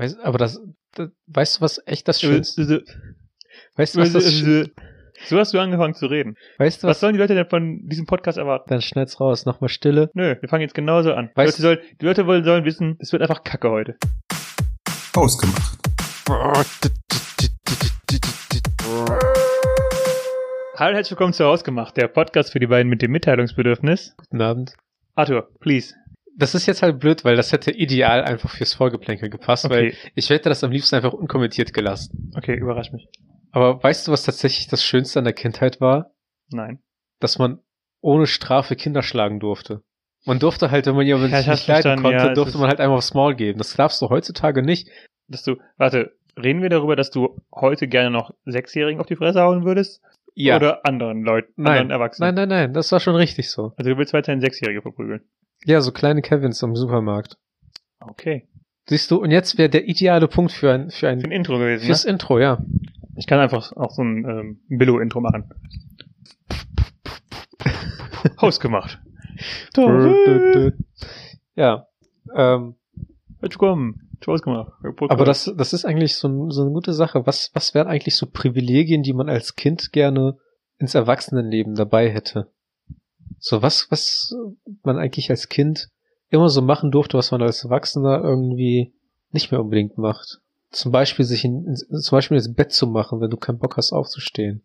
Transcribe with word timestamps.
Weißt, 0.00 0.18
aber 0.20 0.38
das, 0.38 0.58
das, 0.94 1.10
weißt 1.26 1.56
du, 1.58 1.60
was 1.60 1.82
echt 1.84 2.08
das 2.08 2.22
Äh, 2.22 2.26
Schönste 2.26 2.62
äh, 2.62 2.82
Weißt 3.76 3.94
du, 3.96 4.00
was 4.00 4.12
das 4.14 4.24
Sch- 4.32 4.62
äh, 4.64 4.70
So 5.26 5.38
hast 5.38 5.52
du 5.52 5.58
angefangen 5.58 5.92
zu 5.92 6.06
reden. 6.06 6.36
Weißt 6.56 6.82
du, 6.82 6.86
Was 6.86 6.92
was? 6.96 7.00
sollen 7.00 7.12
die 7.12 7.18
Leute 7.18 7.34
denn 7.34 7.44
von 7.50 7.86
diesem 7.86 8.06
Podcast 8.06 8.38
erwarten? 8.38 8.70
Dann 8.70 8.80
schneid's 8.80 9.20
raus, 9.20 9.44
nochmal 9.44 9.68
Stille. 9.68 10.08
Nö, 10.14 10.36
wir 10.40 10.48
fangen 10.48 10.62
jetzt 10.62 10.74
genauso 10.74 11.12
an. 11.12 11.28
Die 11.36 11.38
Weißt- 11.38 11.44
Leute, 11.44 11.60
sollen, 11.60 11.78
die 12.00 12.06
Leute 12.06 12.26
wollen, 12.26 12.44
sollen 12.44 12.64
wissen, 12.64 12.96
es 12.98 13.12
wird 13.12 13.20
einfach 13.20 13.44
Kacke 13.44 13.68
heute. 13.68 13.96
Ausgemacht. 15.14 15.78
Hallo, 20.76 20.94
herzlich 20.96 21.10
willkommen 21.10 21.34
zu 21.34 21.44
Hausgemacht, 21.44 21.98
der 21.98 22.08
Podcast 22.08 22.52
für 22.52 22.58
die 22.58 22.66
beiden 22.68 22.88
mit 22.88 23.02
dem 23.02 23.10
Mitteilungsbedürfnis. 23.10 24.14
Guten 24.16 24.40
Abend. 24.40 24.72
Arthur, 25.14 25.50
please. 25.60 25.92
Das 26.36 26.54
ist 26.54 26.66
jetzt 26.66 26.82
halt 26.82 26.98
blöd, 27.00 27.24
weil 27.24 27.36
das 27.36 27.52
hätte 27.52 27.70
ideal 27.70 28.22
einfach 28.24 28.50
fürs 28.50 28.74
Vorgeplänkel 28.74 29.28
gepasst, 29.30 29.68
weil 29.68 29.88
Okay, 29.88 29.96
ich 30.14 30.30
hätte 30.30 30.48
das 30.48 30.64
am 30.64 30.70
liebsten 30.70 30.96
einfach 30.96 31.12
unkommentiert 31.12 31.72
gelassen. 31.74 32.32
okay, 32.36 32.54
überrasch 32.56 32.92
mich. 32.92 33.08
Aber 33.52 33.82
weißt 33.82 34.06
du, 34.08 34.12
was 34.12 34.22
tatsächlich 34.24 34.68
das 34.68 34.82
Schönste 34.84 35.18
an 35.18 35.24
der 35.24 35.34
Kindheit 35.34 35.80
war? 35.80 36.12
Nein. 36.50 36.78
Dass 37.18 37.38
man 37.38 37.58
ohne 38.00 38.26
Strafe 38.26 38.76
Kinder 38.76 39.02
schlagen 39.02 39.40
durfte. 39.40 39.82
Man 40.24 40.38
durfte 40.38 40.70
halt, 40.70 40.86
wenn 40.86 40.94
man 40.94 41.06
jemanden 41.06 41.32
Ja, 41.32 41.40
ich 41.40 41.46
nicht 41.46 41.66
leiden 41.66 42.02
konnte, 42.02 42.16
ja, 42.18 42.32
durfte 42.34 42.58
man 42.58 42.68
halt 42.68 42.80
einfach 42.80 42.96
aufs 42.96 43.14
Maul 43.14 43.34
geben. 43.34 43.58
Das 43.58 43.74
darfst 43.74 44.00
du 44.00 44.08
heutzutage 44.08 44.62
nicht. 44.62 44.88
Dass 45.28 45.42
du, 45.42 45.56
warte, 45.78 46.12
reden 46.40 46.62
wir 46.62 46.68
darüber, 46.68 46.94
dass 46.96 47.10
du 47.10 47.40
heute 47.54 47.88
gerne 47.88 48.10
noch 48.10 48.32
Sechsjährigen 48.44 49.00
auf 49.00 49.06
die 49.06 49.16
Fresse 49.16 49.40
hauen 49.42 49.64
würdest? 49.64 50.02
Ja. 50.34 50.56
Oder 50.56 50.86
anderen 50.86 51.22
Leuten, 51.24 51.52
Nein. 51.56 51.72
anderen 51.72 51.90
Erwachsenen? 51.90 52.34
nein, 52.34 52.48
nein, 52.48 52.58
nein, 52.66 52.74
das 52.74 52.92
war 52.92 53.00
schon 53.00 53.16
richtig 53.16 53.50
so. 53.50 53.72
Also 53.76 53.90
du 53.90 53.98
willst 53.98 54.12
weiterhin 54.12 54.40
Sechsjährige 54.40 54.80
verprügeln. 54.82 55.22
Ja, 55.64 55.80
so 55.80 55.92
kleine 55.92 56.22
Kevins 56.22 56.62
im 56.62 56.74
Supermarkt. 56.74 57.36
Okay. 58.00 58.48
Siehst 58.88 59.10
du, 59.10 59.16
und 59.16 59.30
jetzt 59.30 59.58
wäre 59.58 59.68
der 59.68 59.86
ideale 59.86 60.26
Punkt 60.26 60.52
für 60.52 60.72
ein, 60.72 60.90
für 60.90 61.00
Für 61.00 61.08
ein, 61.08 61.22
ein 61.22 61.32
Intro 61.32 61.58
gewesen, 61.58 61.84
fürs 61.84 62.04
ne? 62.04 62.12
Intro, 62.12 62.38
ja. 62.38 62.64
Ich 63.16 63.26
kann 63.26 63.38
einfach 63.38 63.72
auch 63.76 63.90
so 63.90 64.02
ein 64.02 64.24
ähm, 64.24 64.60
Billo-Intro 64.68 65.20
machen. 65.20 65.52
Hausgemacht. 68.40 68.98
Ja. 71.56 71.86
Ähm, 72.34 72.76
willkommen. 73.40 74.10
Hausgemacht. 74.26 74.72
aber 75.08 75.24
das, 75.24 75.52
das 75.56 75.72
ist 75.72 75.84
eigentlich 75.84 76.16
so, 76.16 76.28
ein, 76.28 76.50
so 76.50 76.62
eine 76.62 76.70
gute 76.72 76.92
Sache. 76.92 77.26
Was, 77.26 77.50
was 77.54 77.74
wären 77.74 77.86
eigentlich 77.86 78.16
so 78.16 78.26
Privilegien, 78.26 79.02
die 79.02 79.12
man 79.12 79.28
als 79.28 79.56
Kind 79.56 79.92
gerne 79.92 80.38
ins 80.78 80.94
Erwachsenenleben 80.94 81.74
dabei 81.74 82.10
hätte? 82.10 82.50
So 83.40 83.62
was, 83.62 83.90
was 83.90 84.34
man 84.82 84.98
eigentlich 84.98 85.30
als 85.30 85.48
Kind 85.48 85.88
immer 86.28 86.48
so 86.48 86.62
machen 86.62 86.90
durfte, 86.90 87.18
was 87.18 87.30
man 87.30 87.42
als 87.42 87.64
Erwachsener 87.64 88.22
irgendwie 88.22 88.92
nicht 89.32 89.50
mehr 89.50 89.60
unbedingt 89.60 89.98
macht. 89.98 90.40
Zum 90.70 90.92
Beispiel 90.92 91.24
sich 91.24 91.44
in, 91.44 91.74
zum 91.74 92.16
Beispiel 92.16 92.36
ins 92.36 92.54
Bett 92.54 92.72
zu 92.72 92.86
machen, 92.86 93.20
wenn 93.20 93.30
du 93.30 93.36
keinen 93.36 93.58
Bock 93.58 93.76
hast 93.76 93.92
aufzustehen. 93.92 94.62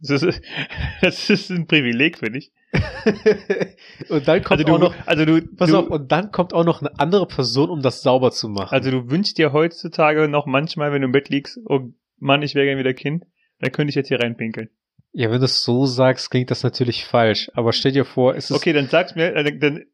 Das 0.00 0.22
ist, 0.22 0.42
das 1.00 1.30
ist 1.30 1.50
ein 1.50 1.66
Privileg, 1.66 2.18
finde 2.18 2.38
ich. 2.38 2.52
und 4.08 4.26
dann 4.26 4.42
kommt 4.42 4.60
Also 4.60 4.64
du, 4.64 4.74
auch 4.74 4.78
noch, 4.78 5.06
also 5.06 5.24
du, 5.24 5.42
pass 5.56 5.70
du, 5.70 5.78
auf, 5.78 5.88
und 5.88 6.10
dann 6.10 6.32
kommt 6.32 6.54
auch 6.54 6.64
noch 6.64 6.80
eine 6.80 6.98
andere 6.98 7.26
Person, 7.26 7.70
um 7.70 7.82
das 7.82 8.02
sauber 8.02 8.32
zu 8.32 8.48
machen. 8.48 8.74
also 8.74 8.90
du 8.90 9.10
wünschst 9.10 9.38
dir 9.38 9.52
heutzutage 9.52 10.26
noch 10.28 10.46
manchmal, 10.46 10.92
wenn 10.92 11.02
du 11.02 11.06
im 11.06 11.12
Bett 11.12 11.28
liegst, 11.28 11.60
oh 11.66 11.92
Mann, 12.18 12.42
ich 12.42 12.54
wäre 12.54 12.66
gern 12.66 12.78
wieder 12.78 12.94
Kind, 12.94 13.24
dann 13.60 13.72
könnte 13.72 13.90
ich 13.90 13.94
jetzt 13.94 14.08
hier 14.08 14.20
reinpinkeln. 14.20 14.70
Ja, 15.14 15.30
wenn 15.30 15.40
du 15.40 15.44
es 15.44 15.62
so 15.62 15.84
sagst, 15.84 16.30
klingt 16.30 16.50
das 16.50 16.62
natürlich 16.62 17.04
falsch. 17.04 17.50
Aber 17.54 17.72
stell 17.72 17.92
dir 17.92 18.06
vor, 18.06 18.34
es 18.34 18.50
ist. 18.50 18.56
Okay, 18.56 18.72
dann 18.72 18.88
sag's 18.88 19.14
mir, 19.14 19.32
dann, 19.32 19.60
dann, 19.60 19.84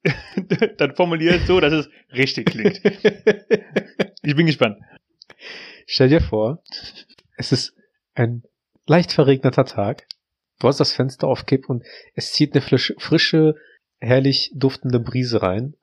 dann 0.77 0.95
formulier 0.95 1.35
es 1.35 1.47
so, 1.47 1.59
dass 1.59 1.73
es 1.73 1.89
richtig 2.13 2.47
klingt. 2.47 2.81
Ich 4.23 4.37
bin 4.37 4.47
gespannt. 4.47 4.79
stell 5.87 6.09
dir 6.09 6.21
vor, 6.21 6.63
es 7.39 7.53
ist 7.53 7.75
ein 8.15 8.43
leicht 8.87 9.13
verregneter 9.13 9.65
Tag. 9.65 10.07
Du 10.59 10.69
hast 10.69 10.81
das 10.81 10.93
Fenster 10.93 11.29
auf 11.29 11.47
Kipp 11.47 11.71
und 11.71 11.83
es 12.15 12.33
zieht 12.33 12.53
eine 12.53 12.61
frische, 12.61 13.55
herrlich 14.01 14.53
duftende 14.55 15.01
Brise 15.01 15.41
rein. 15.41 15.77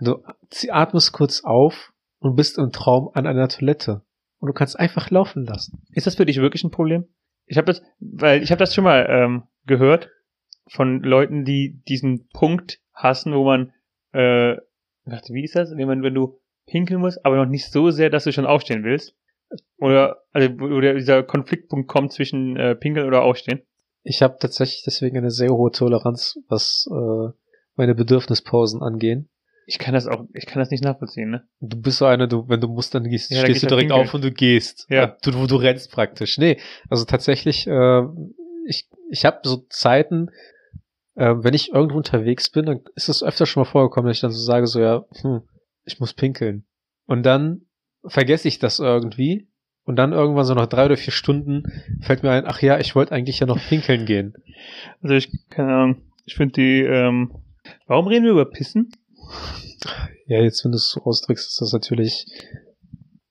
Du 0.00 0.22
atmest 0.68 1.12
kurz 1.12 1.44
auf 1.44 1.92
und 2.18 2.36
bist 2.36 2.58
im 2.58 2.72
Traum 2.72 3.10
an 3.14 3.26
einer 3.26 3.48
Toilette. 3.48 4.02
Und 4.38 4.48
du 4.48 4.52
kannst 4.52 4.78
einfach 4.78 5.10
laufen 5.10 5.46
lassen. 5.46 5.82
Ist 5.92 6.06
das 6.06 6.16
für 6.16 6.26
dich 6.26 6.38
wirklich 6.38 6.64
ein 6.64 6.70
Problem? 6.70 7.06
Ich 7.46 7.56
habe 7.56 7.66
das, 7.66 7.82
weil 8.00 8.42
ich 8.42 8.50
habe 8.50 8.58
das 8.58 8.74
schon 8.74 8.84
mal 8.84 9.06
ähm, 9.08 9.44
gehört 9.66 10.10
von 10.68 11.02
Leuten, 11.02 11.44
die 11.44 11.80
diesen 11.88 12.28
Punkt 12.28 12.80
hassen, 12.92 13.34
wo 13.34 13.44
man, 13.44 13.72
äh, 14.12 14.56
wie 15.28 15.44
ist 15.44 15.54
das, 15.54 15.76
wenn 15.76 15.86
man, 15.86 16.02
wenn 16.02 16.14
du 16.14 16.40
pinkeln 16.66 17.00
musst, 17.00 17.24
aber 17.24 17.36
noch 17.36 17.46
nicht 17.46 17.70
so 17.70 17.90
sehr, 17.90 18.10
dass 18.10 18.24
du 18.24 18.32
schon 18.32 18.46
aufstehen 18.46 18.84
willst? 18.84 19.14
Oder 19.78 20.22
also 20.32 20.48
wo 20.58 20.70
wo 20.70 20.80
der, 20.80 20.94
dieser 20.94 21.22
Konfliktpunkt 21.22 21.88
kommt 21.88 22.12
zwischen 22.12 22.56
äh, 22.56 22.74
pinkeln 22.74 23.06
oder 23.06 23.22
aufstehen? 23.22 23.62
Ich 24.02 24.22
habe 24.22 24.36
tatsächlich 24.40 24.82
deswegen 24.84 25.16
eine 25.16 25.30
sehr 25.30 25.50
hohe 25.50 25.70
Toleranz, 25.70 26.38
was 26.48 26.88
äh, 26.90 27.30
meine 27.76 27.94
Bedürfnispausen 27.94 28.82
angehen. 28.82 29.28
Ich 29.68 29.78
kann 29.78 29.94
das 29.94 30.06
auch, 30.06 30.24
ich 30.32 30.46
kann 30.46 30.60
das 30.60 30.70
nicht 30.70 30.84
nachvollziehen, 30.84 31.30
ne? 31.30 31.48
Du 31.60 31.80
bist 31.80 31.98
so 31.98 32.06
einer, 32.06 32.28
du, 32.28 32.48
wenn 32.48 32.60
du 32.60 32.68
musst, 32.68 32.94
dann 32.94 33.04
gehst, 33.04 33.32
Ja, 33.32 33.40
stehst 33.40 33.64
du 33.64 33.66
direkt 33.66 33.88
pinkeln. 33.88 34.06
auf 34.06 34.14
und 34.14 34.22
du 34.22 34.30
gehst. 34.30 34.86
Ja. 34.88 35.16
Du, 35.22 35.32
du, 35.32 35.46
du 35.46 35.56
rennst 35.56 35.90
praktisch. 35.90 36.38
Nee, 36.38 36.58
also 36.88 37.04
tatsächlich, 37.04 37.66
äh, 37.66 38.02
ich, 38.66 38.88
ich 39.10 39.24
habe 39.24 39.40
so 39.42 39.66
Zeiten, 39.68 40.30
äh, 41.16 41.34
wenn 41.38 41.52
ich 41.54 41.72
irgendwo 41.72 41.96
unterwegs 41.96 42.48
bin, 42.48 42.66
dann 42.66 42.80
ist 42.94 43.08
es 43.08 43.24
öfter 43.24 43.44
schon 43.46 43.62
mal 43.62 43.68
vorgekommen, 43.68 44.08
dass 44.08 44.18
ich 44.18 44.20
dann 44.20 44.30
so 44.30 44.40
sage, 44.40 44.68
so 44.68 44.80
ja, 44.80 45.04
hm, 45.20 45.42
ich 45.84 45.98
muss 45.98 46.14
pinkeln. 46.14 46.64
Und 47.06 47.24
dann 47.24 47.62
vergesse 48.04 48.46
ich 48.46 48.60
das 48.60 48.78
irgendwie. 48.78 49.48
Und 49.84 49.96
dann 49.96 50.12
irgendwann 50.12 50.44
so 50.44 50.54
nach 50.54 50.66
drei 50.66 50.86
oder 50.86 50.96
vier 50.96 51.12
Stunden 51.12 51.64
fällt 52.00 52.22
mir 52.24 52.30
ein, 52.30 52.44
ach 52.46 52.60
ja, 52.60 52.78
ich 52.78 52.94
wollte 52.96 53.12
eigentlich 53.12 53.38
ja 53.40 53.46
noch 53.46 53.60
pinkeln 53.68 54.04
gehen. 54.04 54.34
Also 55.00 55.14
ich, 55.14 55.30
keine 55.48 55.72
Ahnung, 55.72 56.02
ich 56.24 56.34
finde 56.34 56.54
die, 56.54 56.82
ähm, 56.82 57.32
warum 57.86 58.08
reden 58.08 58.24
wir 58.24 58.32
über 58.32 58.44
Pissen? 58.46 58.90
Ja, 60.26 60.40
jetzt, 60.40 60.64
wenn 60.64 60.72
du 60.72 60.76
es 60.76 60.90
so 60.90 61.02
ausdrückst, 61.02 61.46
ist 61.48 61.60
das 61.60 61.72
natürlich 61.72 62.26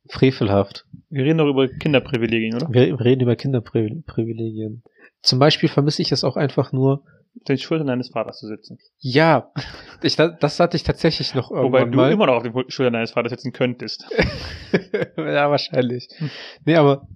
frevelhaft. 0.10 0.86
Wir 1.10 1.26
reden 1.26 1.38
doch 1.38 1.48
über 1.48 1.68
Kinderprivilegien, 1.68 2.56
oder? 2.56 2.70
Wir 2.70 3.00
reden 3.00 3.22
über 3.22 3.36
Kinderprivilegien. 3.36 4.84
Zum 5.22 5.40
Beispiel 5.40 5.70
vermisse 5.70 6.02
ich 6.02 6.12
es 6.12 6.24
auch 6.24 6.36
einfach 6.38 6.72
nur. 6.72 7.04
Auf 7.38 7.44
den 7.50 7.58
Schultern 7.58 7.88
deines 7.88 8.10
Vaters 8.10 8.40
zu 8.40 8.48
sitzen. 8.48 8.80
Ja, 9.00 9.52
ich, 10.02 10.16
das 10.16 10.60
hatte 10.60 10.78
ich 10.78 10.84
tatsächlich 10.84 11.36
noch 11.36 11.52
Wobei 11.52 11.80
irgendwann 11.80 11.92
du 11.92 11.98
mal. 11.98 12.12
immer 12.12 12.28
noch 12.28 12.36
auf 12.36 12.44
den 12.44 12.54
Schultern 12.70 12.94
deines 12.94 13.12
Vaters 13.12 13.32
sitzen 13.32 13.52
könntest. 13.52 14.06
ja, 15.18 15.50
wahrscheinlich. 15.50 16.08
Hm. 16.18 16.30
Nee, 16.64 16.76
aber 16.76 17.08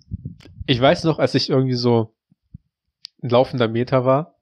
ich 0.66 0.80
weiß 0.82 1.06
noch, 1.06 1.20
als 1.20 1.36
ich 1.36 1.50
irgendwie 1.50 1.76
so 1.76 2.14
ein 3.22 3.30
laufender 3.30 3.68
Meter 3.68 4.06
war. 4.06 4.36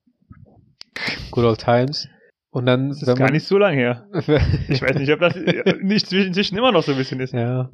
Good 1.31 1.45
old 1.45 1.59
times. 1.59 2.07
Und 2.57 2.65
dann, 2.65 2.89
Das 2.89 3.03
ist 3.03 3.15
gar 3.17 3.29
nicht 3.31 3.45
so 3.45 3.57
lange 3.59 3.77
her. 3.77 4.07
Ich 4.67 4.81
weiß 4.81 4.97
nicht, 4.97 5.11
ob 5.11 5.19
das 5.19 5.35
äh, 5.35 5.75
nicht 5.81 6.11
inzwischen 6.11 6.57
immer 6.57 6.71
noch 6.71 6.81
so 6.83 6.91
ein 6.93 6.97
bisschen 6.97 7.19
ist. 7.19 7.33
Ja. 7.33 7.69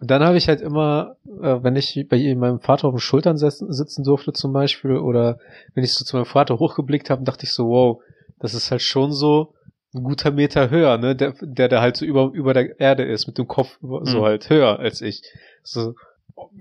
Und 0.00 0.10
dann 0.10 0.22
habe 0.22 0.36
ich 0.36 0.46
halt 0.48 0.60
immer, 0.60 1.16
äh, 1.42 1.56
wenn 1.62 1.74
ich 1.74 2.06
bei 2.08 2.34
meinem 2.36 2.60
Vater 2.60 2.86
auf 2.88 2.94
den 2.94 3.00
Schultern 3.00 3.36
sitzen, 3.36 3.72
sitzen 3.72 4.04
durfte 4.04 4.32
zum 4.32 4.52
Beispiel, 4.52 4.92
oder 4.98 5.38
wenn 5.74 5.82
ich 5.82 5.94
so 5.94 6.04
zu 6.04 6.16
meinem 6.16 6.26
Vater 6.26 6.58
hochgeblickt 6.60 7.10
habe, 7.10 7.24
dachte 7.24 7.44
ich 7.44 7.52
so, 7.52 7.66
wow, 7.68 8.00
das 8.38 8.54
ist 8.54 8.70
halt 8.70 8.82
schon 8.82 9.10
so 9.12 9.52
ein 9.94 10.04
guter 10.04 10.30
Meter 10.30 10.70
höher, 10.70 10.96
ne, 10.98 11.16
der, 11.16 11.34
der, 11.42 11.66
der 11.68 11.80
halt 11.80 11.96
so 11.96 12.04
über, 12.04 12.30
über 12.32 12.54
der 12.54 12.78
Erde 12.78 13.02
ist, 13.02 13.26
mit 13.26 13.36
dem 13.36 13.48
Kopf 13.48 13.78
über, 13.82 14.06
so 14.06 14.20
Mhm. 14.20 14.24
halt 14.24 14.48
höher 14.48 14.78
als 14.78 15.00
ich. 15.02 15.22
So, 15.64 15.94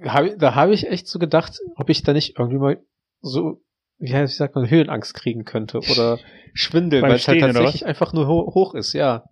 hab, 0.04 0.26
ich- 0.26 0.38
da 0.40 0.56
habe 0.56 0.74
ich 0.74 0.88
echt 0.88 1.08
so 1.08 1.20
gedacht, 1.20 1.60
ob 1.76 1.90
ich 1.92 2.02
da 2.02 2.14
nicht 2.14 2.40
irgendwie 2.40 2.58
mal 2.58 2.78
so, 3.22 3.62
wie 4.00 4.14
heißt, 4.14 4.34
wie 4.34 4.38
sagt 4.38 4.56
man, 4.56 4.70
Höhenangst 4.70 5.14
kriegen 5.14 5.46
könnte 5.46 5.80
oder 5.80 6.20
Schwindel, 6.54 7.02
weil 7.02 7.14
es 7.14 7.28
halt 7.28 7.42
tatsächlich 7.42 7.86
einfach 7.86 8.14
nur 8.14 8.28
ho 8.28 8.52
hoch 8.54 8.74
ist, 8.74 8.94
ja. 8.94 9.24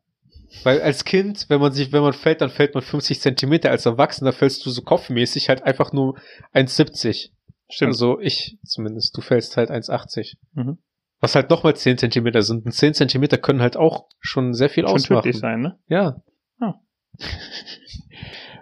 Weil 0.64 0.82
als 0.82 1.04
Kind, 1.04 1.46
wenn 1.50 1.60
man 1.60 1.74
sich, 1.74 1.92
wenn 1.92 2.02
man 2.02 2.14
fällt, 2.14 2.42
dann 2.42 2.50
fällt 2.50 2.74
man 2.74 2.84
50 2.84 3.20
Zentimeter. 3.20 3.70
Als 3.70 3.86
Erwachsener 3.86 4.32
fällst 4.32 4.66
du 4.66 4.70
so 4.70 4.82
kopfmäßig 4.82 5.50
halt 5.50 5.64
einfach 5.64 5.92
nur 5.92 6.18
1,70. 6.54 7.32
Stimmt. 7.70 7.90
Also 7.90 8.20
ich 8.20 8.58
zumindest. 8.64 9.16
Du 9.18 9.22
fällst 9.22 9.58
halt 9.58 9.70
1,80. 9.70 10.36
Mhm. 10.54 10.78
Was 11.20 11.36
halt 11.36 11.50
nochmal 11.50 11.76
10 11.76 11.98
Zentimeter 11.98 12.44
sind. 12.44 12.66
Und 12.66 12.72
10 12.72 12.94
Zentimeter 12.94 13.38
können 13.38 13.62
halt 13.62 13.76
auch 13.76 14.06
schon 14.20 14.54
sehr 14.54 14.70
viel 14.70 14.86
Schon 14.86 14.96
ausmachen. 14.96 15.34
sein, 15.34 15.62
ne? 15.62 15.80
Ja. 15.88 16.22
Ah. 16.60 16.76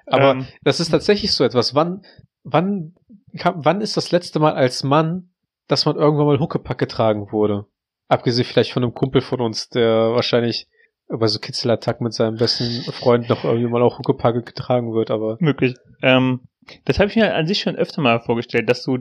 Aber 0.08 0.32
Ähm, 0.32 0.48
das 0.64 0.80
ist 0.80 0.90
tatsächlich 0.90 1.34
so 1.34 1.44
etwas. 1.44 1.76
Wann, 1.76 2.02
wann, 2.44 2.96
wann 3.34 3.82
ist 3.82 3.98
das 3.98 4.12
letzte 4.12 4.40
Mal 4.40 4.54
als 4.54 4.84
Mann, 4.84 5.30
dass 5.68 5.86
man 5.86 5.96
irgendwann 5.96 6.28
mal 6.28 6.40
Huckepack 6.40 6.78
getragen 6.78 7.32
wurde? 7.32 7.66
Abgesehen 8.08 8.46
vielleicht 8.46 8.72
von 8.72 8.84
einem 8.84 8.94
Kumpel 8.94 9.22
von 9.22 9.42
uns, 9.42 9.70
der 9.70 10.12
wahrscheinlich 10.14 10.68
bei 11.08 11.28
so 11.28 11.40
Kitzelattack 11.40 12.02
mit 12.02 12.14
seinem 12.14 12.38
besten 12.38 12.92
Freund 12.92 13.30
noch 13.30 13.44
irgendwie 13.44 13.68
mal 13.70 13.82
auch 13.82 14.00
Huckepack 14.00 14.46
getragen 14.46 14.94
wird, 14.94 15.12
aber 15.12 15.38
möglich. 15.40 15.76
Ähm, 16.02 16.42
das 16.86 17.00
habe 17.00 17.10
ich 17.10 17.16
mir 17.16 17.34
an 17.34 17.48
sich 17.48 17.60
schon 17.60 17.76
öfter 17.76 18.02
mal 18.02 18.20
vorgestellt, 18.20 18.70
dass 18.70 18.84
du 18.84 19.00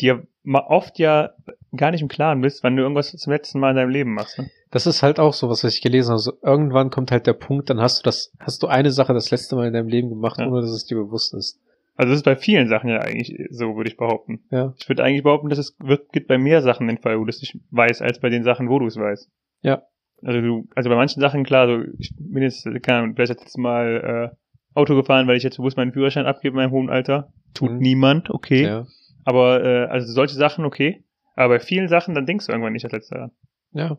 dir 0.00 0.26
mal 0.42 0.64
oft 0.68 0.98
ja, 0.98 1.30
gar 1.74 1.90
nicht 1.90 2.02
im 2.02 2.08
Klaren 2.08 2.40
bist, 2.42 2.62
wann 2.62 2.76
du 2.76 2.82
irgendwas 2.82 3.10
zum 3.12 3.32
letzten 3.32 3.58
Mal 3.60 3.70
in 3.70 3.76
deinem 3.76 3.90
Leben 3.90 4.12
machst. 4.14 4.38
Ne? 4.38 4.50
Das 4.70 4.86
ist 4.86 5.02
halt 5.02 5.18
auch 5.18 5.32
so, 5.32 5.48
was 5.48 5.64
ich 5.64 5.80
gelesen 5.80 6.10
habe. 6.10 6.18
So, 6.18 6.32
irgendwann 6.42 6.90
kommt 6.90 7.10
halt 7.10 7.26
der 7.26 7.32
Punkt, 7.32 7.70
dann 7.70 7.80
hast 7.80 7.98
du 7.98 8.02
das, 8.02 8.32
hast 8.38 8.62
du 8.62 8.66
eine 8.66 8.90
Sache 8.90 9.14
das 9.14 9.30
letzte 9.30 9.56
Mal 9.56 9.68
in 9.68 9.72
deinem 9.72 9.88
Leben 9.88 10.10
gemacht, 10.10 10.38
Ja. 10.38 10.46
ohne 10.46 10.60
dass 10.60 10.70
es 10.70 10.84
dir 10.84 10.96
bewusst 10.96 11.32
ist. 11.34 11.58
Also 11.96 12.10
das 12.10 12.18
ist 12.18 12.24
bei 12.24 12.36
vielen 12.36 12.68
Sachen 12.68 12.90
ja 12.90 12.98
eigentlich 12.98 13.34
so, 13.50 13.76
würde 13.76 13.88
ich 13.90 13.96
behaupten. 13.96 14.44
Ja. 14.50 14.74
Ich 14.78 14.88
würde 14.88 15.02
eigentlich 15.02 15.22
behaupten, 15.22 15.48
dass 15.48 15.58
es 15.58 15.76
wird, 15.78 16.12
gibt 16.12 16.28
bei 16.28 16.38
mehr 16.38 16.62
Sachen 16.62 16.86
den 16.86 16.98
Fall, 16.98 17.18
wo 17.18 17.24
du 17.24 17.30
es 17.30 17.40
nicht 17.40 17.58
weißt, 17.70 18.02
als 18.02 18.20
bei 18.20 18.28
den 18.28 18.44
Sachen, 18.44 18.68
wo 18.68 18.78
du 18.78 18.86
es 18.86 18.96
weißt. 18.96 19.30
Ja. 19.62 19.82
Also 20.22 20.40
du, 20.40 20.68
also 20.74 20.88
bei 20.90 20.96
manchen 20.96 21.20
Sachen, 21.20 21.44
klar, 21.44 21.66
so, 21.66 21.84
ich 21.98 22.12
bin 22.18 22.42
jetzt, 22.42 22.64
keine 22.82 22.98
Ahnung, 22.98 23.14
vielleicht 23.14 23.32
jetzt 23.32 23.58
mal 23.58 24.32
äh, 24.32 24.36
Auto 24.78 24.94
gefahren, 24.94 25.26
weil 25.26 25.36
ich 25.36 25.42
jetzt 25.42 25.56
bewusst 25.56 25.76
meinen 25.76 25.92
Führerschein 25.92 26.26
abgebe 26.26 26.54
in 26.54 26.56
meinem 26.56 26.72
hohen 26.72 26.90
Alter. 26.90 27.32
Tut 27.54 27.72
Mhm. 27.72 27.78
niemand, 27.78 28.30
okay. 28.30 28.62
Ja. 28.64 28.86
Aber 29.24 29.64
äh, 29.64 29.86
also 29.86 30.12
solche 30.12 30.34
Sachen, 30.34 30.64
okay. 30.64 31.02
Aber 31.34 31.54
bei 31.54 31.60
vielen 31.60 31.88
Sachen, 31.88 32.14
dann 32.14 32.26
denkst 32.26 32.46
du 32.46 32.52
irgendwann 32.52 32.72
nicht 32.74 32.84
das 32.84 32.92
letzte 32.92 33.14
daran. 33.14 33.30
Ja. 33.72 33.96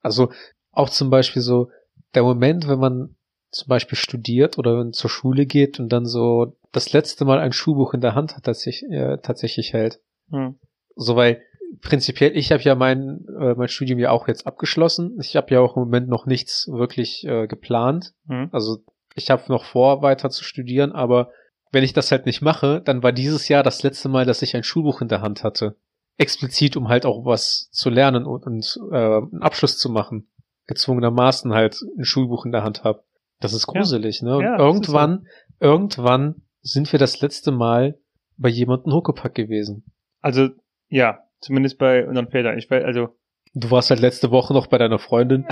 Also 0.00 0.30
auch 0.70 0.88
zum 0.90 1.10
Beispiel 1.10 1.42
so 1.42 1.70
der 2.14 2.22
Moment, 2.22 2.68
wenn 2.68 2.78
man 2.78 3.16
zum 3.52 3.68
Beispiel 3.68 3.96
studiert 3.96 4.58
oder 4.58 4.78
wenn 4.78 4.92
zur 4.92 5.10
Schule 5.10 5.46
geht 5.46 5.78
und 5.78 5.90
dann 5.90 6.06
so 6.06 6.56
das 6.72 6.92
letzte 6.92 7.24
Mal 7.24 7.38
ein 7.38 7.52
Schulbuch 7.52 7.94
in 7.94 8.00
der 8.00 8.14
Hand 8.14 8.34
hat, 8.34 8.46
das 8.46 8.62
sich 8.62 8.82
äh, 8.84 9.18
tatsächlich 9.18 9.72
hält. 9.72 10.00
Hm. 10.30 10.58
So 10.96 11.16
weil 11.16 11.42
prinzipiell, 11.80 12.36
ich 12.36 12.50
habe 12.50 12.62
ja 12.62 12.74
mein 12.74 13.26
äh, 13.40 13.54
mein 13.54 13.68
Studium 13.68 13.98
ja 13.98 14.10
auch 14.10 14.26
jetzt 14.26 14.46
abgeschlossen. 14.46 15.18
Ich 15.20 15.36
habe 15.36 15.54
ja 15.54 15.60
auch 15.60 15.76
im 15.76 15.84
Moment 15.84 16.08
noch 16.08 16.26
nichts 16.26 16.66
wirklich 16.68 17.24
äh, 17.26 17.46
geplant. 17.46 18.14
Hm. 18.26 18.48
Also 18.52 18.78
ich 19.14 19.30
habe 19.30 19.42
noch 19.48 19.64
vor, 19.64 20.02
weiter 20.02 20.30
zu 20.30 20.44
studieren, 20.44 20.92
aber 20.92 21.30
wenn 21.70 21.84
ich 21.84 21.92
das 21.92 22.10
halt 22.10 22.26
nicht 22.26 22.42
mache, 22.42 22.80
dann 22.82 23.02
war 23.02 23.12
dieses 23.12 23.48
Jahr 23.48 23.62
das 23.62 23.82
letzte 23.82 24.08
Mal, 24.08 24.24
dass 24.24 24.42
ich 24.42 24.56
ein 24.56 24.62
Schulbuch 24.62 25.02
in 25.02 25.08
der 25.08 25.20
Hand 25.20 25.44
hatte. 25.44 25.76
Explizit, 26.18 26.76
um 26.76 26.88
halt 26.88 27.06
auch 27.06 27.24
was 27.24 27.68
zu 27.70 27.90
lernen 27.90 28.24
und, 28.24 28.46
und 28.46 28.80
äh, 28.90 28.96
einen 28.96 29.42
Abschluss 29.42 29.78
zu 29.78 29.90
machen. 29.90 30.28
Gezwungenermaßen 30.66 31.52
halt 31.52 31.80
ein 31.98 32.04
Schulbuch 32.04 32.44
in 32.44 32.52
der 32.52 32.62
Hand 32.62 32.84
habe. 32.84 33.02
Das 33.42 33.52
ist 33.52 33.66
gruselig, 33.66 34.22
ne? 34.22 34.38
Ja, 34.42 34.56
das 34.56 34.60
irgendwann, 34.60 35.26
irgendwann 35.60 36.42
sind 36.62 36.90
wir 36.92 36.98
das 36.98 37.20
letzte 37.20 37.52
Mal 37.52 37.98
bei 38.36 38.48
jemandem 38.48 38.92
Huckepack 38.92 39.34
gewesen. 39.34 39.84
Also, 40.20 40.48
ja, 40.88 41.20
zumindest 41.40 41.78
bei 41.78 42.06
unseren 42.06 42.28
Vätern. 42.28 42.58
Ich 42.58 42.70
weiß, 42.70 42.84
also, 42.84 43.08
Du 43.54 43.70
warst 43.70 43.90
halt 43.90 44.00
letzte 44.00 44.30
Woche 44.30 44.54
noch 44.54 44.66
bei 44.66 44.78
deiner 44.78 44.98
Freundin. 44.98 45.46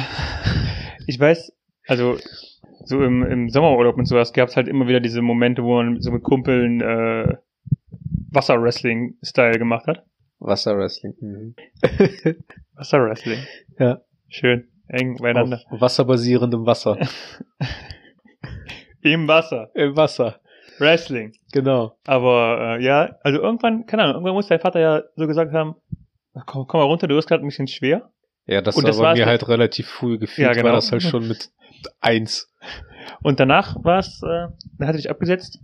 ich 1.07 1.21
weiß, 1.21 1.53
also, 1.87 2.17
so 2.85 3.03
im, 3.03 3.23
im 3.25 3.51
Sommerurlaub 3.51 3.97
und 3.99 4.07
sowas 4.07 4.33
gab 4.33 4.49
es 4.49 4.57
halt 4.57 4.69
immer 4.69 4.89
wieder 4.89 5.01
diese 5.01 5.21
Momente, 5.21 5.63
wo 5.63 5.83
man 5.83 6.01
so 6.01 6.11
mit 6.11 6.23
Kumpeln 6.23 6.81
äh, 6.81 7.37
Wasserwrestling-Style 8.31 9.59
gemacht 9.59 9.87
hat. 9.87 10.05
Wasserwrestling. 10.39 11.15
Mhm. 11.21 11.55
Wasserwrestling. 12.75 13.41
Ja. 13.79 14.01
Schön. 14.29 14.70
Eng 14.91 15.17
beieinander. 15.17 15.63
Auf 15.71 15.81
wasserbasierendem 15.81 16.67
Wasser. 16.67 16.99
Im 19.03 19.29
Wasser. 19.29 19.71
Im 19.75 19.97
Wasser. 19.97 20.41
Wrestling. 20.79 21.35
Genau. 21.53 21.97
Aber 22.07 22.77
äh, 22.79 22.85
ja, 22.85 23.17
also 23.23 23.41
irgendwann, 23.41 23.87
keine 23.87 24.03
Ahnung, 24.03 24.17
irgendwann 24.17 24.35
muss 24.35 24.49
dein 24.49 24.61
Vater 24.61 24.81
ja 24.81 25.03
so 25.17 25.27
gesagt 25.27 25.53
haben, 25.53 25.75
komm, 26.47 26.67
komm 26.67 26.81
mal 26.81 26.87
runter, 26.87 27.07
du 27.07 27.15
wirst 27.15 27.29
gerade 27.29 27.45
ein 27.45 27.49
bisschen 27.49 27.69
schwer. 27.69 28.11
Ja, 28.47 28.63
das 28.63 28.77
Und 28.77 28.85
war 28.85 28.91
das 28.91 28.99
war's 28.99 29.19
mir 29.19 29.27
halt 29.27 29.47
relativ 29.49 29.87
früh 29.87 30.19
gefühlt, 30.19 30.47
Ja, 30.47 30.53
genau. 30.53 30.67
war 30.67 30.73
das 30.73 30.91
halt 30.91 31.03
schon 31.03 31.29
mit 31.29 31.51
eins. 32.01 32.53
Und 33.23 33.41
danach 33.41 33.77
war 33.85 33.99
es, 33.99 34.23
äh, 34.23 34.49
dann 34.79 34.89
hat 34.89 34.95
er 34.95 34.99
dich 34.99 35.11
abgesetzt 35.11 35.61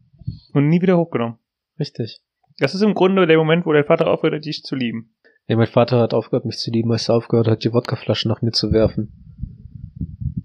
und 0.52 0.68
nie 0.68 0.82
wieder 0.82 0.96
hochgenommen. 0.96 1.38
Richtig. 1.80 2.20
Das 2.58 2.74
ist 2.74 2.82
im 2.82 2.94
Grunde 2.94 3.26
der 3.26 3.38
Moment, 3.38 3.66
wo 3.66 3.72
dein 3.72 3.84
Vater 3.84 4.06
aufhört, 4.06 4.44
dich 4.44 4.62
zu 4.62 4.76
lieben. 4.76 5.14
Ja, 5.48 5.56
mein 5.56 5.68
Vater 5.68 6.00
hat 6.00 6.12
aufgehört, 6.12 6.44
mich 6.44 6.58
zu 6.58 6.72
lieben, 6.72 6.90
als 6.90 7.08
er 7.08 7.14
aufgehört 7.14 7.46
hat, 7.46 7.62
die 7.62 7.72
Wodkaflaschen 7.72 8.28
nach 8.28 8.42
mir 8.42 8.50
zu 8.50 8.72
werfen. 8.72 9.12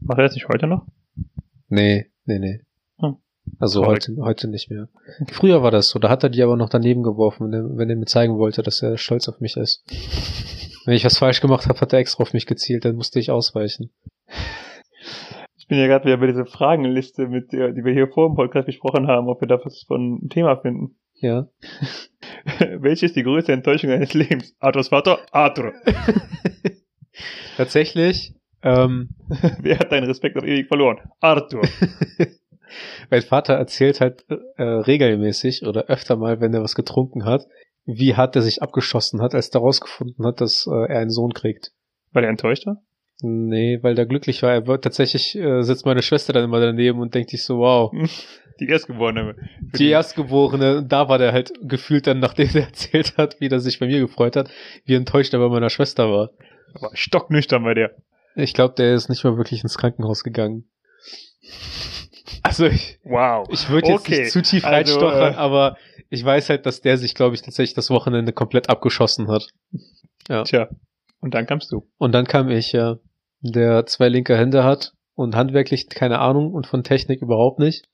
Macht 0.02 0.20
er 0.20 0.26
das 0.26 0.36
nicht 0.36 0.48
heute 0.48 0.68
noch? 0.68 0.86
Nee, 1.70 2.12
nee, 2.26 2.38
nee. 2.38 2.62
Hm. 3.00 3.18
Also 3.58 3.86
heute, 3.86 4.16
heute 4.20 4.48
nicht 4.48 4.70
mehr. 4.70 4.90
Früher 5.32 5.64
war 5.64 5.72
das 5.72 5.90
so, 5.90 5.98
da 5.98 6.10
hat 6.10 6.24
er 6.24 6.30
die 6.30 6.44
aber 6.44 6.56
noch 6.56 6.70
daneben 6.70 7.02
geworfen, 7.02 7.48
wenn 7.48 7.54
er, 7.54 7.78
wenn 7.78 7.90
er 7.90 7.96
mir 7.96 8.06
zeigen 8.06 8.38
wollte, 8.38 8.62
dass 8.62 8.84
er 8.84 8.98
stolz 8.98 9.28
auf 9.28 9.40
mich 9.40 9.58
ist. 9.58 9.84
Wenn 10.86 10.94
ich 10.94 11.06
was 11.06 11.18
falsch 11.18 11.42
gemacht 11.42 11.68
habe, 11.68 11.80
hat 11.80 11.94
er 11.94 12.00
extra 12.00 12.22
auf 12.22 12.34
mich 12.34 12.46
gezielt, 12.46 12.86
dann 12.86 12.96
musste 12.96 13.20
ich 13.20 13.32
ausweichen. 13.32 13.92
Ich 15.58 15.68
bin 15.68 15.80
ja 15.80 15.88
gerade 15.88 16.06
wieder 16.06 16.18
bei 16.18 16.28
dieser 16.28 16.46
Fragenliste, 16.46 17.28
mit 17.28 17.54
der, 17.54 17.72
die 17.72 17.84
wir 17.84 17.94
hier 17.94 18.08
vor 18.08 18.30
dem 18.30 18.36
Podcast 18.36 18.68
besprochen 18.68 19.08
haben, 19.08 19.30
ob 19.30 19.42
wir 19.42 19.48
da 19.48 19.60
was 19.64 19.84
von 19.88 20.26
ein 20.26 20.30
Thema 20.30 20.58
finden. 20.58 20.98
Ja. 21.22 21.48
Welche 22.78 23.06
ist 23.06 23.16
die 23.16 23.24
größte 23.24 23.54
Enttäuschung 23.54 23.90
deines 23.90 24.14
Lebens? 24.14 24.56
Arthurs 24.60 24.90
Vater? 24.90 25.20
Arthur. 25.32 25.74
Tatsächlich, 27.58 28.34
ähm, 28.64 29.10
Wer 29.60 29.80
hat 29.80 29.92
deinen 29.92 30.06
Respekt 30.06 30.38
auf 30.38 30.44
ewig 30.44 30.68
verloren? 30.68 31.00
Arthur. 31.20 31.62
mein 33.10 33.22
Vater 33.22 33.54
erzählt 33.54 34.02
halt 34.02 34.26
äh, 34.58 34.64
regelmäßig 34.64 35.66
oder 35.66 35.86
öfter 35.86 36.16
mal, 36.16 36.42
wenn 36.42 36.54
er 36.54 36.62
was 36.62 36.76
getrunken 36.76 37.26
hat, 37.26 37.48
wie 37.86 38.16
hart 38.16 38.36
er 38.36 38.42
sich 38.42 38.62
abgeschossen 38.62 39.22
hat, 39.22 39.34
als 39.34 39.50
er 39.50 39.62
herausgefunden 39.62 40.26
hat, 40.26 40.42
dass 40.42 40.68
äh, 40.68 40.92
er 40.92 41.00
einen 41.00 41.10
Sohn 41.10 41.34
kriegt. 41.34 41.72
War 42.12 42.22
der 42.22 42.30
enttäuscht 42.30 42.68
war? 42.68 42.82
Nee, 43.24 43.80
weil 43.82 43.96
der 43.96 44.06
glücklich 44.06 44.42
war. 44.42 44.52
Er 44.52 44.68
wird 44.68 44.84
tatsächlich 44.84 45.36
äh, 45.36 45.62
sitzt 45.62 45.86
meine 45.86 46.02
Schwester 46.02 46.34
dann 46.34 46.44
immer 46.44 46.60
daneben 46.60 47.00
und 47.00 47.14
denkt 47.14 47.30
sich 47.30 47.44
so, 47.44 47.60
wow, 47.60 47.92
Die 48.60 48.68
Erstgeborene. 48.68 49.36
Für 49.72 49.78
die 49.78 49.90
Erstgeborene, 49.90 50.78
und 50.80 50.92
da 50.92 51.10
war 51.10 51.18
der 51.18 51.32
halt 51.32 51.52
gefühlt 51.64 52.08
dann, 52.08 52.20
nachdem 52.20 52.50
er 52.54 52.64
erzählt 52.68 53.18
hat, 53.18 53.40
wie 53.40 53.48
er 53.48 53.60
sich 53.60 53.80
bei 53.80 53.88
mir 53.88 54.00
gefreut 54.00 54.36
hat, 54.36 54.50
wie 54.86 54.96
enttäuscht 54.96 55.34
er 55.34 55.40
bei 55.40 55.50
meiner 55.50 55.70
Schwester 55.70 56.12
war. 56.12 56.32
war 56.80 56.92
stocknüchtern 56.94 57.64
bei 57.64 57.74
der. 57.74 57.96
Ich 58.36 58.54
glaube, 58.54 58.76
der 58.76 58.94
ist 58.94 59.10
nicht 59.10 59.24
mal 59.24 59.36
wirklich 59.38 59.64
ins 59.64 59.78
Krankenhaus 59.78 60.24
gegangen. 60.24 60.66
Also 62.44 62.66
ich, 62.66 62.98
Wow. 63.04 63.48
ich 63.52 63.70
würde 63.70 63.90
jetzt 63.90 64.02
Okay, 64.02 64.22
nicht 64.22 64.32
zu 64.32 64.42
tief 64.42 64.64
also, 64.66 64.76
reinstochern, 64.76 65.34
äh, 65.34 65.38
aber 65.38 65.78
ich 66.10 66.24
weiß 66.24 66.50
halt, 66.50 66.66
dass 66.66 66.82
der 66.82 66.98
sich, 66.98 67.14
glaube 67.14 67.36
ich, 67.36 67.42
tatsächlich 67.42 67.76
das 67.76 67.90
Wochenende 67.90 68.34
komplett 68.34 68.70
abgeschossen 68.70 69.28
hat. 69.28 69.48
Tja. 70.46 70.70
Und 71.20 71.34
dann 71.36 71.46
kamst 71.46 71.72
du. 71.72 71.88
Und 71.98 72.14
dann 72.14 72.26
kam 72.26 72.50
ich, 72.50 72.72
ja, 72.72 72.98
der 73.42 73.86
zwei 73.86 74.08
linke 74.10 74.38
Hände 74.38 74.64
hat 74.64 74.94
und 75.14 75.36
handwerklich 75.36 75.90
keine 75.90 76.20
Ahnung 76.20 76.52
und 76.54 76.66
von 76.68 76.84
Technik 76.84 77.22
überhaupt 77.22 77.60
nicht. 77.60 77.86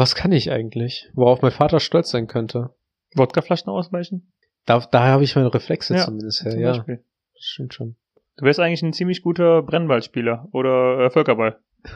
Was 0.00 0.14
kann 0.14 0.32
ich 0.32 0.50
eigentlich? 0.50 1.10
Worauf 1.14 1.42
mein 1.42 1.50
Vater 1.50 1.78
stolz 1.78 2.10
sein 2.10 2.26
könnte. 2.26 2.70
Wodkaflaschen 3.14 3.68
ausweichen? 3.68 4.32
Da, 4.64 4.78
da 4.90 5.02
habe 5.04 5.24
ich 5.24 5.36
meine 5.36 5.52
Reflexe 5.52 5.94
Ja, 5.94 6.04
zumindest 6.06 6.42
her, 6.42 6.52
Zum 6.52 6.60
ja. 6.60 6.72
Beispiel. 6.72 7.04
Das 7.34 7.44
stimmt 7.44 7.74
schon. 7.74 7.96
Du 8.36 8.44
wärst 8.46 8.60
eigentlich 8.60 8.82
ein 8.82 8.92
ziemlich 8.94 9.20
guter 9.22 9.62
Brennballspieler 9.62 10.48
oder 10.52 11.00
äh, 11.06 11.10
Völkerball. 11.10 11.58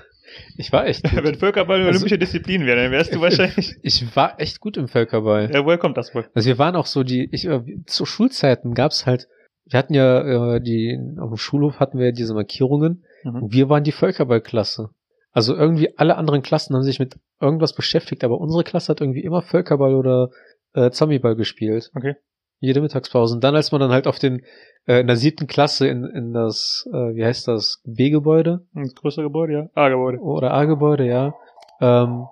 Ich 0.56 0.72
war 0.72 0.86
echt 0.86 1.04
Wenn 1.14 1.22
gut. 1.24 1.36
Völkerball 1.36 1.76
eine 1.76 1.86
Also- 1.86 1.98
olympische 1.98 2.18
Disziplin 2.18 2.64
wäre, 2.66 2.82
dann 2.82 2.90
wärst 2.92 3.14
du 3.14 3.20
wahrscheinlich. 3.22 3.76
Ich 3.82 4.16
war 4.16 4.40
echt 4.40 4.58
gut 4.60 4.76
im 4.76 4.88
Völkerball. 4.88 5.50
ja, 5.52 5.64
woher 5.64 5.78
kommt 5.78 5.96
das 5.98 6.14
wohl? 6.14 6.26
Also 6.34 6.48
wir 6.48 6.58
waren 6.58 6.76
auch 6.76 6.86
so 6.86 7.04
die, 7.04 7.28
ich, 7.30 7.46
äh, 7.46 7.62
zu 7.86 8.04
Schulzeiten 8.06 8.74
gab's 8.74 9.06
halt, 9.06 9.28
wir 9.66 9.78
hatten 9.78 9.94
ja 9.94 10.54
äh, 10.56 10.60
die, 10.60 10.98
auf 11.20 11.28
dem 11.30 11.36
Schulhof 11.36 11.78
hatten 11.78 11.98
wir 11.98 12.06
ja 12.06 12.12
diese 12.12 12.34
Markierungen 12.34 13.04
Mhm. 13.22 13.42
und 13.44 13.52
wir 13.52 13.68
waren 13.68 13.84
die 13.84 13.92
Völkerballklasse. 13.92 14.90
Also 15.34 15.54
irgendwie 15.54 15.98
alle 15.98 16.16
anderen 16.16 16.42
Klassen 16.42 16.74
haben 16.74 16.84
sich 16.84 17.00
mit 17.00 17.16
irgendwas 17.40 17.74
beschäftigt, 17.74 18.22
aber 18.22 18.38
unsere 18.40 18.62
Klasse 18.62 18.90
hat 18.90 19.00
irgendwie 19.00 19.24
immer 19.24 19.42
Völkerball 19.42 19.94
oder 19.94 20.30
äh, 20.74 20.90
Zombieball 20.90 21.34
gespielt. 21.34 21.90
Okay. 21.94 22.14
Jede 22.60 22.80
Mittagspause. 22.80 23.34
Und 23.34 23.42
dann, 23.42 23.56
als 23.56 23.72
man 23.72 23.80
dann 23.80 23.90
halt 23.90 24.06
auf 24.06 24.20
den, 24.20 24.42
äh, 24.86 25.00
in 25.00 25.08
der 25.08 25.16
siebten 25.16 25.48
Klasse 25.48 25.88
in, 25.88 26.04
in 26.04 26.32
das, 26.32 26.88
äh, 26.92 27.14
wie 27.16 27.24
heißt 27.24 27.48
das, 27.48 27.82
B-Gebäude 27.84 28.64
Das 28.74 28.94
größere 28.94 29.24
Gebäude, 29.24 29.52
ja. 29.52 29.68
A-Gebäude. 29.74 30.18
oder 30.20 30.54
A-Gebäude, 30.54 31.04
ja, 31.04 31.34
ähm, 31.80 32.26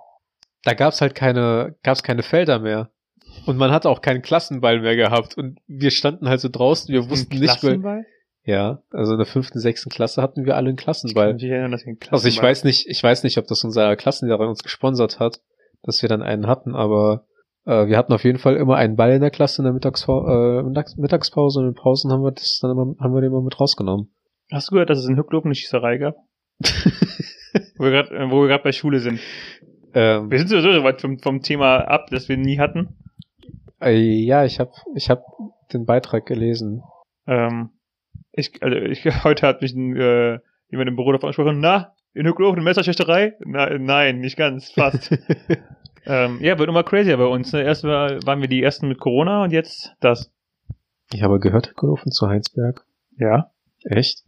da 0.63 0.73
gab's 0.73 1.01
halt 1.01 1.13
keine, 1.13 1.75
gab's 1.83 2.03
keine 2.03 2.23
Felder 2.23 2.59
mehr. 2.59 2.89
Und 3.45 3.57
man 3.57 3.71
hatte 3.71 3.89
auch 3.89 4.01
keinen 4.01 4.21
Klassenball 4.21 4.79
mehr 4.79 4.95
gehabt. 4.95 5.37
Und 5.37 5.59
wir 5.67 5.91
standen 5.91 6.29
halt 6.29 6.39
so 6.39 6.49
draußen, 6.49 6.93
wir 6.93 7.09
wussten 7.09 7.37
nicht 7.37 7.61
mehr. 7.63 8.05
Klassenball? 8.43 8.45
Ja, 8.45 8.81
also 8.91 9.13
in 9.13 9.17
der 9.17 9.25
fünften, 9.27 9.59
sechsten 9.59 9.89
Klasse 9.89 10.21
hatten 10.21 10.45
wir 10.45 10.55
alle 10.55 10.69
einen 10.69 10.77
Ich 10.77 10.83
Klassenball. 10.83 11.33
mich 11.33 11.43
nicht 11.43 11.51
erinnern, 11.51 11.71
dass 11.71 11.81
wir 11.85 11.89
einen 11.91 11.99
Also 12.11 12.27
ich 12.27 12.35
Klassenball- 12.35 12.43
weiß 12.49 12.63
nicht, 12.65 12.87
ich 12.87 13.01
weiß 13.03 13.23
nicht, 13.23 13.37
ob 13.37 13.47
das 13.47 13.63
unser 13.63 13.95
Klassenlehrer 13.95 14.47
uns 14.49 14.63
gesponsert 14.63 15.19
hat, 15.19 15.39
dass 15.83 16.01
wir 16.01 16.09
dann 16.09 16.21
einen 16.21 16.47
hatten, 16.47 16.75
aber 16.75 17.25
äh, 17.65 17.87
wir 17.87 17.97
hatten 17.97 18.13
auf 18.13 18.23
jeden 18.23 18.39
Fall 18.39 18.55
immer 18.57 18.75
einen 18.75 18.95
Ball 18.95 19.11
in 19.13 19.21
der 19.21 19.31
Klasse 19.31 19.61
in 19.61 19.65
der 19.65 19.73
Mittagspause, 19.73 20.27
äh, 20.27 20.63
Mittags- 20.63 20.97
Mittagspause 20.97 21.59
und 21.61 21.67
in 21.67 21.73
Pausen 21.73 22.11
haben 22.11 22.23
wir 22.23 22.31
das 22.31 22.59
dann 22.61 22.71
immer, 22.71 22.95
haben 22.99 23.13
wir 23.13 23.21
den 23.21 23.31
immer 23.31 23.41
mit 23.41 23.59
rausgenommen. 23.59 24.13
Hast 24.51 24.69
du 24.69 24.73
gehört, 24.73 24.89
dass 24.89 24.99
es 24.99 25.07
in 25.07 25.17
Hücklob 25.17 25.45
eine 25.45 25.55
Schießerei 25.55 25.97
gab? 25.97 26.15
wo 27.77 27.83
wir 27.85 27.91
gerade 27.91 28.15
äh, 28.15 28.29
wo 28.29 28.41
wir 28.41 28.47
gerade 28.47 28.63
bei 28.63 28.71
Schule 28.71 28.99
sind. 28.99 29.19
Ähm, 29.93 30.29
Wir 30.31 30.39
sind 30.39 30.47
sowieso 30.49 30.73
so 30.73 30.83
weit 30.83 31.01
vom, 31.01 31.19
vom 31.19 31.41
Thema 31.41 31.77
ab, 31.87 32.07
das 32.11 32.27
wir 32.29 32.37
nie 32.37 32.59
hatten. 32.59 32.97
äh, 33.81 33.91
ja, 34.25 34.43
ich 34.43 34.59
habe 34.59 34.71
ich 34.95 35.09
hab 35.09 35.23
den 35.71 35.85
Beitrag 35.85 36.25
gelesen. 36.25 36.81
Ähm, 37.27 37.69
ich, 38.33 38.61
also 38.61 38.75
ich, 38.77 39.05
heute 39.23 39.47
hat 39.47 39.61
mich 39.61 39.73
ein, 39.73 39.95
äh, 39.95 40.39
jemand 40.69 40.89
im 40.89 40.95
Büro 40.95 41.11
davon 41.11 41.29
gesprochen, 41.29 41.59
na, 41.59 41.95
in 42.13 42.27
Hücklob 42.27 42.53
eine 42.53 42.63
Messerschächterei? 42.63 43.35
Na, 43.45 43.77
nein, 43.77 44.19
nicht 44.19 44.37
ganz, 44.37 44.71
fast. 44.71 45.11
ähm, 46.05 46.39
ja, 46.41 46.57
wird 46.59 46.69
immer 46.69 46.83
crazier 46.83 47.17
bei 47.17 47.25
uns. 47.25 47.53
Ne? 47.53 47.63
Erst 47.63 47.83
war, 47.83 48.23
waren 48.25 48.41
wir 48.41 48.47
die 48.47 48.61
Ersten 48.61 48.87
mit 48.87 48.99
Corona 48.99 49.43
und 49.43 49.51
jetzt 49.51 49.93
das. 49.99 50.31
Ich 51.11 51.23
habe 51.23 51.39
gehört, 51.39 51.69
Hückelhofen 51.69 52.11
zu 52.11 52.27
Heinsberg. 52.27 52.85
Ja. 53.17 53.51
Echt? 53.83 54.23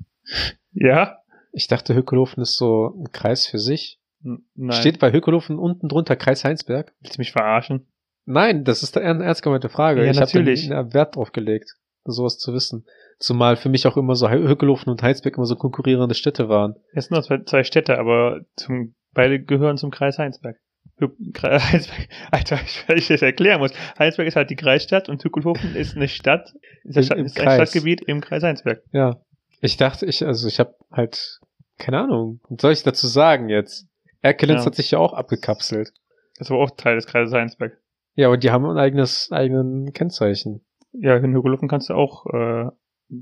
Ja? 0.71 1.17
Ich 1.51 1.67
dachte, 1.67 1.95
Hückelhofen 1.95 2.41
ist 2.41 2.57
so 2.57 2.93
ein 2.99 3.11
Kreis 3.11 3.47
für 3.47 3.59
sich. 3.59 3.99
N 4.23 4.45
nein. 4.55 4.77
Steht 4.77 4.99
bei 4.99 5.11
Hückelhofen 5.11 5.57
unten 5.57 5.87
drunter 5.87 6.15
Kreis 6.15 6.43
Heinsberg? 6.43 6.93
Willst 6.99 7.17
du 7.17 7.21
mich 7.21 7.31
verarschen? 7.31 7.87
Nein, 8.25 8.63
das 8.63 8.81
ist 8.81 8.97
eine 8.97 9.23
ernst 9.23 9.43
gemeinte 9.43 9.69
Frage. 9.69 10.03
Ja, 10.03 10.11
ich 10.11 10.17
habe 10.17 10.25
natürlich. 10.25 10.69
da 10.69 10.93
Wert 10.93 11.15
drauf 11.15 11.31
gelegt, 11.31 11.75
sowas 12.03 12.39
zu 12.39 12.53
wissen. 12.53 12.85
Zumal 13.17 13.55
für 13.55 13.69
mich 13.69 13.87
auch 13.87 13.97
immer 13.97 14.15
so 14.15 14.29
Hückelhofen 14.29 14.91
und 14.91 15.01
Heinsberg 15.01 15.37
immer 15.37 15.45
so 15.45 15.55
konkurrierende 15.55 16.15
Städte 16.15 16.49
waren. 16.49 16.75
Es 16.93 17.05
sind 17.05 17.15
nur 17.15 17.23
zwei, 17.23 17.39
zwei 17.43 17.63
Städte, 17.63 17.97
aber 17.97 18.41
zum, 18.57 18.95
beide 19.13 19.41
gehören 19.41 19.77
zum 19.77 19.91
Kreis 19.91 20.17
Heinsberg. 20.17 20.57
Heinsberg, 20.99 22.07
Alter, 22.31 22.59
ich, 22.65 22.87
weil 22.87 22.97
ich 22.97 23.07
das 23.07 23.21
erklären 23.21 23.59
muss. 23.59 23.71
Heinsberg 23.97 24.27
ist 24.27 24.35
halt 24.35 24.49
die 24.49 24.55
Kreisstadt 24.55 25.09
und 25.09 25.23
Hückelhofen 25.23 25.75
ist 25.75 25.95
eine 25.95 26.07
Stadt, 26.07 26.53
ist, 26.83 27.05
Stadt, 27.05 27.17
ist 27.17 27.39
ein. 27.39 27.51
Stadtgebiet 27.55 28.01
im 28.01 28.21
Kreis 28.21 28.43
Heinsberg. 28.43 28.81
Ja. 28.91 29.21
Ich 29.61 29.77
dachte, 29.77 30.05
ich, 30.05 30.25
also 30.25 30.47
ich 30.47 30.59
habe 30.59 30.75
halt, 30.91 31.39
keine 31.77 31.99
Ahnung, 31.99 32.39
was 32.49 32.61
soll 32.61 32.73
ich 32.73 32.83
dazu 32.83 33.07
sagen 33.07 33.49
jetzt? 33.49 33.87
Erkelenz 34.21 34.61
Ja. 34.61 34.65
hat 34.67 34.75
sich 34.75 34.91
ja 34.91 34.99
auch 34.99 35.13
abgekapselt. 35.13 35.91
Das 36.37 36.49
war 36.49 36.57
auch 36.57 36.71
Teil 36.71 36.95
des 36.95 37.07
Kreises 37.07 37.33
Heinsberg. 37.33 37.77
Ja, 38.15 38.27
aber 38.27 38.37
die 38.37 38.51
haben 38.51 38.65
ein 38.65 38.77
eigenes, 38.77 39.29
eigenen 39.31 39.91
Kennzeichen. 39.93 40.65
Ja, 40.93 41.17
in 41.17 41.33
Hückelhofen 41.33 41.67
kannst 41.67 41.89
du 41.89 41.93
auch 41.93 42.25
äh, 42.27 42.69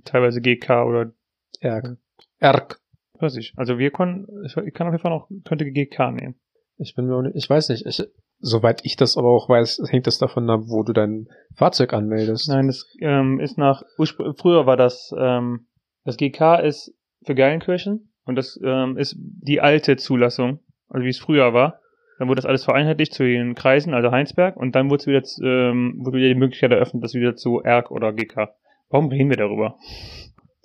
teilweise 0.06 0.42
GK 0.42 0.86
oder 0.86 1.14
Erk. 1.60 1.98
Erk. 2.40 2.80
weiß 3.20 3.38
ich. 3.38 3.54
Also 3.56 3.78
wir 3.78 3.92
können, 3.92 4.28
ich 4.46 4.56
ich 4.58 4.74
kann 4.74 4.88
auf 4.88 4.94
jeden 4.94 5.02
Fall 5.02 5.12
noch, 5.12 5.30
könnte 5.46 5.70
GK 5.72 6.12
nehmen. 6.12 6.36
Ich 6.78 6.96
bin 6.96 7.06
mir 7.06 7.32
ich 7.36 7.50
weiß 7.50 7.70
nicht, 7.70 7.86
ich, 7.86 8.04
soweit 8.40 8.82
ich 8.84 8.96
das 8.98 9.18
aber 9.18 9.30
auch 9.30 9.48
weiß, 9.48 9.84
hängt 9.90 10.08
das 10.08 10.18
davon 10.18 10.50
ab, 10.50 10.64
wo 10.66 10.84
du 10.84 10.94
dein 10.94 11.28
Fahrzeug 11.56 11.94
anmeldest. 11.94 12.50
Nein, 12.50 12.68
das 12.68 12.86
ähm, 13.00 13.40
ist 13.40 13.58
nach, 13.58 13.84
früher 13.96 14.66
war 14.66 14.76
das, 14.76 15.14
ähm, 15.18 15.68
das 16.04 16.18
GK 16.18 16.60
ist 16.60 16.94
für 17.26 17.36
Geilenkirchen 17.36 18.12
und 18.26 18.36
das 18.36 18.60
ähm, 18.64 18.98
ist 18.98 19.16
die 19.18 19.62
alte 19.62 19.96
Zulassung, 19.96 20.60
also 20.90 21.06
wie 21.06 21.10
es 21.10 21.20
früher 21.20 21.54
war. 21.54 21.80
Dann 22.20 22.28
wurde 22.28 22.42
das 22.42 22.46
alles 22.46 22.64
vereinheitlicht 22.64 23.14
zu 23.14 23.24
den 23.24 23.56
Kreisen, 23.56 23.94
also 23.94 24.12
Heinsberg, 24.12 24.56
und 24.56 24.76
dann 24.76 24.90
wurde 24.90 25.02
es 25.02 25.08
wieder, 25.08 25.50
ähm, 25.50 25.96
wurde 25.98 26.18
wieder 26.18 26.28
die 26.28 26.36
Möglichkeit 26.36 26.72
eröffnet, 26.72 27.04
das 27.04 27.14
wieder 27.14 27.36
zu 27.36 27.62
ERG 27.62 27.92
oder 27.92 28.14
GK. 28.14 28.50
Warum 28.90 29.10
reden 29.10 29.30
wir 29.30 29.38
darüber? 29.38 29.78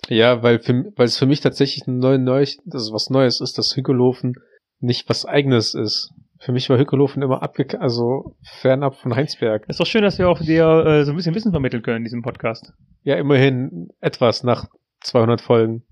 Ja, 0.07 0.41
weil, 0.43 0.59
für, 0.59 0.91
weil 0.95 1.05
es 1.05 1.17
für 1.17 1.25
mich 1.25 1.41
tatsächlich 1.41 1.87
ein 1.87 1.97
neu, 1.97 2.17
neu, 2.17 2.45
also 2.71 2.93
was 2.93 3.09
Neues 3.09 3.41
ist, 3.41 3.57
dass 3.57 3.75
Hückelhofen 3.75 4.35
nicht 4.79 5.09
was 5.09 5.25
eigenes 5.25 5.73
ist. 5.73 6.13
Für 6.39 6.53
mich 6.53 6.69
war 6.69 6.77
Hückelhofen 6.77 7.21
immer 7.21 7.43
abge, 7.43 7.79
also 7.81 8.35
fernab 8.61 8.95
von 8.95 9.15
Heinsberg. 9.15 9.65
Ist 9.67 9.79
doch 9.79 9.85
schön, 9.85 10.03
dass 10.03 10.17
wir 10.17 10.29
auch 10.29 10.39
dir 10.39 10.63
äh, 10.85 11.03
so 11.03 11.11
ein 11.11 11.17
bisschen 11.17 11.35
Wissen 11.35 11.51
vermitteln 11.51 11.83
können 11.83 11.97
in 11.97 12.03
diesem 12.05 12.21
Podcast. 12.21 12.73
Ja, 13.03 13.17
immerhin 13.17 13.89
etwas 13.99 14.43
nach 14.43 14.67
200 15.01 15.41
Folgen. 15.41 15.83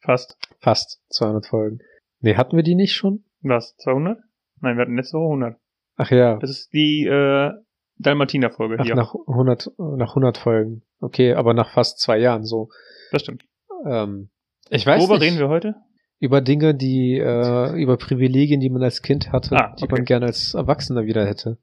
Fast. 0.00 0.36
Fast 0.60 1.00
200 1.10 1.46
Folgen. 1.46 1.78
Nee, 2.20 2.36
hatten 2.36 2.56
wir 2.56 2.62
die 2.62 2.74
nicht 2.74 2.94
schon? 2.94 3.24
Was? 3.40 3.74
200? 3.78 4.18
Nein, 4.60 4.76
wir 4.76 4.82
hatten 4.82 4.96
letzte 4.96 5.16
Woche 5.16 5.32
100. 5.32 5.56
Ach 5.96 6.10
ja. 6.10 6.36
Das 6.36 6.50
ist 6.50 6.72
die 6.72 7.06
äh, 7.06 7.50
Dalmatiner-Folge 7.98 8.82
hier. 8.82 8.94
nach 8.94 9.14
100, 9.26 9.70
nach 9.78 10.10
100 10.10 10.38
Folgen. 10.38 10.82
Okay, 11.00 11.34
aber 11.34 11.54
nach 11.54 11.70
fast 11.72 12.00
zwei 12.00 12.18
Jahren 12.18 12.44
so. 12.44 12.68
Das 13.10 13.22
stimmt. 13.22 13.44
Ähm, 13.86 14.30
ich 14.70 14.86
weiß 14.86 15.00
Worüber 15.00 15.18
nicht. 15.18 15.24
reden 15.28 15.38
wir 15.38 15.48
heute? 15.48 15.74
Über 16.18 16.40
Dinge, 16.40 16.74
die, 16.74 17.18
äh, 17.18 17.72
über 17.80 17.96
Privilegien, 17.96 18.60
die 18.60 18.70
man 18.70 18.82
als 18.82 19.02
Kind 19.02 19.32
hatte, 19.32 19.56
Ah, 19.56 19.74
die 19.78 19.84
okay. 19.84 19.94
man 19.96 20.04
gerne 20.04 20.26
als 20.26 20.54
Erwachsener 20.54 21.04
wieder 21.04 21.26
hätte. 21.26 21.58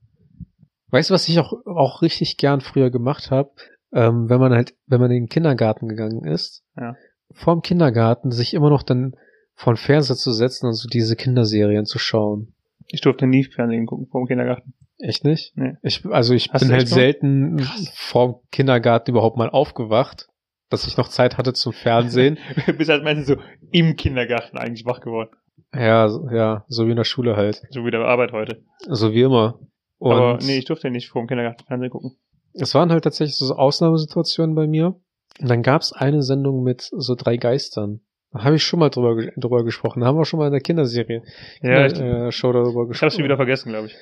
Weißt 0.91 1.09
du, 1.09 1.13
was 1.13 1.29
ich 1.29 1.39
auch, 1.39 1.53
auch 1.65 2.01
richtig 2.01 2.37
gern 2.37 2.61
früher 2.61 2.89
gemacht 2.89 3.31
habe? 3.31 3.51
Ähm, 3.93 4.29
wenn 4.29 4.39
man 4.39 4.51
halt, 4.53 4.75
wenn 4.87 4.99
man 4.99 5.11
in 5.11 5.23
den 5.23 5.29
Kindergarten 5.29 5.87
gegangen 5.87 6.25
ist, 6.25 6.63
Ja. 6.77 6.95
vorm 7.31 7.61
Kindergarten 7.61 8.31
sich 8.31 8.53
immer 8.53 8.69
noch 8.69 8.83
dann 8.83 9.15
vor 9.55 9.73
den 9.73 9.77
Fernseher 9.77 10.15
zu 10.15 10.31
setzen 10.31 10.67
und 10.67 10.73
so 10.73 10.87
diese 10.87 11.15
Kinderserien 11.15 11.85
zu 11.85 11.97
schauen. 11.99 12.53
Ich 12.87 13.01
durfte 13.01 13.27
nie 13.27 13.43
Fernsehen 13.43 13.85
gucken 13.85 14.07
vor 14.07 14.21
dem 14.21 14.27
Kindergarten. 14.27 14.73
Echt 14.99 15.23
nicht? 15.23 15.53
Nee. 15.55 15.75
Ich, 15.81 16.05
also 16.05 16.33
ich 16.33 16.49
Hast 16.51 16.61
bin 16.61 16.71
halt 16.71 16.87
selten 16.87 17.57
Krass. 17.57 17.91
vorm 17.95 18.35
Kindergarten 18.51 19.11
überhaupt 19.11 19.37
mal 19.37 19.49
aufgewacht, 19.49 20.27
dass 20.69 20.85
ich 20.85 20.97
noch 20.97 21.07
Zeit 21.07 21.37
hatte 21.37 21.53
zum 21.53 21.73
Fernsehen. 21.73 22.37
Du 22.65 22.73
bist 22.73 22.89
halt 22.89 23.03
meistens 23.03 23.27
so 23.27 23.35
im 23.71 23.95
Kindergarten 23.95 24.57
eigentlich 24.57 24.85
wach 24.85 24.99
geworden. 25.01 25.29
ja, 25.73 26.07
ja, 26.31 26.65
so 26.67 26.85
wie 26.87 26.91
in 26.91 26.97
der 26.97 27.03
Schule 27.05 27.35
halt. 27.37 27.61
So 27.69 27.85
wie 27.85 27.91
der 27.91 28.01
Arbeit 28.01 28.31
heute. 28.33 28.61
So 28.87 29.13
wie 29.13 29.21
immer. 29.21 29.59
Und 29.99 30.13
Aber 30.13 30.37
nee, 30.41 30.57
ich 30.57 30.65
durfte 30.65 30.89
nicht 30.91 31.09
vor 31.09 31.21
dem 31.23 31.27
Kindergarten 31.27 31.63
Fernsehen 31.65 31.89
gucken. 31.91 32.17
es 32.53 32.73
waren 32.75 32.91
halt 32.91 33.03
tatsächlich 33.03 33.37
so 33.37 33.55
Ausnahmesituationen 33.55 34.55
bei 34.55 34.67
mir. 34.67 34.95
Und 35.39 35.49
dann 35.49 35.61
gab's 35.63 35.93
eine 35.93 36.21
Sendung 36.23 36.63
mit 36.63 36.89
so 36.91 37.15
drei 37.15 37.37
Geistern. 37.37 38.01
Da 38.31 38.43
habe 38.43 38.55
ich 38.57 38.63
schon 38.63 38.79
mal 38.79 38.89
drüber, 38.89 39.15
drüber 39.37 39.63
gesprochen. 39.63 40.01
Da 40.01 40.07
haben 40.07 40.17
wir 40.17 40.25
schon 40.25 40.39
mal 40.39 40.47
in 40.47 40.51
der 40.51 40.61
Kinderserie, 40.61 41.23
Ja, 41.61 41.85
ich, 41.85 41.99
äh, 41.99 42.31
Show 42.31 42.51
darüber 42.51 42.83
ich 42.83 42.89
gesprochen. 42.89 43.05
hab's 43.05 43.15
schon 43.15 43.23
wieder 43.23 43.37
vergessen, 43.37 43.69
glaube 43.71 43.87
ich. 43.87 43.95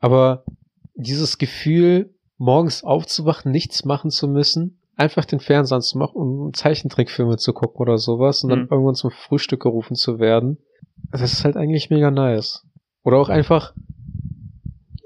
Aber 0.00 0.44
dieses 0.94 1.38
Gefühl, 1.38 2.14
morgens 2.36 2.84
aufzuwachen, 2.84 3.50
nichts 3.50 3.84
machen 3.84 4.10
zu 4.10 4.28
müssen, 4.28 4.80
einfach 4.96 5.24
den 5.24 5.40
Fernseher 5.40 5.76
anzumachen 5.76 6.16
und 6.20 6.56
Zeichentrickfilme 6.56 7.36
zu 7.36 7.52
gucken 7.52 7.80
oder 7.80 7.98
sowas 7.98 8.42
und 8.42 8.50
dann 8.50 8.62
Mhm. 8.62 8.68
irgendwann 8.70 8.94
zum 8.94 9.10
Frühstück 9.10 9.60
gerufen 9.62 9.94
zu 9.94 10.18
werden, 10.18 10.58
das 11.10 11.22
ist 11.22 11.44
halt 11.44 11.56
eigentlich 11.56 11.90
mega 11.90 12.10
nice. 12.10 12.64
Oder 13.04 13.18
auch 13.18 13.28
einfach, 13.28 13.74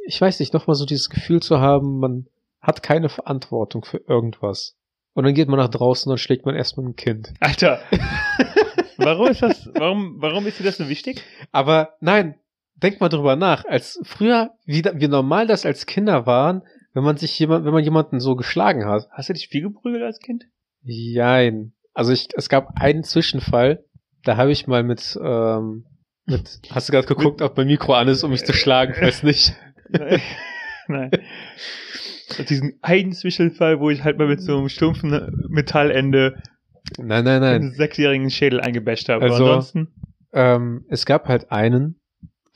ich 0.07 0.21
weiß 0.21 0.41
nicht, 0.41 0.55
nochmal 0.55 0.77
so 0.77 0.87
dieses 0.87 1.09
Gefühl 1.11 1.41
zu 1.41 1.61
haben, 1.61 1.99
man 1.99 2.27
hat 2.61 2.83
keine 2.83 3.09
Verantwortung 3.09 3.85
für 3.85 3.99
irgendwas. 4.09 4.77
Und 5.15 5.25
dann 5.25 5.35
geht 5.35 5.49
man 5.49 5.59
nach 5.59 5.69
draußen 5.69 6.11
und 6.11 6.19
schlägt 6.19 6.47
man 6.47 6.55
erstmal 6.55 6.87
ein 6.87 6.97
Kind. 6.97 7.35
Alter. 7.41 7.81
warum 8.97 9.27
ist 9.29 9.43
das, 9.43 9.69
warum, 9.75 10.17
warum 10.21 10.47
ist 10.47 10.59
dir 10.59 10.65
das 10.65 10.79
so 10.79 10.89
wichtig? 10.89 11.23
Aber 11.51 11.91
nein, 12.01 12.37
denk 12.83 13.01
mal 13.01 13.09
drüber 13.09 13.37
nach. 13.37 13.65
Als 13.65 14.01
früher, 14.05 14.51
wie, 14.67 14.83
wie 14.85 15.09
normal 15.09 15.47
das 15.47 15.65
als 15.67 15.87
Kinder 15.87 16.27
waren, 16.27 16.63
wenn 16.95 17.05
man 17.05 17.17
sich 17.17 17.39
jemand, 17.39 17.65
wenn 17.65 17.73
man 17.73 17.85
jemanden 17.85 18.21
so 18.21 18.37
geschlagen 18.37 18.85
hat. 18.87 19.09
Hast 19.11 19.29
du 19.29 19.33
dich 19.33 19.49
viel 19.49 19.63
geprügelt 19.63 20.03
als 20.03 20.19
Kind? 20.19 20.45
Jein. 20.83 21.73
Also 21.95 22.13
ich, 22.13 22.29
es 22.35 22.49
gab 22.49 22.81
einen 22.81 23.05
Zwischenfall, 23.05 23.85
da 24.25 24.37
habe 24.37 24.53
ich 24.53 24.67
mal 24.67 24.83
mit, 24.83 25.19
ähm, 25.23 25.85
mit, 26.27 26.61
hast 26.71 26.89
du 26.89 26.93
gerade 26.93 27.07
geguckt, 27.07 27.43
ob 27.43 27.57
mein 27.57 27.67
Mikro 27.67 27.95
an 27.95 28.09
ist, 28.09 28.23
um 28.25 28.31
mich 28.31 28.45
zu 28.45 28.53
schlagen, 28.53 28.95
weiß 29.01 29.23
nicht. 29.23 29.55
Nein. 29.89 30.21
Nein. 30.89 31.11
Diesen 32.49 32.79
einen 32.81 33.13
Zwischenfall, 33.13 33.79
wo 33.81 33.91
ich 33.91 34.05
halt 34.05 34.19
mal 34.19 34.27
mit 34.29 34.41
so 34.41 34.57
einem 34.59 34.69
stumpfen 34.69 35.11
Metallende 35.49 36.43
Nein, 36.99 37.25
nein, 37.25 37.41
nein. 37.41 37.55
einen 37.63 37.73
sechsjährigen 37.73 38.31
Schädel 38.31 38.61
eingebasht 38.61 39.09
habe. 39.09 39.23
Also- 39.25 39.45
ansonsten, 39.45 39.95
Ähm, 40.35 40.87
es 40.89 41.05
gab 41.05 41.29
halt 41.29 41.53
einen, 41.53 42.01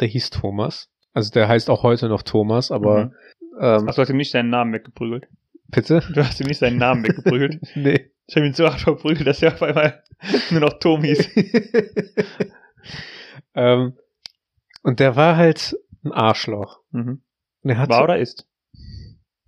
der 0.01 0.09
hieß 0.09 0.31
Thomas. 0.31 0.89
Also 1.13 1.31
der 1.31 1.49
heißt 1.49 1.71
auch 1.71 1.83
heute 1.83 2.09
noch 2.09 2.23
Thomas, 2.23 2.71
aber 2.71 3.07
Mhm. 3.07 3.13
ähm, 3.61 3.87
hast 3.87 3.97
du 3.99 4.03
hast 4.03 4.11
ihm 4.11 4.17
nicht 4.17 4.31
seinen 4.33 4.51
Namen 4.51 4.73
weggeprügelt. 4.73 5.27
bitte? 5.69 6.03
Du 6.13 6.23
hast 6.25 6.41
ihm 6.41 6.47
nicht 6.47 6.59
seinen 6.59 6.79
Namen 6.79 7.05
weggeprügelt. 7.05 7.61
nee. 7.75 8.11
Ich 8.29 8.37
habe 8.37 8.47
ihn 8.47 8.55
so 8.55 8.65
hart 8.67 8.81
verprügelt, 8.81 9.27
dass 9.27 9.41
er 9.43 9.53
auf 9.55 9.63
einmal 9.63 10.03
nur 10.51 10.61
noch 10.61 10.79
Tom 10.81 11.03
hieß. 11.05 11.29
ähm, 13.55 13.95
und 14.83 15.01
der 15.01 15.17
war 15.17 15.37
halt 15.37 15.77
ein 16.05 16.13
Arschloch. 16.13 16.81
Mhm. 16.91 17.23
War 17.63 18.05
oder 18.05 18.19
ist? 18.19 18.47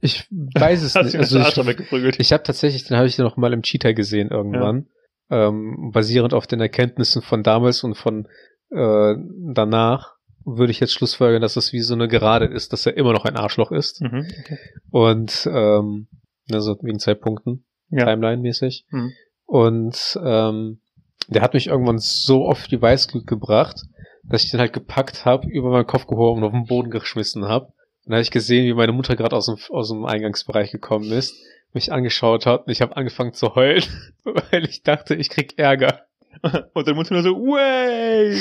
ich 0.00 0.26
weiß 0.30 0.82
es 0.82 0.94
nicht. 0.94 1.16
Also 1.16 1.38
Arschloch 1.38 1.64
ich, 1.64 1.70
weggeprügelt? 1.70 2.18
ich 2.20 2.32
habe 2.32 2.42
tatsächlich, 2.42 2.84
den 2.84 2.96
habe 2.96 3.06
ich 3.06 3.18
noch 3.18 3.36
mal 3.36 3.52
im 3.52 3.62
Cheetah 3.62 3.92
gesehen 3.92 4.30
irgendwann, 4.30 4.88
ähm, 5.30 5.90
basierend 5.92 6.34
auf 6.34 6.46
den 6.46 6.60
Erkenntnissen 6.60 7.22
von 7.22 7.42
damals 7.42 7.84
und 7.84 7.94
von 7.96 8.26
äh, 8.70 9.14
danach 9.54 10.14
würde 10.56 10.70
ich 10.70 10.80
jetzt 10.80 10.92
schlussfolgern, 10.92 11.42
dass 11.42 11.56
es 11.56 11.72
wie 11.72 11.80
so 11.80 11.94
eine 11.94 12.08
Gerade 12.08 12.46
ist, 12.46 12.72
dass 12.72 12.86
er 12.86 12.96
immer 12.96 13.12
noch 13.12 13.24
ein 13.24 13.36
Arschloch 13.36 13.70
ist 13.72 14.00
Mhm. 14.00 14.26
Okay. 14.40 14.58
und 14.90 15.48
ähm, 15.52 16.08
also 16.50 16.76
wegen 16.82 16.98
zwei 16.98 17.14
Punkten 17.14 17.64
Ja. 17.90 18.04
Timeline-mäßig 18.06 18.86
Mhm. 18.90 19.12
und 19.46 20.18
ähm, 20.24 20.80
der 21.28 21.42
hat 21.42 21.54
mich 21.54 21.66
irgendwann 21.66 21.98
so 21.98 22.46
oft 22.46 22.70
die 22.70 22.80
Weißglut 22.80 23.26
gebracht, 23.26 23.80
dass 24.24 24.44
ich 24.44 24.50
den 24.50 24.60
halt 24.60 24.72
gepackt 24.72 25.24
habe, 25.24 25.48
über 25.48 25.70
meinen 25.70 25.86
Kopf 25.86 26.06
gehoben 26.06 26.40
und 26.42 26.46
auf 26.46 26.52
den 26.52 26.66
Boden 26.66 26.90
geschmissen 26.90 27.44
habe. 27.46 27.72
Dann 28.04 28.14
habe 28.14 28.22
ich 28.22 28.30
gesehen, 28.30 28.64
wie 28.66 28.74
meine 28.74 28.92
Mutter 28.92 29.16
gerade 29.16 29.36
aus 29.36 29.46
dem, 29.46 29.56
aus 29.70 29.88
dem 29.90 30.04
Eingangsbereich 30.06 30.70
gekommen 30.72 31.10
ist, 31.12 31.34
mich 31.74 31.92
angeschaut 31.92 32.46
hat 32.46 32.66
und 32.66 32.72
ich 32.72 32.80
habe 32.80 32.96
angefangen 32.96 33.34
zu 33.34 33.54
heulen, 33.54 33.84
weil 34.24 34.64
ich 34.64 34.82
dachte, 34.82 35.14
ich 35.14 35.28
krieg 35.28 35.58
Ärger. 35.58 36.06
Und 36.74 36.86
dann 36.88 36.96
du 36.96 37.14
nur 37.14 37.22
so, 37.22 37.34
way! 37.36 38.36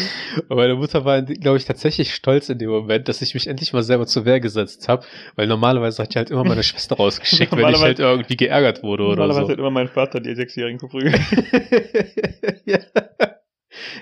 Aber 0.49 0.55
meine 0.61 0.75
Mutter 0.75 1.05
war, 1.05 1.21
glaube 1.21 1.57
ich, 1.57 1.65
tatsächlich 1.65 2.13
stolz 2.13 2.49
in 2.49 2.59
dem 2.59 2.69
Moment, 2.69 3.07
dass 3.07 3.21
ich 3.21 3.33
mich 3.33 3.47
endlich 3.47 3.73
mal 3.73 3.83
selber 3.83 4.05
zur 4.05 4.25
Wehr 4.25 4.39
gesetzt 4.39 4.87
habe, 4.87 5.05
weil 5.35 5.47
normalerweise 5.47 6.03
hat 6.03 6.09
ich 6.11 6.15
halt 6.17 6.29
immer 6.29 6.43
meine 6.43 6.63
Schwester 6.63 6.95
rausgeschickt, 6.95 7.51
wenn 7.51 7.59
ich 7.59 7.65
Normalerweise- 7.65 7.83
halt 7.85 7.99
irgendwie 7.99 8.37
geärgert 8.37 8.83
wurde 8.83 9.03
oder 9.03 9.15
Normalerweise 9.15 9.45
so. 9.47 9.51
hat 9.53 9.59
immer 9.59 9.71
mein 9.71 9.87
Vater 9.87 10.19
die 10.19 10.35
Sechsjährigen 10.35 10.79
verprügelt. 10.79 11.19
ja. 12.65 12.79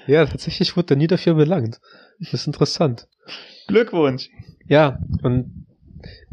ja, 0.07 0.25
tatsächlich 0.25 0.75
wurde 0.75 0.93
er 0.93 0.97
nie 0.97 1.07
dafür 1.07 1.35
belangt. 1.35 1.79
Das 2.19 2.33
ist 2.33 2.47
interessant. 2.47 3.07
Glückwunsch! 3.67 4.29
Ja, 4.67 4.99
und 5.23 5.65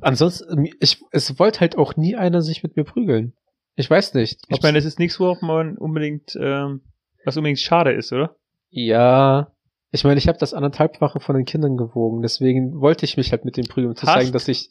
ansonsten, 0.00 0.68
ich, 0.80 1.00
es 1.10 1.38
wollte 1.38 1.60
halt 1.60 1.76
auch 1.76 1.96
nie 1.96 2.16
einer 2.16 2.42
sich 2.42 2.62
mit 2.62 2.76
mir 2.76 2.84
prügeln. 2.84 3.34
Ich 3.74 3.88
weiß 3.88 4.14
nicht. 4.14 4.40
Ich 4.48 4.62
meine, 4.62 4.78
es 4.78 4.84
ist 4.84 4.98
nichts, 4.98 5.18
worauf 5.18 5.40
man 5.40 5.78
unbedingt, 5.78 6.36
ähm, 6.38 6.82
was 7.24 7.36
unbedingt 7.36 7.60
schade 7.60 7.92
ist, 7.92 8.12
oder? 8.12 8.36
Ja. 8.70 9.52
Ich 9.90 10.04
meine, 10.04 10.18
ich 10.18 10.28
habe 10.28 10.38
das 10.38 10.54
anderthalbfache 10.54 11.20
von 11.20 11.36
den 11.36 11.44
Kindern 11.44 11.76
gewogen, 11.76 12.22
deswegen 12.22 12.80
wollte 12.80 13.04
ich 13.04 13.16
mich 13.16 13.30
halt 13.32 13.44
mit 13.44 13.56
dem 13.56 13.66
prügeln, 13.66 13.90
um 13.90 13.96
zu 13.96 14.06
Hast? 14.06 14.14
zeigen, 14.14 14.32
dass 14.32 14.48
ich. 14.48 14.70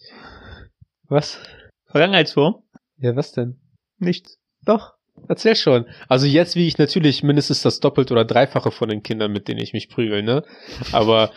Was? 1.07 1.39
Vergangenheitsform? 1.85 2.63
Ja, 2.97 3.15
was 3.15 3.31
denn? 3.31 3.59
Nichts. 3.99 4.39
Doch. 4.65 4.93
Erzähl 5.27 5.55
schon. 5.55 5.85
Also 6.07 6.25
jetzt 6.25 6.55
wiege 6.55 6.67
ich 6.67 6.77
natürlich 6.77 7.21
mindestens 7.21 7.61
das 7.61 7.79
Doppelte 7.79 8.13
oder 8.13 8.25
Dreifache 8.25 8.71
von 8.71 8.89
den 8.89 9.03
Kindern, 9.03 9.31
mit 9.31 9.47
denen 9.47 9.59
ich 9.59 9.73
mich 9.73 9.89
prügel, 9.89 10.23
ne? 10.23 10.43
Aber 10.91 11.31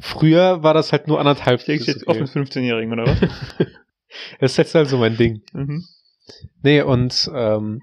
früher 0.00 0.62
war 0.62 0.74
das 0.74 0.92
halt 0.92 1.08
nur 1.08 1.18
anderthalb. 1.18 1.62
So 1.62 1.72
jetzt 1.72 2.06
offen 2.06 2.26
viel. 2.26 2.42
15-Jährigen, 2.42 2.92
oder 2.92 3.06
was? 3.06 3.20
Das 4.40 4.52
ist 4.52 4.56
jetzt 4.56 4.74
halt 4.74 4.88
so 4.90 4.98
mein 4.98 5.16
Ding. 5.16 5.42
mhm. 5.52 5.84
Nee, 6.62 6.80
und 6.82 7.30
ähm, 7.34 7.82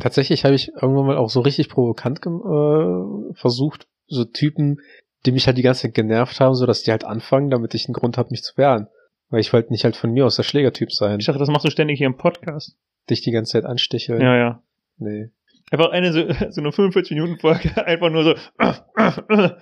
tatsächlich 0.00 0.44
habe 0.44 0.54
ich 0.54 0.68
irgendwann 0.68 1.06
mal 1.06 1.16
auch 1.16 1.30
so 1.30 1.40
richtig 1.40 1.68
provokant 1.68 2.20
äh, 2.24 3.34
versucht, 3.34 3.86
so 4.06 4.24
Typen, 4.24 4.80
die 5.24 5.32
mich 5.32 5.46
halt 5.46 5.58
die 5.58 5.62
ganze 5.62 5.82
Zeit 5.82 5.94
genervt 5.94 6.40
haben, 6.40 6.54
so 6.54 6.66
dass 6.66 6.82
die 6.82 6.90
halt 6.90 7.04
anfangen, 7.04 7.50
damit 7.50 7.74
ich 7.74 7.86
einen 7.86 7.94
Grund 7.94 8.18
habe, 8.18 8.30
mich 8.30 8.42
zu 8.42 8.56
wehren. 8.56 8.88
Weil 9.30 9.40
ich 9.40 9.52
wollte 9.52 9.72
nicht 9.72 9.84
halt 9.84 9.96
von 9.96 10.12
mir 10.12 10.26
aus 10.26 10.36
der 10.36 10.42
Schlägertyp 10.42 10.92
sein, 10.92 11.18
Ich 11.18 11.26
dachte, 11.26 11.38
das 11.38 11.48
machst 11.48 11.64
du 11.64 11.70
ständig 11.70 11.98
hier 11.98 12.06
im 12.06 12.16
Podcast. 12.16 12.76
dich 13.08 13.22
die 13.22 13.30
ganze 13.30 13.52
Zeit 13.52 13.64
anstiche. 13.64 14.18
Ja, 14.18 14.36
ja. 14.36 14.62
Nee. 14.98 15.30
Einfach 15.70 15.90
eine 15.90 16.12
so, 16.12 16.20
so 16.50 16.60
eine 16.60 16.70
45-Minuten-Folge, 16.70 17.86
einfach 17.86 18.10
nur 18.10 18.24
so 18.24 18.34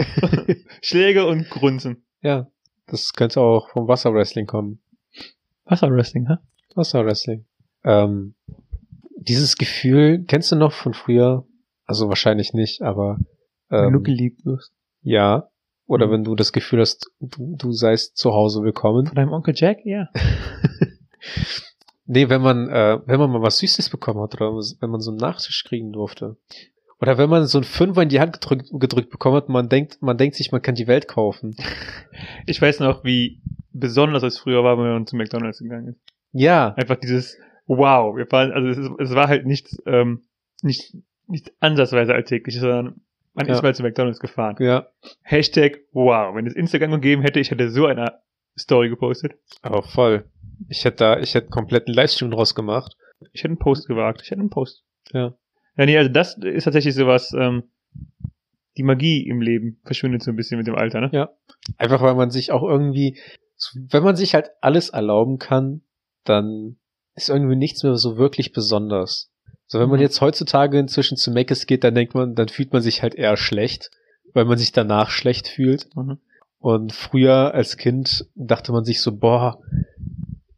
Schläge 0.83 1.27
und 1.27 1.49
Grunzen. 1.51 2.05
Ja. 2.23 2.51
Das 2.87 3.13
könnte 3.13 3.41
auch 3.41 3.69
vom 3.71 3.87
Wasserwrestling 3.87 4.47
kommen. 4.47 4.83
Wasserwrestling, 5.65 6.27
hä? 6.27 6.35
Wasserwrestling. 6.75 7.47
Ähm, 7.85 8.35
dieses 9.31 9.57
Gefühl, 9.57 10.25
kennst 10.27 10.51
du 10.53 10.57
noch 10.57 10.73
von 10.73 10.93
früher? 10.93 11.47
Also 11.87 12.09
wahrscheinlich 12.09 12.53
nicht, 12.53 12.83
aber 12.83 13.19
Wenn 13.69 13.93
du 13.93 13.99
ähm, 13.99 14.05
geliebt 14.05 14.45
wirst. 14.45 14.73
ja. 15.03 15.47
Oder 15.87 16.07
Mhm. 16.07 16.11
wenn 16.13 16.25
du 16.25 16.35
das 16.37 16.53
Gefühl 16.53 16.81
hast, 16.81 17.11
du, 17.19 17.57
du 17.57 17.73
seist 17.73 18.17
zu 18.17 18.33
Hause 18.33 18.63
willkommen. 18.63 19.07
Von 19.07 19.17
deinem 19.17 19.33
Onkel 19.33 19.55
Jack? 19.57 19.79
Ja. 19.85 20.09
Nee, 22.13 22.29
wenn 22.29 22.41
man, 22.43 22.69
äh, 22.69 22.99
wenn 23.07 23.21
man 23.21 23.31
mal 23.31 23.43
was 23.43 23.59
Süßes 23.59 23.89
bekommen 23.91 24.21
hat 24.21 24.35
oder 24.35 24.51
wenn 24.53 24.91
man 24.91 25.01
so 25.01 25.11
einen 25.13 25.19
Nachtisch 25.19 25.63
kriegen 25.65 25.93
durfte. 25.93 26.37
Oder 27.01 27.19
wenn 27.19 27.31
man 27.31 27.47
so 27.47 27.59
einen 27.59 27.65
Fünfer 27.65 28.03
in 28.03 28.09
die 28.09 28.19
Hand 28.21 28.33
gedrückt, 28.33 28.69
gedrückt 28.73 29.11
bekommen 29.11 29.37
hat, 29.37 29.49
man 29.49 29.69
denkt, 29.69 29.99
man 30.03 30.19
denkt 30.19 30.35
sich, 30.35 30.51
man 30.51 30.61
kann 30.61 30.75
die 30.75 30.89
Welt 30.89 31.07
kaufen. 31.09 31.55
Ich 32.47 32.61
weiß 32.61 32.81
noch, 32.81 33.05
wie 33.05 33.41
besonders 33.73 34.23
es 34.25 34.39
früher 34.39 34.65
war, 34.65 34.77
wenn 34.77 34.93
man 34.93 35.07
zu 35.07 35.15
McDonalds 35.17 35.61
gegangen 35.61 35.89
ist. 35.89 36.01
Ja, 36.33 36.75
Einfach 36.75 36.97
dieses 36.97 37.37
Wow. 37.79 38.17
Wir 38.17 38.27
fahren, 38.27 38.51
also 38.53 38.69
es, 38.69 38.79
ist, 38.79 38.91
es 38.99 39.15
war 39.15 39.29
halt 39.29 39.47
nichts, 39.47 39.81
ähm, 39.87 40.25
nicht, 40.63 40.97
nicht 41.29 41.53
ansatzweise 41.61 42.13
alltäglich, 42.15 42.59
sondern 42.59 43.01
man 43.35 43.47
Ja. 43.47 43.55
ist 43.55 43.63
mal 43.63 43.75
zu 43.75 43.83
McDonalds 43.85 44.19
gefahren. 44.19 44.57
ja. 44.59 44.89
Hashtag 45.23 45.79
Wow. 45.93 46.35
Wenn 46.35 46.47
es 46.47 46.55
Instagram 46.55 46.91
gegeben 46.93 47.23
hätte, 47.23 47.39
ich 47.39 47.51
hätte 47.53 47.71
so 47.71 47.87
eine 47.87 48.21
Story 48.59 48.89
gepostet. 48.89 49.35
Aber 49.63 49.83
voll. 49.85 50.25
Ich 50.69 50.85
hätte 50.85 50.97
da, 50.97 51.19
ich 51.21 51.35
hätte 51.35 51.49
komplett 51.49 51.87
einen 51.87 51.95
Livestream 51.95 52.31
draus 52.33 52.55
gemacht. 52.57 52.97
Ich 53.33 53.43
hätte 53.43 53.51
einen 53.51 53.59
Post 53.59 53.87
gewagt. 53.87 54.21
Ich 54.25 54.31
hätte 54.33 54.41
einen 54.41 54.51
Post. 54.51 54.83
Ja. 55.13 55.35
Ja, 55.77 55.87
nee, 55.87 55.97
also 55.97 56.11
das 56.11 56.37
ist 56.39 56.65
tatsächlich 56.65 56.95
sowas, 56.97 57.33
ähm, 57.39 57.71
die 58.77 58.83
Magie 58.83 59.27
im 59.29 59.41
Leben 59.41 59.81
verschwindet 59.85 60.23
so 60.23 60.31
ein 60.33 60.37
bisschen 60.37 60.59
mit 60.59 60.67
dem 60.67 60.75
Alter, 60.75 61.01
ne? 61.01 61.11
Ja. 61.13 61.31
Einfach 61.79 62.03
weil 62.03 62.15
man 62.17 62.31
sich 62.31 62.51
auch 62.51 62.63
irgendwie, 62.63 63.19
wenn 63.91 64.03
man 64.03 64.17
sich 64.17 64.35
halt 64.35 64.51
alles 64.61 64.91
erlauben 64.91 65.39
kann, 65.39 65.83
dann 66.25 66.77
ist 67.15 67.29
irgendwie 67.29 67.57
nichts 67.57 67.83
mehr 67.83 67.97
so 67.97 68.17
wirklich 68.17 68.53
besonders. 68.53 69.31
So, 69.67 69.79
wenn 69.79 69.89
man 69.89 69.99
Mhm. 69.99 70.03
jetzt 70.05 70.21
heutzutage 70.21 70.79
inzwischen 70.79 71.17
zu 71.17 71.31
Meckes 71.31 71.67
geht, 71.67 71.85
dann 71.85 71.95
denkt 71.95 72.15
man, 72.15 72.35
dann 72.35 72.49
fühlt 72.49 72.73
man 72.73 72.83
sich 72.83 73.03
halt 73.03 73.15
eher 73.15 73.37
schlecht, 73.37 73.91
weil 74.33 74.45
man 74.45 74.59
sich 74.59 74.73
danach 74.73 75.11
schlecht 75.11 75.49
fühlt. 75.49 75.89
Mhm. 75.95 76.19
Und 76.59 76.93
früher 76.93 77.55
als 77.55 77.77
Kind 77.77 78.27
dachte 78.35 78.73
man 78.73 78.85
sich 78.85 79.01
so, 79.01 79.17
boah, 79.17 79.61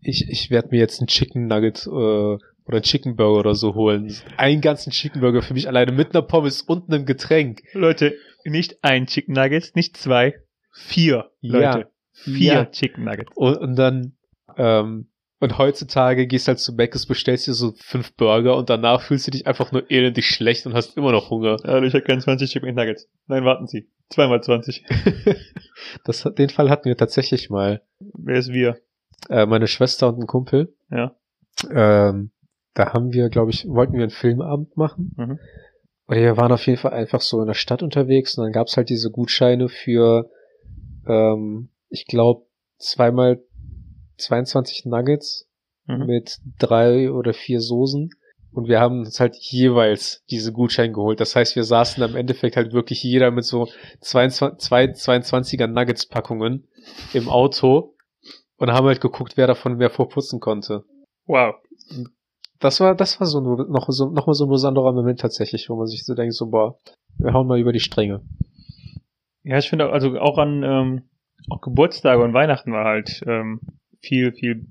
ich, 0.00 0.28
ich 0.28 0.50
werde 0.50 0.68
mir 0.70 0.78
jetzt 0.78 1.00
einen 1.00 1.06
Chicken 1.08 1.46
Nugget 1.46 1.86
äh, 1.86 1.90
oder 1.90 2.38
einen 2.66 2.82
Chicken 2.82 3.16
Burger 3.16 3.38
oder 3.40 3.54
so 3.54 3.74
holen. 3.74 4.12
Einen 4.36 4.60
ganzen 4.60 4.90
Chicken 4.90 5.20
Burger 5.20 5.42
für 5.42 5.54
mich 5.54 5.68
alleine 5.68 5.92
mit 5.92 6.14
einer 6.14 6.22
Pommes 6.22 6.62
und 6.62 6.92
einem 6.92 7.06
Getränk. 7.06 7.62
Leute, 7.72 8.14
nicht 8.44 8.82
ein 8.82 9.06
Chicken 9.06 9.34
Nuggets, 9.34 9.74
nicht 9.74 9.96
zwei, 9.96 10.34
vier 10.72 11.30
Ja. 11.40 11.74
Leute. 11.74 11.90
Vier 12.12 12.52
Ja. 12.52 12.64
Chicken 12.66 13.04
Nuggets. 13.04 13.30
Und, 13.36 13.56
und 13.58 13.76
dann, 13.76 14.16
ähm, 14.56 15.06
und 15.42 15.58
heutzutage 15.58 16.28
gehst 16.28 16.46
halt 16.46 16.60
zu 16.60 16.72
Mc's, 16.72 17.06
bestellst 17.06 17.48
dir 17.48 17.52
so 17.52 17.72
fünf 17.76 18.14
Burger 18.14 18.56
und 18.56 18.70
danach 18.70 19.02
fühlst 19.02 19.26
du 19.26 19.32
dich 19.32 19.48
einfach 19.48 19.72
nur 19.72 19.90
elendig 19.90 20.26
schlecht 20.26 20.66
und 20.66 20.74
hast 20.74 20.96
immer 20.96 21.10
noch 21.10 21.30
Hunger. 21.30 21.56
Also 21.64 21.84
ich 21.84 21.92
hätte 21.92 22.06
keine 22.06 22.20
20 22.20 22.48
Chicken 22.48 22.76
Nuggets. 22.76 23.08
Nein, 23.26 23.44
warten 23.44 23.66
Sie. 23.66 23.88
Zweimal 24.08 24.40
20. 24.40 24.84
das, 26.04 26.22
den 26.38 26.48
Fall 26.48 26.70
hatten 26.70 26.84
wir 26.84 26.96
tatsächlich 26.96 27.50
mal. 27.50 27.82
Wer 27.98 28.36
ist 28.36 28.52
wir? 28.52 28.78
Äh, 29.30 29.46
meine 29.46 29.66
Schwester 29.66 30.10
und 30.10 30.20
ein 30.20 30.28
Kumpel. 30.28 30.76
Ja. 30.92 31.16
Ähm, 31.74 32.30
da 32.74 32.92
haben 32.92 33.12
wir, 33.12 33.28
glaube 33.28 33.50
ich, 33.50 33.66
wollten 33.66 33.94
wir 33.94 34.02
einen 34.02 34.10
Filmabend 34.10 34.76
machen. 34.76 35.12
Mhm. 35.16 35.40
Und 36.06 36.16
wir 36.16 36.36
waren 36.36 36.52
auf 36.52 36.64
jeden 36.68 36.78
Fall 36.78 36.92
einfach 36.92 37.20
so 37.20 37.40
in 37.40 37.48
der 37.48 37.54
Stadt 37.54 37.82
unterwegs 37.82 38.38
und 38.38 38.44
dann 38.44 38.52
gab's 38.52 38.76
halt 38.76 38.90
diese 38.90 39.10
Gutscheine 39.10 39.68
für, 39.68 40.30
ähm, 41.04 41.70
ich 41.88 42.06
glaube, 42.06 42.46
zweimal 42.78 43.42
22 44.16 44.84
Nuggets 44.86 45.48
Mhm. 45.86 46.06
mit 46.06 46.38
drei 46.58 47.10
oder 47.10 47.32
vier 47.32 47.60
Soßen. 47.60 48.10
Und 48.52 48.68
wir 48.68 48.80
haben 48.80 49.00
uns 49.00 49.18
halt 49.18 49.34
jeweils 49.36 50.22
diese 50.30 50.52
Gutscheine 50.52 50.92
geholt. 50.92 51.20
Das 51.20 51.34
heißt, 51.34 51.56
wir 51.56 51.64
saßen 51.64 52.02
am 52.02 52.16
Endeffekt 52.16 52.56
halt 52.56 52.72
wirklich 52.74 53.02
jeder 53.02 53.30
mit 53.30 53.44
so 53.44 53.66
22, 54.00 54.58
zwei 54.58 54.84
22er 54.84 55.66
Nuggets-Packungen 55.66 56.68
im 57.14 57.28
Auto 57.30 57.94
und 58.58 58.70
haben 58.70 58.86
halt 58.86 59.00
geguckt, 59.00 59.36
wer 59.36 59.46
davon 59.46 59.76
mehr 59.76 59.88
vorputzen 59.88 60.38
konnte. 60.38 60.84
Wow. 61.26 61.54
Das 62.60 62.78
war, 62.78 62.94
das 62.94 63.18
war 63.20 63.26
so 63.26 63.40
noch 63.40 63.86
so, 63.88 64.10
noch 64.10 64.26
mal 64.26 64.34
so 64.34 64.44
ein 64.44 64.50
besonderer 64.50 64.92
Moment 64.92 65.20
tatsächlich, 65.20 65.70
wo 65.70 65.76
man 65.76 65.86
sich 65.86 66.04
so 66.04 66.14
denkt, 66.14 66.34
so, 66.34 66.50
boah, 66.50 66.78
wir 67.16 67.32
hauen 67.32 67.46
mal 67.46 67.58
über 67.58 67.72
die 67.72 67.80
Stränge. 67.80 68.22
Ja, 69.44 69.58
ich 69.58 69.68
finde 69.68 69.88
auch, 69.88 69.92
also 69.92 70.18
auch 70.20 70.36
an 70.38 70.62
ähm, 70.62 71.08
auch 71.50 71.60
Geburtstage 71.62 72.22
und 72.22 72.34
Weihnachten 72.34 72.72
war 72.72 72.84
halt 72.84 73.22
ähm, 73.26 73.60
viel, 74.02 74.32
viel 74.32 74.66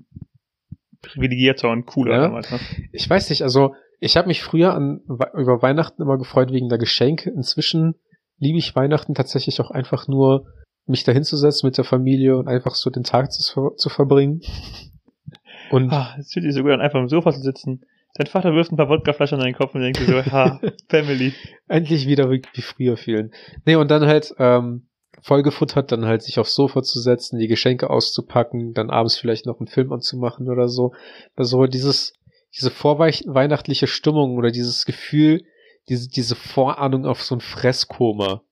privilegierter 1.00 1.70
und 1.70 1.86
cooler 1.86 2.14
Ja. 2.14 2.20
damals. 2.22 2.50
Ne? 2.50 2.58
Ich 2.92 3.08
weiß 3.08 3.30
nicht, 3.30 3.42
also 3.42 3.74
ich 4.00 4.16
habe 4.16 4.28
mich 4.28 4.42
früher 4.42 4.74
an 4.74 5.00
über 5.34 5.62
Weihnachten 5.62 6.02
immer 6.02 6.18
gefreut 6.18 6.52
wegen 6.52 6.68
der 6.68 6.78
Geschenke. 6.78 7.30
Inzwischen 7.30 7.94
liebe 8.38 8.58
ich 8.58 8.74
Weihnachten 8.76 9.14
tatsächlich 9.14 9.60
auch 9.60 9.70
einfach 9.70 10.08
nur, 10.08 10.46
mich 10.86 11.04
da 11.04 11.12
hinzusetzen 11.12 11.66
mit 11.68 11.78
der 11.78 11.84
Familie 11.84 12.36
und 12.36 12.48
einfach 12.48 12.74
so 12.74 12.90
den 12.90 13.04
Tag 13.04 13.32
zu, 13.32 13.70
zu 13.76 13.88
verbringen. 13.88 14.40
Und 15.70 15.90
Ah, 15.90 16.14
es 16.18 16.32
fühlt 16.32 16.44
sich 16.44 16.54
so 16.54 16.62
gut 16.62 16.72
an, 16.72 16.80
einfach 16.82 16.98
im 17.00 17.08
Sofa 17.08 17.32
zu 17.32 17.40
sitzen. 17.40 17.82
Dein 18.14 18.26
Vater 18.26 18.52
wirft 18.52 18.72
ein 18.72 18.76
paar 18.76 18.90
Wodkaflaschen 18.90 19.38
an 19.38 19.44
deinen 19.44 19.54
Kopf 19.54 19.74
und 19.74 19.80
denkt 19.80 20.00
so, 20.00 20.22
ha, 20.26 20.60
Family. 20.90 21.32
endlich 21.66 22.06
wieder 22.06 22.30
wie, 22.30 22.42
wie 22.52 22.60
früher 22.60 22.98
fühlen. 22.98 23.32
Nee, 23.64 23.76
und 23.76 23.90
dann 23.90 24.04
halt 24.04 24.34
ähm, 24.38 24.86
vollgefuttert, 25.22 25.92
dann 25.92 26.04
halt 26.04 26.22
sich 26.22 26.38
aufs 26.38 26.54
Sofa 26.54 26.82
zu 26.82 27.00
setzen, 27.00 27.38
die 27.38 27.48
Geschenke 27.48 27.88
auszupacken, 27.88 28.74
dann 28.74 28.90
abends 28.90 29.16
vielleicht 29.16 29.46
noch 29.46 29.60
einen 29.60 29.68
Film 29.68 29.92
anzumachen 29.92 30.50
oder 30.50 30.68
so. 30.68 30.92
Also 31.36 31.66
dieses, 31.66 32.14
diese 32.54 32.70
vorweihnachtliche 32.70 33.86
Stimmung 33.86 34.36
oder 34.36 34.50
dieses 34.50 34.84
Gefühl, 34.84 35.44
diese, 35.88 36.08
diese 36.08 36.34
Vorahnung 36.34 37.06
auf 37.06 37.22
so 37.22 37.36
ein 37.36 37.40
Fresskoma. 37.40 38.42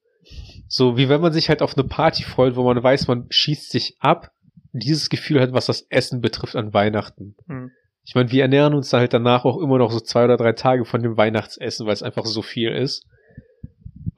So 0.68 0.96
wie 0.96 1.08
wenn 1.08 1.20
man 1.20 1.32
sich 1.32 1.48
halt 1.48 1.62
auf 1.62 1.76
eine 1.76 1.86
Party 1.86 2.22
freut, 2.22 2.54
wo 2.54 2.62
man 2.62 2.80
weiß, 2.80 3.08
man 3.08 3.26
schießt 3.28 3.70
sich 3.70 3.96
ab. 3.98 4.30
Dieses 4.72 5.10
Gefühl 5.10 5.40
halt, 5.40 5.52
was 5.52 5.66
das 5.66 5.82
Essen 5.90 6.20
betrifft 6.20 6.54
an 6.54 6.72
Weihnachten. 6.72 7.34
Hm. 7.48 7.72
Ich 8.04 8.14
meine, 8.14 8.30
wir 8.30 8.42
ernähren 8.42 8.74
uns 8.74 8.90
da 8.90 8.98
halt 8.98 9.12
danach 9.12 9.44
auch 9.44 9.58
immer 9.58 9.78
noch 9.78 9.90
so 9.90 9.98
zwei 9.98 10.24
oder 10.24 10.36
drei 10.36 10.52
Tage 10.52 10.84
von 10.84 11.02
dem 11.02 11.16
Weihnachtsessen, 11.16 11.86
weil 11.86 11.92
es 11.92 12.04
einfach 12.04 12.24
so 12.24 12.42
viel 12.42 12.70
ist. 12.70 13.04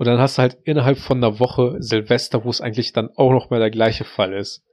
Und 0.02 0.08
dann 0.08 0.18
hast 0.18 0.36
du 0.36 0.42
halt 0.42 0.58
innerhalb 0.64 0.98
von 0.98 1.18
einer 1.18 1.38
Woche 1.38 1.76
Silvester, 1.78 2.44
wo 2.44 2.50
es 2.50 2.60
eigentlich 2.60 2.92
dann 2.92 3.10
auch 3.14 3.30
noch 3.30 3.50
mal 3.50 3.60
der 3.60 3.70
gleiche 3.70 4.02
Fall 4.02 4.32
ist. 4.32 4.64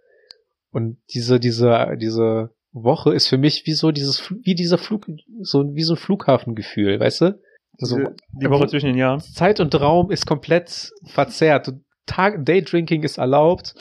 Und 0.72 0.98
diese, 1.14 1.40
diese, 1.40 1.98
diese 2.02 2.50
Woche 2.72 3.14
ist 3.14 3.28
für 3.28 3.38
mich 3.38 3.68
wie 3.68 3.74
so 3.74 3.92
dieses, 3.92 4.34
wie 4.44 4.56
dieser 4.56 4.80
Flug, 4.80 5.06
so 5.42 5.76
wie 5.76 5.84
so 5.84 5.94
ein 5.94 5.98
Flughafengefühl, 5.98 7.00
weißt 7.00 7.22
du? 7.22 7.40
Also, 7.80 8.00
die 8.42 8.50
Woche 8.50 8.66
zwischen 8.70 8.88
den 8.88 8.98
Jahren. 8.98 9.20
Zeit 9.20 9.60
und 9.60 9.80
Raum 9.80 10.10
ist 10.10 10.26
komplett 10.26 10.90
verzerrt. 11.06 11.74
Tag, 12.08 12.44
Daydrinking 12.44 13.04
ist 13.04 13.20
erlaubt. 13.20 13.76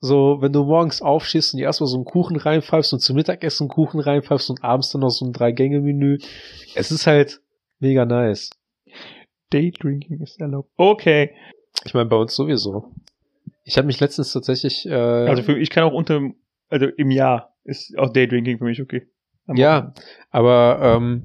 So, 0.00 0.38
wenn 0.40 0.54
du 0.54 0.64
morgens 0.64 1.02
aufstehst 1.02 1.52
und 1.52 1.58
dir 1.58 1.64
erstmal 1.64 1.88
so 1.88 1.96
einen 1.96 2.06
Kuchen 2.06 2.38
reinpfeifst 2.38 2.94
und 2.94 3.00
zum 3.00 3.16
Mittagessen 3.16 3.64
einen 3.64 3.68
Kuchen 3.68 4.00
reinpfeifst 4.00 4.48
und 4.48 4.64
abends 4.64 4.92
dann 4.92 5.02
noch 5.02 5.10
so 5.10 5.26
ein 5.26 5.34
Drei-Gänge-Menü. 5.34 6.20
Es 6.74 6.90
ist 6.90 7.06
halt 7.06 7.42
mega 7.80 8.06
nice. 8.06 8.48
Daydrinking 9.50 10.20
ist 10.20 10.40
erlaubt. 10.40 10.70
Okay. 10.76 11.30
Ich 11.84 11.94
meine, 11.94 12.08
bei 12.08 12.16
uns 12.16 12.34
sowieso. 12.34 12.92
Ich 13.64 13.76
habe 13.76 13.86
mich 13.86 14.00
letztens 14.00 14.32
tatsächlich, 14.32 14.86
äh, 14.86 14.92
Also 14.94 15.42
für, 15.42 15.58
ich 15.58 15.70
kann 15.70 15.84
auch 15.84 15.92
unter, 15.92 16.20
also 16.68 16.86
im 16.86 17.10
Jahr 17.10 17.54
ist 17.64 17.96
auch 17.98 18.12
Daydrinking 18.12 18.58
für 18.58 18.64
mich 18.64 18.80
okay. 18.80 19.06
Am 19.46 19.56
ja, 19.56 19.92
aber 20.30 20.80
ähm, 20.82 21.22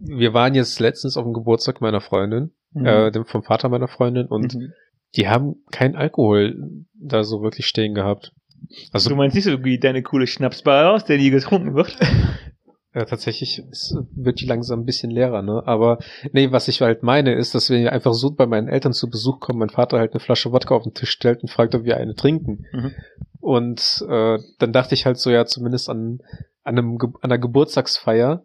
wir 0.00 0.32
waren 0.32 0.54
jetzt 0.54 0.80
letztens 0.80 1.16
auf 1.16 1.24
dem 1.24 1.32
Geburtstag 1.34 1.80
meiner 1.80 2.00
Freundin, 2.00 2.52
Mhm. 2.72 2.86
äh, 2.86 3.10
dem, 3.10 3.26
vom 3.26 3.42
Vater 3.42 3.68
meiner 3.68 3.88
Freundin 3.88 4.26
und 4.26 4.54
Mhm. 4.54 4.72
die 5.16 5.28
haben 5.28 5.56
keinen 5.72 5.96
Alkohol 5.96 6.84
da 6.94 7.24
so 7.24 7.42
wirklich 7.42 7.66
stehen 7.66 7.94
gehabt. 7.94 8.32
Also 8.92 9.08
du 9.10 9.16
meinst 9.16 9.34
nicht 9.34 9.44
so 9.44 9.64
wie 9.64 9.78
deine 9.78 10.02
coole 10.02 10.26
Schnapsbar 10.26 10.92
aus, 10.92 11.04
der 11.04 11.16
nie 11.18 11.30
getrunken 11.30 11.74
wird? 11.74 11.96
Ja, 12.92 13.04
tatsächlich 13.04 13.60
ist, 13.70 13.96
wird 14.16 14.40
die 14.40 14.46
langsam 14.46 14.80
ein 14.80 14.84
bisschen 14.84 15.12
leerer, 15.12 15.42
ne? 15.42 15.62
Aber 15.64 15.98
nee, 16.32 16.50
was 16.50 16.66
ich 16.66 16.80
halt 16.80 17.04
meine, 17.04 17.34
ist, 17.34 17.54
dass 17.54 17.70
wir 17.70 17.92
einfach 17.92 18.12
so 18.14 18.32
bei 18.32 18.46
meinen 18.46 18.66
Eltern 18.66 18.92
zu 18.92 19.08
Besuch 19.08 19.38
kommen, 19.38 19.60
mein 19.60 19.70
Vater 19.70 19.98
halt 19.98 20.12
eine 20.12 20.20
Flasche 20.20 20.50
Wodka 20.50 20.74
auf 20.74 20.82
den 20.82 20.94
Tisch 20.94 21.10
stellt 21.10 21.42
und 21.42 21.50
fragt, 21.50 21.74
ob 21.76 21.84
wir 21.84 21.98
eine 21.98 22.16
trinken. 22.16 22.66
Mhm. 22.72 22.92
Und 23.40 24.04
äh, 24.08 24.38
dann 24.58 24.72
dachte 24.72 24.94
ich 24.94 25.06
halt 25.06 25.18
so, 25.18 25.30
ja, 25.30 25.46
zumindest 25.46 25.88
an, 25.88 26.20
an, 26.64 26.78
einem, 26.78 26.98
an 27.00 27.14
einer 27.22 27.38
Geburtstagsfeier 27.38 28.42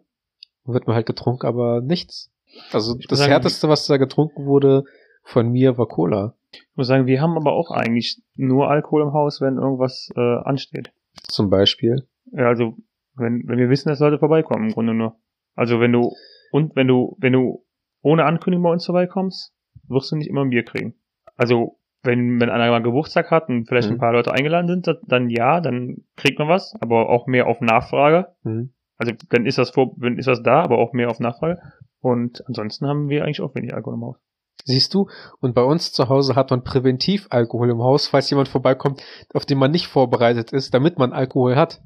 wird 0.64 0.86
man 0.86 0.94
halt 0.94 1.06
getrunken, 1.06 1.46
aber 1.46 1.80
nichts. 1.80 2.30
Also 2.72 2.96
Ich 2.98 3.06
das 3.08 3.18
sagen, 3.18 3.30
härteste, 3.30 3.68
was 3.68 3.86
da 3.86 3.96
getrunken 3.96 4.46
wurde 4.46 4.84
von 5.22 5.50
mir, 5.50 5.76
war 5.76 5.86
Cola. 5.86 6.34
Ich 6.52 6.76
muss 6.76 6.86
sagen, 6.86 7.06
wir 7.06 7.20
haben 7.20 7.36
aber 7.36 7.52
auch 7.52 7.70
eigentlich 7.70 8.22
nur 8.36 8.70
Alkohol 8.70 9.02
im 9.02 9.12
Haus, 9.12 9.40
wenn 9.40 9.56
irgendwas 9.56 10.08
äh, 10.16 10.20
ansteht. 10.20 10.92
Zum 11.24 11.50
Beispiel. 11.50 12.06
Ja, 12.32 12.46
also 12.48 12.76
wenn, 13.16 13.42
wenn 13.46 13.58
wir 13.58 13.68
wissen, 13.70 13.88
dass 13.88 14.00
Leute 14.00 14.18
vorbeikommen, 14.18 14.68
im 14.68 14.72
Grunde 14.74 14.94
nur. 14.94 15.16
Also 15.54 15.80
wenn 15.80 15.92
du 15.92 16.12
und 16.52 16.76
wenn 16.76 16.86
du 16.86 17.16
wenn 17.20 17.32
du 17.32 17.64
ohne 18.02 18.24
Ankündigung 18.24 18.64
bei 18.64 18.70
uns 18.70 18.86
vorbeikommst, 18.86 19.52
wirst 19.88 20.12
du 20.12 20.16
nicht 20.16 20.28
immer 20.28 20.42
ein 20.42 20.50
Bier 20.50 20.64
kriegen. 20.64 20.94
Also 21.36 21.78
wenn 22.02 22.40
wenn 22.40 22.50
einer 22.50 22.70
mal 22.70 22.82
Geburtstag 22.82 23.30
hat 23.30 23.48
und 23.48 23.66
vielleicht 23.66 23.88
Mhm. 23.88 23.96
ein 23.96 24.00
paar 24.00 24.12
Leute 24.12 24.32
eingeladen 24.32 24.68
sind, 24.68 24.86
da- 24.86 24.98
dann 25.06 25.28
ja, 25.30 25.60
dann 25.60 26.04
kriegt 26.16 26.38
man 26.38 26.48
was, 26.48 26.74
aber 26.80 27.08
auch 27.08 27.26
mehr 27.26 27.46
auf 27.48 27.60
Nachfrage. 27.60 28.28
Hm. 28.44 28.72
Also 28.98 29.12
dann 29.30 29.44
ist 29.44 29.58
das 29.58 29.70
vor, 29.70 29.94
dann 29.98 30.18
ist 30.18 30.28
das 30.28 30.42
da, 30.42 30.62
aber 30.62 30.78
auch 30.78 30.92
mehr 30.92 31.10
auf 31.10 31.20
Nachfrage. 31.20 31.60
Und 32.00 32.44
ansonsten 32.46 32.86
haben 32.86 33.08
wir 33.08 33.24
eigentlich 33.24 33.40
auch 33.40 33.54
wenig 33.54 33.74
Alkohol 33.74 33.94
im 33.96 34.04
Haus. 34.04 34.16
Siehst 34.64 34.94
du? 34.94 35.08
Und 35.40 35.54
bei 35.54 35.62
uns 35.62 35.92
zu 35.92 36.08
Hause 36.08 36.34
hat 36.34 36.50
man 36.50 36.64
präventiv 36.64 37.26
Alkohol 37.30 37.70
im 37.70 37.82
Haus, 37.82 38.08
falls 38.08 38.30
jemand 38.30 38.48
vorbeikommt, 38.48 39.02
auf 39.34 39.44
den 39.44 39.58
man 39.58 39.70
nicht 39.70 39.86
vorbereitet 39.86 40.52
ist, 40.52 40.72
damit 40.74 40.98
man 40.98 41.12
Alkohol 41.12 41.56
hat. 41.56 41.82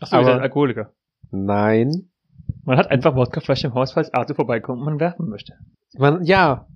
Achso, 0.00 0.18
ihr 0.18 0.24
seid 0.24 0.40
Alkoholiker. 0.40 0.92
Nein. 1.30 2.10
Man 2.64 2.78
hat 2.78 2.90
einfach 2.90 3.14
Wodkaflasche 3.14 3.68
im 3.68 3.74
Haus, 3.74 3.92
falls 3.92 4.12
Arthur 4.12 4.36
vorbeikommt 4.36 4.78
und 4.80 4.84
man 4.84 5.00
werfen 5.00 5.28
möchte. 5.28 5.54
Man, 5.96 6.24
ja. 6.24 6.66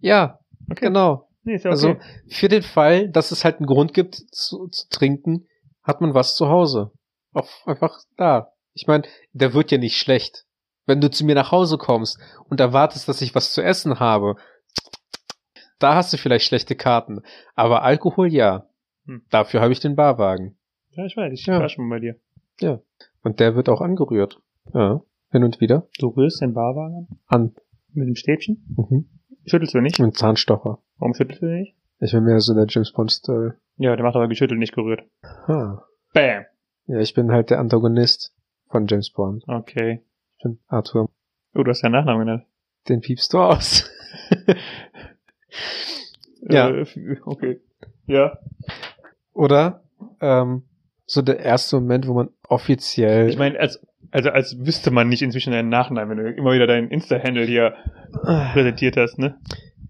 Ja, 0.00 0.38
genau. 0.68 1.28
Nee, 1.42 1.54
ist 1.56 1.64
ja 1.64 1.70
Also 1.70 1.90
okay. 1.90 2.00
für 2.28 2.48
den 2.48 2.62
Fall, 2.62 3.08
dass 3.10 3.30
es 3.30 3.44
halt 3.44 3.56
einen 3.58 3.66
Grund 3.66 3.94
gibt 3.94 4.14
zu, 4.14 4.68
zu 4.68 4.88
trinken, 4.88 5.46
hat 5.82 6.00
man 6.00 6.14
was 6.14 6.36
zu 6.36 6.48
Hause. 6.48 6.92
Auch 7.32 7.48
einfach 7.66 7.98
da. 8.16 8.52
Ich 8.74 8.86
meine, 8.86 9.04
der 9.32 9.54
wird 9.54 9.70
ja 9.70 9.78
nicht 9.78 9.96
schlecht. 9.96 10.44
Wenn 10.86 11.00
du 11.00 11.10
zu 11.10 11.24
mir 11.24 11.34
nach 11.34 11.50
Hause 11.52 11.78
kommst 11.78 12.18
und 12.48 12.60
erwartest, 12.60 13.08
dass 13.08 13.20
ich 13.22 13.34
was 13.34 13.52
zu 13.52 13.62
essen 13.62 13.98
habe, 14.00 14.36
da 15.78 15.94
hast 15.94 16.12
du 16.12 16.16
vielleicht 16.16 16.46
schlechte 16.46 16.74
Karten. 16.76 17.20
Aber 17.54 17.82
Alkohol 17.82 18.32
ja. 18.32 18.66
Hm. 19.06 19.22
Dafür 19.30 19.60
habe 19.60 19.72
ich 19.72 19.80
den 19.80 19.96
Barwagen. 19.96 20.58
ja, 20.90 21.04
ich 21.04 21.16
weiß, 21.16 21.32
ich 21.32 21.46
Ja. 21.46 21.60
war 21.60 21.68
schon 21.68 21.86
mal 21.88 21.96
bei 21.96 22.00
dir. 22.00 22.16
Und 23.22 23.40
der 23.40 23.54
wird 23.56 23.68
auch 23.68 23.80
angerührt. 23.80 24.40
Ja. 24.72 25.02
Hin 25.30 25.44
und 25.44 25.60
wieder. 25.60 25.88
Du 25.98 26.08
rührst 26.08 26.40
den 26.40 26.54
Barwagen 26.54 27.08
An. 27.26 27.54
mit 27.92 28.08
dem 28.08 28.14
Stäbchen? 28.14 28.64
Mhm. 28.76 29.08
Schüttelst 29.44 29.74
du 29.74 29.80
nicht? 29.80 29.98
Mit 29.98 30.16
Zahnstocher. 30.16 30.78
Warum 30.98 31.14
schüttelst 31.14 31.42
du 31.42 31.46
nicht? 31.46 31.74
Ich 32.00 32.12
bin 32.12 32.24
mehr 32.24 32.40
so 32.40 32.54
der 32.54 32.66
James 32.68 32.92
Bond-Style. 32.92 33.58
Ja, 33.76 33.96
der 33.96 34.04
macht 34.04 34.16
aber 34.16 34.28
geschüttelt, 34.28 34.58
nicht 34.58 34.74
gerührt. 34.74 35.02
Ah. 35.22 35.82
Bam! 36.12 36.44
Ja, 36.86 37.00
ich 37.00 37.14
bin 37.14 37.32
halt 37.32 37.50
der 37.50 37.58
Antagonist 37.58 38.34
von 38.68 38.86
James 38.86 39.10
Bond. 39.10 39.44
Okay. 39.48 40.02
Ich 40.36 40.42
bin 40.42 40.58
Arthur. 40.68 41.10
Oh, 41.54 41.62
du 41.62 41.70
hast 41.70 41.82
deinen 41.82 41.92
Nachnamen 41.92 42.26
genannt. 42.26 42.44
Den 42.88 43.00
piepst 43.00 43.32
du 43.32 43.38
aus. 43.38 43.90
Ja. 46.48 46.70
Äh, 46.70 46.86
okay. 47.24 47.60
Ja. 48.06 48.38
Oder 49.32 49.82
ähm, 50.20 50.62
so 51.04 51.22
der 51.22 51.40
erste 51.40 51.80
Moment, 51.80 52.06
wo 52.06 52.14
man 52.14 52.30
offiziell. 52.48 53.28
Ich 53.28 53.38
meine, 53.38 53.58
als, 53.58 53.84
also 54.10 54.30
als 54.30 54.56
wüsste 54.58 54.90
man 54.90 55.08
nicht 55.08 55.22
inzwischen 55.22 55.52
deinen 55.52 55.68
Nachnamen, 55.68 56.16
wenn 56.16 56.24
du 56.24 56.30
immer 56.30 56.52
wieder 56.52 56.66
deinen 56.66 56.90
Insta-Handle 56.90 57.44
hier 57.44 57.74
präsentiert 58.52 58.96
hast, 58.96 59.18
ne? 59.18 59.38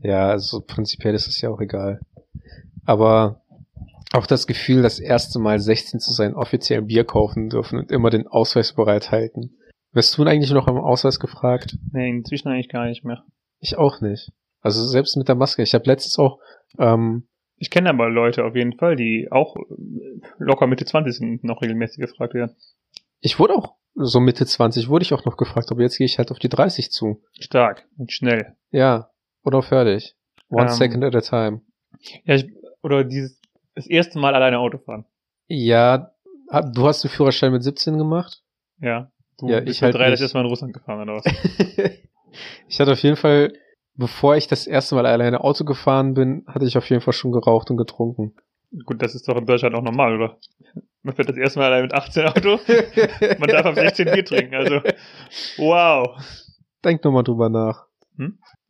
ja, 0.01 0.29
also 0.29 0.61
prinzipiell 0.61 1.15
ist 1.15 1.27
es 1.27 1.41
ja 1.41 1.51
auch 1.51 1.61
egal. 1.61 2.01
Aber 2.85 3.43
auch 4.13 4.27
das 4.27 4.47
Gefühl, 4.47 4.83
das 4.83 5.01
erste 5.01 5.39
Mal 5.39 5.59
16 5.59 6.01
zu 6.01 6.13
sein, 6.13 6.35
offiziell 6.35 6.83
Bier 6.83 7.05
kaufen 7.05 7.49
dürfen 7.49 7.79
und 7.79 7.91
immer 7.91 8.11
den 8.11 8.27
Ausweis 8.27 8.73
bereithalten. 8.73 9.57
Wirst 9.93 10.17
du 10.17 10.25
denn 10.25 10.33
eigentlich 10.33 10.53
noch 10.53 10.69
am 10.69 10.79
Ausweis 10.79 11.19
gefragt? 11.19 11.77
Nee, 11.93 12.11
inzwischen 12.11 12.49
eigentlich 12.49 12.69
gar 12.69 12.87
nicht 12.87 13.05
mehr. 13.05 13.25
Ich 13.61 13.77
auch 13.79 14.01
nicht. 14.01 14.31
Also 14.61 14.87
selbst 14.87 15.17
mit 15.17 15.29
der 15.29 15.35
Maske. 15.35 15.63
Ich 15.63 15.75
habe 15.75 15.87
letztens 15.87 16.19
auch 16.19 16.39
ähm, 16.79 17.27
Ich 17.59 17.71
kenne 17.71 17.89
aber 17.91 18.09
Leute 18.11 18.45
auf 18.45 18.55
jeden 18.55 18.75
Fall, 18.77 18.97
die 18.97 19.29
auch 19.31 19.57
äh, 19.57 19.63
locker 20.39 20.67
Mitte 20.67 20.85
20 20.85 21.15
sind 21.17 21.31
und 21.31 21.45
noch 21.45 21.63
regelmäßig 21.63 21.99
gefragt 21.99 22.35
werden. 22.35 22.55
Ich 23.21 23.39
wurde 23.39 23.55
auch 23.55 23.75
so 23.95 24.21
Mitte 24.21 24.45
20 24.45 24.89
wurde 24.89 25.05
ich 25.05 25.15
auch 25.15 25.25
noch 25.25 25.39
gefragt, 25.39 25.71
aber 25.71 25.81
jetzt 25.83 25.97
gehe 25.97 26.05
ich 26.05 26.19
halt 26.19 26.31
auf 26.31 26.39
die 26.39 26.51
30 26.51 26.91
zu. 26.91 27.23
Stark 27.41 27.87
und 27.97 28.13
schnell. 28.13 28.55
Ja, 28.71 29.11
oder 29.43 29.63
fertig. 29.63 30.17
One 30.51 30.65
Ähm. 30.65 30.69
second 30.69 31.03
at 31.05 31.15
a 31.15 31.21
time. 31.23 31.63
Ja, 32.25 32.35
ich, 32.35 32.53
oder 32.83 33.05
dieses 33.05 33.41
das 33.75 33.87
erste 33.87 34.19
Mal 34.19 34.35
alleine 34.35 34.59
Auto 34.59 34.79
fahren. 34.79 35.07
Ja, 35.49 36.13
du 36.75 36.87
hast 36.87 37.05
den 37.05 37.11
Führerschein 37.11 37.53
mit 37.53 37.63
17 37.63 37.97
gemacht? 37.99 38.43
Ja. 38.81 39.11
Du 39.39 39.49
Ja, 39.49 39.61
bist 39.61 39.77
ich 39.77 39.83
halt 39.83 39.95
erste 39.97 40.35
Mal 40.35 40.43
in 40.45 40.47
Russland 40.51 40.73
gefahren 40.73 41.03
oder 41.09 41.17
was? 41.23 41.25
ich 42.69 42.81
hatte 42.81 42.93
auf 42.93 43.03
jeden 43.03 43.17
Fall, 43.17 43.53
bevor 43.97 44.37
ich 44.37 44.47
das 44.47 44.67
erste 44.67 44.95
Mal 44.95 45.07
alleine 45.07 45.43
Auto 45.43 45.65
gefahren 45.65 46.15
bin, 46.15 46.45
hatte 46.47 46.67
ich 46.67 46.77
auf 46.77 46.89
jeden 46.89 47.03
Fall 47.03 47.15
schon 47.15 47.33
geraucht 47.33 47.71
und 47.71 47.77
getrunken. 47.77 48.35
Gut, 48.85 49.03
das 49.03 49.15
ist 49.15 49.29
doch 49.29 49.37
in 49.37 49.47
Deutschland 49.47 49.75
auch 49.75 49.83
normal, 49.83 50.15
oder? 50.15 50.39
Man 51.03 51.15
fährt 51.15 51.29
das 51.29 51.37
erste 51.37 51.61
Mal 51.61 51.67
allein 51.67 51.83
mit 51.83 51.95
18 51.95 52.27
Auto. 52.27 52.59
Man 53.39 53.49
darf 53.49 53.67
ab 53.67 53.75
16 53.77 54.11
Bier 54.11 54.25
trinken, 54.25 54.55
also. 54.55 54.81
Wow. 55.57 56.21
Denk 56.85 57.05
nochmal 57.05 57.23
drüber 57.23 57.49
nach. 57.49 57.87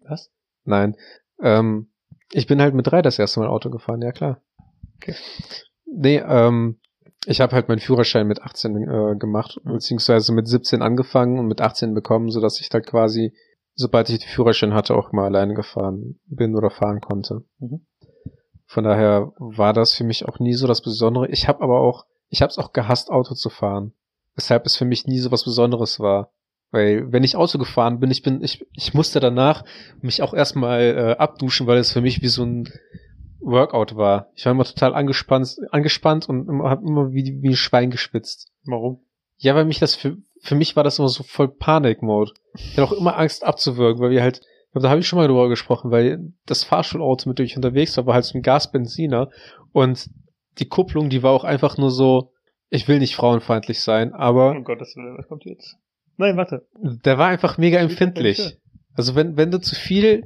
Was? 0.00 0.30
Nein. 0.64 0.96
Ähm, 1.40 1.88
ich 2.32 2.46
bin 2.46 2.60
halt 2.60 2.74
mit 2.74 2.86
drei 2.86 3.02
das 3.02 3.18
erste 3.18 3.40
Mal 3.40 3.48
Auto 3.48 3.70
gefahren, 3.70 4.02
ja 4.02 4.12
klar. 4.12 4.40
Okay. 4.96 5.14
Nee, 5.86 6.18
ähm, 6.18 6.78
ich 7.26 7.40
habe 7.40 7.54
halt 7.54 7.68
meinen 7.68 7.80
Führerschein 7.80 8.26
mit 8.26 8.42
18 8.42 8.76
äh, 8.76 9.16
gemacht, 9.16 9.60
beziehungsweise 9.64 10.32
mit 10.32 10.46
17 10.46 10.82
angefangen 10.82 11.38
und 11.38 11.46
mit 11.46 11.60
18 11.60 11.94
bekommen, 11.94 12.30
so 12.30 12.40
dass 12.40 12.60
ich 12.60 12.68
halt 12.72 12.86
quasi, 12.86 13.32
sobald 13.76 14.08
ich 14.08 14.18
den 14.18 14.28
Führerschein 14.28 14.74
hatte, 14.74 14.96
auch 14.96 15.12
mal 15.12 15.26
alleine 15.26 15.54
gefahren 15.54 16.18
bin 16.26 16.56
oder 16.56 16.70
fahren 16.70 17.00
konnte. 17.00 17.44
Mhm. 17.58 17.86
Von 18.66 18.84
daher 18.84 19.32
war 19.38 19.72
das 19.72 19.92
für 19.92 20.02
mich 20.02 20.26
auch 20.26 20.40
nie 20.40 20.54
so 20.54 20.66
das 20.66 20.82
Besondere. 20.82 21.28
Ich 21.28 21.46
habe 21.46 21.62
aber 21.62 21.80
auch, 21.80 22.06
ich 22.28 22.42
habe 22.42 22.50
es 22.50 22.58
auch 22.58 22.72
gehasst, 22.72 23.10
Auto 23.10 23.34
zu 23.34 23.48
fahren. 23.48 23.92
Weshalb 24.34 24.66
es 24.66 24.76
für 24.76 24.84
mich 24.84 25.06
nie 25.06 25.18
so 25.18 25.30
was 25.30 25.44
Besonderes 25.44 26.00
war. 26.00 26.32
Weil 26.72 27.12
wenn 27.12 27.22
ich 27.22 27.36
Auto 27.36 27.58
gefahren 27.58 28.00
bin, 28.00 28.10
ich 28.10 28.22
bin, 28.22 28.42
ich, 28.42 28.66
ich 28.72 28.92
musste 28.92 29.20
danach 29.20 29.64
mich 30.00 30.20
auch 30.22 30.34
erstmal 30.34 30.80
äh, 30.80 31.16
abduschen, 31.16 31.66
weil 31.66 31.78
es 31.78 31.92
für 31.92 32.00
mich 32.00 32.22
wie 32.22 32.28
so 32.28 32.44
ein 32.44 32.68
Workout 33.40 33.94
war. 33.96 34.30
Ich 34.34 34.44
war 34.44 34.52
immer 34.52 34.64
total 34.64 34.94
angespannt, 34.94 35.56
angespannt 35.70 36.28
und 36.28 36.48
habe 36.64 36.86
immer 36.86 37.12
wie, 37.12 37.40
wie 37.40 37.50
ein 37.50 37.56
Schwein 37.56 37.90
gespitzt. 37.90 38.50
Warum? 38.64 39.00
Ja, 39.38 39.54
weil 39.54 39.64
mich 39.64 39.78
das 39.78 39.94
für, 39.94 40.16
für 40.46 40.54
mich 40.54 40.76
war 40.76 40.85
das 40.85 40.98
immer 40.98 41.09
so 41.09 41.22
voll 41.22 41.48
Panik-Mode. 41.48 42.32
Ich 42.54 42.72
hatte 42.72 42.85
auch 42.85 42.92
immer 42.92 43.18
Angst 43.18 43.44
abzuwirken, 43.44 44.00
weil 44.00 44.11
wir 44.11 44.22
halt, 44.22 44.40
ich 44.74 44.82
da 44.82 44.90
habe 44.90 45.00
ich 45.00 45.09
schon 45.09 45.18
mal 45.18 45.26
drüber 45.26 45.48
gesprochen, 45.48 45.90
weil 45.90 46.32
das 46.46 46.64
Fahrschulauto, 46.64 47.28
mit 47.28 47.38
dem 47.38 47.46
ich 47.46 47.56
unterwegs 47.56 47.96
war, 47.96 48.06
war 48.06 48.14
halt 48.14 48.24
so 48.24 48.38
ein 48.38 48.42
Gasbenziner 48.42 49.30
und 49.72 50.09
die 50.59 50.68
Kupplung, 50.68 51.11
die 51.11 51.22
war 51.22 51.32
auch 51.32 51.44
einfach 51.44 51.76
nur 51.78 51.90
so, 51.90 52.32
ich 52.70 52.88
will 52.88 52.98
nicht 52.98 53.16
frauenfeindlich 53.16 53.80
sein, 53.80 54.12
aber 54.12 54.54
Oh 54.56 54.62
Gott, 54.62 54.80
das, 54.80 54.94
was 54.96 55.28
kommt 55.28 55.44
jetzt? 55.44 55.76
Nein, 56.16 56.37
warte. 56.37 56.66
der 56.74 57.18
war 57.18 57.28
einfach 57.28 57.59
mega 57.59 57.78
empfindlich. 57.78 58.59
Also 58.94 59.14
wenn, 59.14 59.37
wenn 59.37 59.50
du 59.50 59.61
zu 59.61 59.74
viel, 59.74 60.24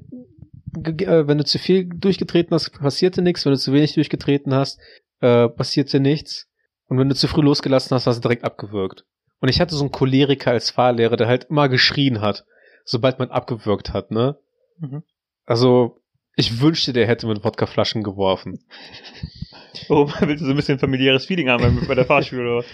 äh, 0.84 1.26
wenn 1.26 1.38
du 1.38 1.44
zu 1.44 1.58
viel 1.58 1.88
durchgetreten 1.88 2.54
hast, 2.54 2.70
passierte 2.78 3.22
nichts. 3.22 3.44
Wenn 3.44 3.52
du 3.52 3.58
zu 3.58 3.72
wenig 3.72 3.94
durchgetreten 3.94 4.54
hast, 4.54 4.78
äh, 5.20 5.48
passierte 5.48 5.98
nichts. 5.98 6.48
Und 6.86 6.98
wenn 6.98 7.08
du 7.08 7.14
zu 7.16 7.26
früh 7.26 7.42
losgelassen 7.42 7.94
hast, 7.94 8.06
hast 8.06 8.18
du 8.18 8.22
direkt 8.22 8.44
abgewürgt. 8.44 9.04
Und 9.40 9.48
ich 9.48 9.60
hatte 9.60 9.74
so 9.74 9.82
einen 9.82 9.92
Choleriker 9.92 10.50
als 10.50 10.70
Fahrlehrer, 10.70 11.16
der 11.16 11.26
halt 11.26 11.44
immer 11.44 11.68
geschrien 11.68 12.20
hat, 12.20 12.44
sobald 12.84 13.18
man 13.18 13.30
abgewürgt 13.30 13.92
hat, 13.92 14.10
ne? 14.10 14.36
Mhm. 14.78 15.02
Also, 15.46 16.00
ich 16.36 16.60
wünschte, 16.60 16.92
der 16.92 17.06
hätte 17.06 17.26
mit 17.26 17.44
Wodkaflaschen 17.44 18.02
geworfen. 18.02 18.64
Oh, 19.88 20.08
willst 20.20 20.42
du 20.42 20.46
so 20.46 20.52
ein 20.52 20.56
bisschen 20.56 20.80
familiäres 20.80 21.26
Feeling 21.26 21.48
haben 21.48 21.80
bei, 21.80 21.86
bei 21.86 21.94
der 21.94 22.04
Fahrschule 22.04 22.42
oder 22.42 22.56
was? 22.58 22.66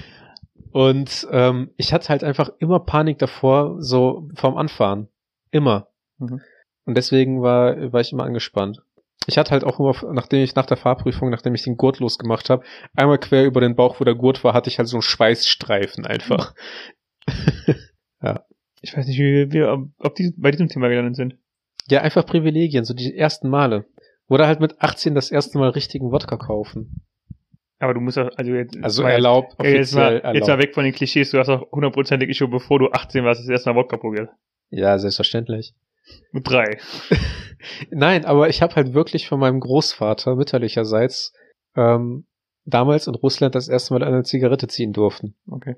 Und 0.72 1.28
ähm, 1.30 1.70
ich 1.76 1.92
hatte 1.92 2.08
halt 2.08 2.24
einfach 2.24 2.50
immer 2.58 2.80
Panik 2.80 3.18
davor, 3.18 3.76
so 3.82 4.28
vorm 4.34 4.56
Anfahren. 4.56 5.08
Immer. 5.50 5.88
Mhm. 6.18 6.40
Und 6.84 6.96
deswegen 6.96 7.42
war, 7.42 7.92
war 7.92 8.00
ich 8.00 8.12
immer 8.12 8.24
angespannt. 8.24 8.82
Ich 9.26 9.38
hatte 9.38 9.50
halt 9.50 9.64
auch 9.64 9.80
immer, 9.80 9.92
nachdem 10.12 10.42
ich 10.42 10.54
nach 10.54 10.66
der 10.66 10.76
Fahrprüfung, 10.76 11.30
nachdem 11.30 11.54
ich 11.54 11.62
den 11.64 11.76
Gurt 11.76 11.98
losgemacht 11.98 12.48
habe, 12.48 12.64
einmal 12.94 13.18
quer 13.18 13.44
über 13.44 13.60
den 13.60 13.74
Bauch, 13.74 13.98
wo 14.00 14.04
der 14.04 14.14
Gurt 14.14 14.44
war, 14.44 14.54
hatte 14.54 14.68
ich 14.70 14.78
halt 14.78 14.88
so 14.88 14.96
einen 14.96 15.02
Schweißstreifen 15.02 16.06
einfach. 16.06 16.54
Ich 18.82 18.96
weiß 18.96 19.06
nicht, 19.06 19.18
wie 19.18 19.50
wir 19.52 19.88
ob, 19.98 20.14
die 20.14 20.32
bei 20.36 20.50
diesem 20.50 20.68
Thema 20.68 20.88
gelandet 20.88 21.16
sind. 21.16 21.34
Ja, 21.88 22.02
einfach 22.02 22.24
Privilegien, 22.26 22.84
so 22.84 22.94
die 22.94 23.16
ersten 23.16 23.48
Male. 23.48 23.86
Oder 24.28 24.46
halt 24.46 24.60
mit 24.60 24.80
18 24.80 25.14
das 25.14 25.30
erste 25.30 25.58
Mal 25.58 25.70
richtigen 25.70 26.12
Wodka 26.12 26.36
kaufen. 26.36 27.02
Aber 27.78 27.94
du 27.94 28.00
musst 28.00 28.18
auch, 28.18 28.28
also 28.36 28.52
jetzt, 28.52 28.76
Also 28.82 29.02
mal- 29.02 29.10
erlaubt, 29.10 29.54
Ja, 29.60 29.68
jetzt, 29.70 29.94
mal, 29.94 30.14
offiziell 30.16 30.34
jetzt 30.34 30.42
mal 30.46 30.48
erlaubt. 30.52 30.62
weg 30.62 30.74
von 30.74 30.84
den 30.84 30.92
Klischees, 30.92 31.30
du 31.30 31.38
hast 31.38 31.48
auch 31.48 31.70
hundertprozentig 31.72 32.36
schon 32.36 32.50
bevor 32.50 32.78
du 32.78 32.90
18 32.90 33.24
warst, 33.24 33.40
das 33.40 33.48
erste 33.48 33.70
Mal 33.70 33.76
Wodka 33.76 33.96
probiert. 33.96 34.30
Ja, 34.70 34.98
selbstverständlich. 34.98 35.74
Mit 36.32 36.48
drei. 36.48 36.78
Nein, 37.90 38.24
aber 38.24 38.48
ich 38.48 38.62
habe 38.62 38.74
halt 38.74 38.94
wirklich 38.94 39.28
von 39.28 39.40
meinem 39.40 39.60
Großvater 39.60 40.36
mütterlicherseits 40.36 41.32
ähm, 41.74 42.26
damals 42.64 43.06
in 43.06 43.14
Russland 43.14 43.54
das 43.54 43.68
erste 43.68 43.94
Mal 43.94 44.02
eine 44.02 44.22
Zigarette 44.22 44.68
ziehen 44.68 44.92
durften. 44.92 45.34
Okay. 45.48 45.76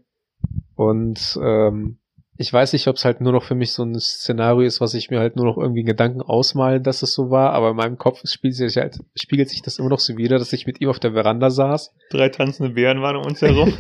Und 0.75 1.39
ähm, 1.43 1.99
ich 2.41 2.53
weiß 2.53 2.73
nicht, 2.73 2.87
ob 2.87 2.95
es 2.95 3.05
halt 3.05 3.21
nur 3.21 3.33
noch 3.33 3.43
für 3.43 3.57
mich 3.57 3.73
so 3.73 3.83
ein 3.83 3.99
Szenario 3.99 4.65
ist, 4.65 4.81
was 4.81 4.95
ich 4.95 5.11
mir 5.11 5.19
halt 5.19 5.35
nur 5.35 5.45
noch 5.45 5.59
irgendwie 5.59 5.83
Gedanken 5.83 6.23
ausmale, 6.23 6.81
dass 6.81 7.03
es 7.03 7.13
so 7.13 7.31
war, 7.31 7.53
aber 7.53 7.71
in 7.71 7.77
meinem 7.77 7.99
Kopf 7.99 8.23
spiegelt 8.25 8.55
sich, 8.55 8.77
halt, 8.77 9.01
spiegelt 9.17 9.49
sich 9.49 9.61
das 9.61 9.81
immer 9.81 9.89
noch 9.89 9.99
so 9.99 10.17
wieder, 10.17 10.39
dass 10.39 10.53
ich 10.53 10.65
mit 10.65 10.81
ihm 10.81 10.89
auf 10.89 11.01
der 11.01 11.15
Veranda 11.15 11.51
saß. 11.51 11.93
Drei 12.11 12.29
tanzende 12.29 12.73
Bären 12.73 13.03
waren 13.03 13.17
um 13.17 13.25
uns 13.27 13.43
herum. 13.43 13.73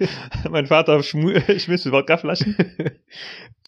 mein 0.50 0.66
Vater 0.66 1.02
schmiss 1.02 1.90
Wodkaflaschen. 1.90 2.54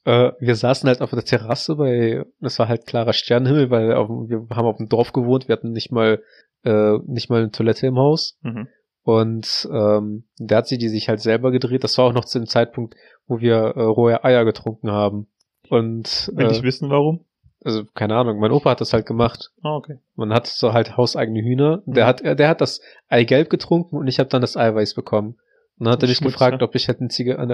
Äh, 0.04 0.32
wir 0.38 0.54
saßen 0.54 0.88
halt 0.88 1.00
auf 1.00 1.10
der 1.10 1.24
Terrasse 1.24 1.76
bei, 1.76 2.24
das 2.40 2.58
war 2.58 2.68
halt 2.68 2.86
klarer 2.86 3.12
Sternenhimmel, 3.12 3.70
weil 3.70 3.92
auf, 3.94 4.08
wir 4.08 4.46
haben 4.50 4.66
auf 4.66 4.76
dem 4.76 4.88
Dorf 4.88 5.12
gewohnt, 5.12 5.48
wir 5.48 5.54
hatten 5.54 5.72
nicht 5.72 5.90
mal, 5.92 6.22
äh, 6.64 6.98
nicht 7.06 7.30
mal 7.30 7.40
eine 7.40 7.50
Toilette 7.50 7.86
im 7.86 7.98
Haus. 7.98 8.38
Mhm. 8.42 8.68
Und 9.02 9.68
ähm, 9.70 10.24
da 10.38 10.56
hat 10.56 10.66
sie 10.66 10.78
die 10.78 10.88
sich 10.88 11.08
halt 11.08 11.20
selber 11.20 11.50
gedreht. 11.50 11.84
Das 11.84 11.98
war 11.98 12.06
auch 12.06 12.12
noch 12.12 12.24
zu 12.24 12.38
dem 12.38 12.46
Zeitpunkt, 12.46 12.94
wo 13.26 13.40
wir 13.40 13.54
äh, 13.54 13.82
rohe 13.82 14.24
Eier 14.24 14.44
getrunken 14.44 14.90
haben. 14.90 15.26
Und 15.68 16.30
Will 16.34 16.50
ich 16.50 16.60
äh, 16.60 16.62
wissen, 16.62 16.90
warum? 16.90 17.24
also 17.64 17.84
keine 17.94 18.14
Ahnung, 18.16 18.38
mein 18.40 18.52
Opa 18.52 18.70
hat 18.70 18.82
das 18.82 18.92
halt 18.92 19.06
gemacht. 19.06 19.50
Ah, 19.62 19.74
okay. 19.76 19.98
Man 20.16 20.32
hat 20.34 20.46
so 20.46 20.74
halt 20.74 20.98
hauseigene 20.98 21.40
Hühner. 21.40 21.82
Der 21.86 22.04
Mhm. 22.04 22.08
hat, 22.08 22.20
äh, 22.20 22.36
der 22.36 22.48
hat 22.48 22.60
das 22.60 22.80
Eigelb 23.08 23.48
getrunken 23.48 23.96
und 23.96 24.06
ich 24.06 24.18
habe 24.18 24.28
dann 24.28 24.42
das 24.42 24.56
Eiweiß 24.56 24.94
bekommen. 24.94 25.38
Und 25.78 25.86
dann 25.86 25.94
hat 25.94 26.02
er 26.02 26.08
mich 26.08 26.20
gefragt, 26.20 26.60
ne? 26.60 26.64
ob 26.66 26.74
ich 26.74 26.88
hätte 26.88 27.08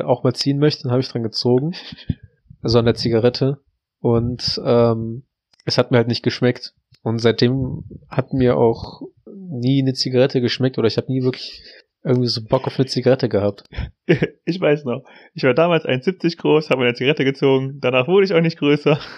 auch 0.07 0.25
mal 0.25 0.35
ziehen 0.35 0.59
möchte. 0.59 0.83
Dann 0.83 0.93
habe 0.93 1.01
ich 1.01 1.09
dran 1.09 1.23
gezogen. 1.23 1.75
Also 2.63 2.79
an 2.79 2.85
der 2.85 2.95
Zigarette. 2.95 3.59
Und 4.01 4.61
ähm, 4.65 5.25
es 5.65 5.79
hat 5.79 5.91
mir 5.91 5.99
halt 5.99 6.09
nicht 6.09 6.23
geschmeckt. 6.23 6.75
Und 7.03 7.19
seitdem 7.19 7.85
hat 8.09 8.33
mir 8.33 8.57
auch 8.57 9.03
nie 9.27 9.83
eine 9.83 9.95
Zigarette 9.95 10.41
geschmeckt 10.41 10.79
oder 10.79 10.89
ich 10.89 10.97
habe 10.97 11.13
nie 11.13 11.23
wirklich 11.23 11.63
irgendwie 12.03 12.29
so 12.29 12.43
Bock 12.45 12.67
auf 12.67 12.79
eine 12.79 12.87
Zigarette 12.87 13.29
gehabt. 13.29 13.65
Ich 14.45 14.61
weiß 14.61 14.85
noch. 14.85 15.05
Ich 15.35 15.45
war 15.45 15.55
damals 15.55 15.85
1,70 15.85 16.39
groß, 16.39 16.71
habe 16.71 16.83
eine 16.83 16.95
Zigarette 16.95 17.25
gezogen. 17.25 17.79
Danach 17.81 18.09
wurde 18.09 18.25
ich 18.25 18.35
auch 18.35 18.41
nicht 18.41 18.59
größer. 18.59 18.99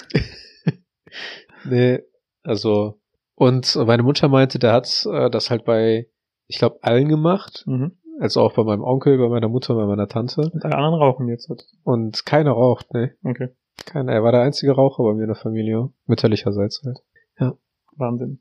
Nee, 1.65 2.01
also 2.43 3.01
und 3.35 3.75
meine 3.75 4.03
Mutter 4.03 4.29
meinte, 4.29 4.59
der 4.59 4.73
hat 4.73 5.07
äh, 5.11 5.31
das 5.31 5.51
halt 5.51 5.65
bei, 5.65 6.07
ich 6.47 6.59
glaube, 6.59 6.79
allen 6.83 7.09
gemacht. 7.09 7.65
Mhm. 7.67 7.99
Also 8.23 8.41
auch 8.41 8.55
bei 8.55 8.63
meinem 8.63 8.85
Onkel, 8.85 9.19
bei 9.19 9.29
meiner 9.29 9.49
Mutter, 9.49 9.75
bei 9.75 9.85
meiner 9.85 10.07
Tante. 10.07 10.43
Und 10.43 10.65
alle 10.65 10.77
anderen 10.77 10.95
rauchen 10.95 11.27
jetzt. 11.27 11.51
Und 11.83 12.25
keiner 12.25 12.53
raucht, 12.53 12.95
ne? 12.95 13.17
Okay. 13.25 13.49
Keiner. 13.85 14.13
Er 14.13 14.23
war 14.23 14.31
der 14.31 14.43
einzige 14.43 14.73
Raucher 14.73 15.03
bei 15.03 15.13
mir 15.15 15.23
in 15.23 15.27
der 15.29 15.35
Familie. 15.35 15.91
Mütterlicherseits 16.07 16.83
halt. 16.85 17.01
Wahnsinn. 17.97 18.39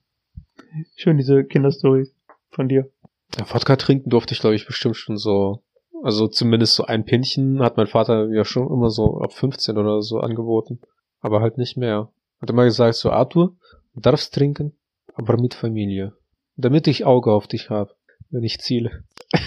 Schön, 0.95 1.17
diese 1.17 1.43
Kinderstories 1.43 2.15
von 2.51 2.69
dir. 2.69 2.91
Ja, 3.39 3.51
Wodka 3.51 3.75
trinken 3.75 4.11
durfte 4.11 4.35
ich, 4.35 4.39
glaube 4.39 4.55
ich, 4.55 4.67
bestimmt 4.67 4.97
schon 4.97 5.17
so. 5.17 5.63
Also 6.03 6.27
zumindest 6.27 6.75
so 6.75 6.85
ein 6.85 7.03
Pinchen 7.03 7.59
hat 7.61 7.75
mein 7.75 7.87
Vater 7.87 8.29
ja 8.29 8.45
schon 8.45 8.71
immer 8.71 8.91
so 8.91 9.19
ab 9.19 9.33
15 9.33 9.79
oder 9.79 10.03
so 10.03 10.19
angeboten. 10.19 10.79
Aber 11.21 11.41
halt 11.41 11.57
nicht 11.57 11.75
mehr. 11.75 12.11
Hat 12.39 12.51
immer 12.51 12.65
gesagt, 12.65 12.95
so 12.95 13.09
Arthur, 13.09 13.55
du 13.95 14.01
darfst 14.01 14.33
trinken, 14.33 14.73
aber 15.15 15.41
mit 15.41 15.55
Familie. 15.55 16.13
Damit 16.55 16.87
ich 16.87 17.05
Auge 17.05 17.31
auf 17.31 17.47
dich 17.47 17.71
habe, 17.71 17.95
wenn 18.31 18.43
ich 18.43 18.59
ziele. 18.59 19.03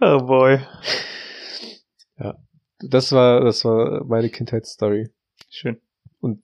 Oh 0.00 0.18
boy. 0.24 0.60
Das 2.80 3.12
war, 3.12 3.40
das 3.40 3.64
war 3.64 4.04
meine 4.04 4.28
Kindheitsstory. 4.28 5.10
Schön. 5.50 5.80
Und 6.20 6.42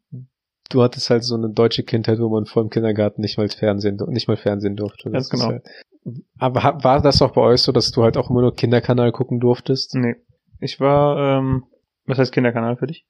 du 0.71 0.83
hattest 0.83 1.11
halt 1.11 1.23
so 1.23 1.37
eine 1.37 1.51
deutsche 1.51 1.85
Kindheit, 1.85 2.19
wo 2.19 2.29
man 2.29 2.47
vor 2.47 2.63
dem 2.63 2.71
Kindergarten 2.71 3.21
nicht 3.21 3.39
mal 3.39 3.49
Fernsehen, 3.49 4.01
nicht 4.09 4.29
mal 4.29 4.37
Fernsehen 4.37 4.77
durfte. 4.77 5.11
Ganz 5.11 5.29
Das 5.29 5.41
genau. 5.41 5.53
Halt, 5.53 5.65
aber 6.39 6.61
war 6.83 7.01
das 7.03 7.23
auch 7.23 7.33
bei 7.33 7.41
euch 7.41 7.63
so, 7.63 7.73
dass 7.73 7.91
du 7.93 8.03
halt 8.03 8.17
auch 8.17 8.31
immer 8.31 8.41
nur 8.41 8.55
Kinderkanal 8.55 9.13
gucken 9.13 9.41
durftest? 9.41 9.95
Nee. 9.95 10.17
Ich 10.61 10.81
war, 10.81 11.39
ähm, 11.39 11.65
was 12.07 12.19
heißt 12.19 12.33
Kinderkanal 12.33 12.77
für 12.77 12.87
dich? 12.87 13.07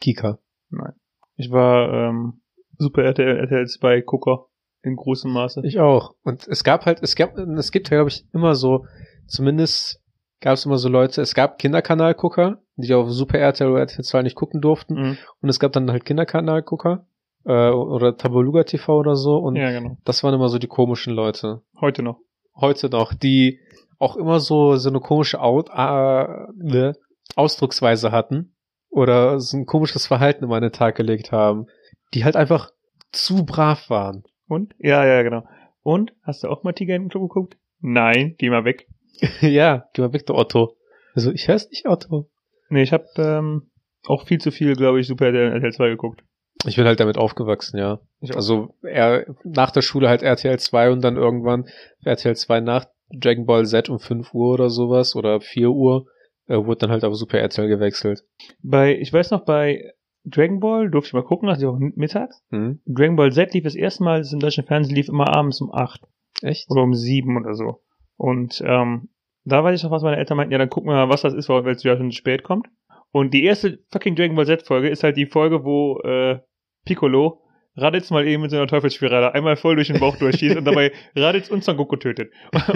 Kika. 0.00 0.38
Nein. 0.70 0.92
Ich 1.36 1.50
war, 1.50 1.92
ähm, 1.92 2.40
Super 2.78 3.02
RTL, 3.02 3.38
RTL 3.38 3.66
2 3.66 4.02
Gucker 4.02 4.46
in 4.88 4.96
großem 4.96 5.32
Maße. 5.32 5.62
Ich 5.64 5.78
auch. 5.78 6.14
Und 6.24 6.46
es 6.48 6.64
gab 6.64 6.86
halt, 6.86 7.02
es 7.02 7.14
gab, 7.14 7.36
es 7.36 7.72
gibt 7.72 7.88
glaube 7.88 8.10
ich, 8.10 8.24
immer 8.32 8.54
so, 8.54 8.86
zumindest 9.26 10.00
gab 10.40 10.54
es 10.54 10.66
immer 10.66 10.78
so 10.78 10.88
Leute, 10.88 11.20
es 11.20 11.34
gab 11.34 11.58
Kinderkanalgucker, 11.58 12.62
die 12.76 12.94
auf 12.94 13.10
Super 13.10 13.38
RTL 13.38 13.70
oder 13.70 13.80
RTL 13.80 14.04
2 14.04 14.22
nicht 14.22 14.36
gucken 14.36 14.60
durften. 14.60 14.94
Mhm. 14.94 15.18
Und 15.40 15.48
es 15.48 15.58
gab 15.60 15.72
dann 15.72 15.90
halt 15.90 16.04
Kinderkanalgucker, 16.04 17.06
äh, 17.44 17.70
oder 17.70 18.16
Tabaluga 18.16 18.64
TV 18.64 18.98
oder 18.98 19.16
so. 19.16 19.38
Und 19.38 19.56
Ja, 19.56 19.70
genau. 19.70 19.96
das 20.04 20.22
waren 20.22 20.34
immer 20.34 20.48
so 20.48 20.58
die 20.58 20.66
komischen 20.68 21.14
Leute. 21.14 21.62
Heute 21.80 22.02
noch. 22.02 22.18
heute 22.54 22.88
noch, 22.88 23.14
die 23.14 23.60
auch 24.00 24.16
immer 24.16 24.40
so, 24.40 24.76
so 24.76 24.88
eine 24.88 25.00
komische 25.00 25.40
Out, 25.40 25.70
äh, 25.70 26.26
ne, 26.56 26.96
Ausdrucksweise 27.36 28.10
hatten 28.10 28.54
oder 28.90 29.38
so 29.38 29.56
ein 29.56 29.66
komisches 29.66 30.06
Verhalten 30.06 30.44
immer 30.44 30.56
an 30.56 30.62
den 30.62 30.72
Tag 30.72 30.96
gelegt 30.96 31.30
haben, 31.30 31.66
die 32.14 32.24
halt 32.24 32.36
einfach 32.36 32.70
zu 33.12 33.44
brav 33.44 33.90
waren. 33.90 34.24
Und? 34.48 34.74
Ja, 34.78 35.06
ja, 35.06 35.22
genau. 35.22 35.44
Und? 35.82 36.12
Hast 36.22 36.42
du 36.42 36.48
auch 36.48 36.64
mal 36.64 36.72
Tiger 36.72 36.96
im 36.96 37.08
Klo 37.08 37.20
geguckt? 37.20 37.56
Nein, 37.80 38.34
geh 38.38 38.50
mal 38.50 38.64
weg. 38.64 38.88
ja, 39.40 39.88
geh 39.92 40.02
mal 40.02 40.12
weg, 40.12 40.26
der 40.26 40.36
Otto. 40.36 40.76
Also, 41.14 41.32
ich 41.32 41.48
hör's 41.48 41.68
nicht, 41.70 41.86
Otto. 41.86 42.28
Nee, 42.70 42.82
ich 42.82 42.92
hab 42.92 43.06
ähm, 43.16 43.70
auch 44.06 44.26
viel 44.26 44.38
zu 44.38 44.50
viel, 44.50 44.74
glaube 44.74 45.00
ich, 45.00 45.06
Super 45.06 45.26
RTL, 45.26 45.52
RTL 45.52 45.72
2 45.72 45.88
geguckt. 45.90 46.22
Ich 46.66 46.76
bin 46.76 46.86
halt 46.86 46.98
damit 46.98 47.18
aufgewachsen, 47.18 47.78
ja. 47.78 48.00
Also, 48.34 48.74
er, 48.82 49.26
nach 49.44 49.70
der 49.70 49.82
Schule 49.82 50.08
halt 50.08 50.22
RTL 50.22 50.58
2 50.58 50.90
und 50.90 51.02
dann 51.02 51.16
irgendwann 51.16 51.68
RTL 52.04 52.36
2 52.36 52.60
nach 52.60 52.86
Dragon 53.10 53.46
Ball 53.46 53.64
Z 53.64 53.88
um 53.88 54.00
5 54.00 54.34
Uhr 54.34 54.54
oder 54.54 54.70
sowas 54.70 55.14
oder 55.14 55.40
4 55.40 55.70
Uhr, 55.70 56.06
äh, 56.46 56.56
wurde 56.56 56.80
dann 56.80 56.90
halt 56.90 57.04
auf 57.04 57.14
Super 57.14 57.38
RTL 57.38 57.68
gewechselt. 57.68 58.24
Bei, 58.62 58.96
ich 58.96 59.12
weiß 59.12 59.30
noch, 59.30 59.44
bei 59.44 59.92
Dragon 60.24 60.60
Ball 60.60 60.90
durfte 60.90 61.08
ich 61.08 61.12
mal 61.14 61.24
gucken, 61.24 61.48
also 61.48 61.70
auch 61.70 61.78
mittags. 61.78 62.42
Hm? 62.50 62.80
Dragon 62.86 63.16
Ball 63.16 63.32
Z 63.32 63.54
lief 63.54 63.64
das 63.64 63.74
erste 63.74 64.04
Mal, 64.04 64.18
das 64.18 64.32
im 64.32 64.40
deutschen 64.40 64.64
Fernsehen 64.64 64.94
lief 64.94 65.08
immer 65.08 65.28
abends 65.28 65.60
um 65.60 65.72
8 65.72 66.02
Echt? 66.42 66.70
oder 66.70 66.82
um 66.82 66.94
7 66.94 67.36
oder 67.36 67.54
so. 67.54 67.80
Und 68.16 68.62
ähm, 68.66 69.08
da 69.44 69.64
weiß 69.64 69.78
ich 69.78 69.84
noch, 69.84 69.90
was 69.90 70.02
meine 70.02 70.16
Eltern 70.16 70.36
meinten, 70.36 70.52
ja, 70.52 70.58
dann 70.58 70.70
gucken 70.70 70.90
wir 70.90 70.94
mal, 70.94 71.08
was 71.08 71.22
das 71.22 71.34
ist, 71.34 71.48
weil 71.48 71.66
es 71.68 71.82
ja 71.82 71.96
schon 71.96 72.12
spät 72.12 72.42
kommt. 72.42 72.68
Und 73.10 73.32
die 73.32 73.44
erste 73.44 73.78
fucking 73.90 74.16
Dragon 74.16 74.36
Ball 74.36 74.46
Z-Folge 74.46 74.88
ist 74.88 75.02
halt 75.02 75.16
die 75.16 75.26
Folge, 75.26 75.64
wo 75.64 76.00
äh, 76.00 76.40
Piccolo 76.84 77.42
Raditz 77.78 78.10
mal 78.10 78.26
eben 78.26 78.42
mit 78.42 78.50
so 78.50 78.56
einer 78.56 78.66
Teufelsspirale 78.66 79.34
einmal 79.34 79.56
voll 79.56 79.76
durch 79.76 79.88
den 79.88 80.00
Bauch 80.00 80.16
durchschießt 80.16 80.56
und 80.56 80.64
dabei 80.64 80.92
Raditz 81.16 81.48
und 81.48 81.64
Son 81.64 81.76
Goku 81.76 81.96
tötet. 81.96 82.32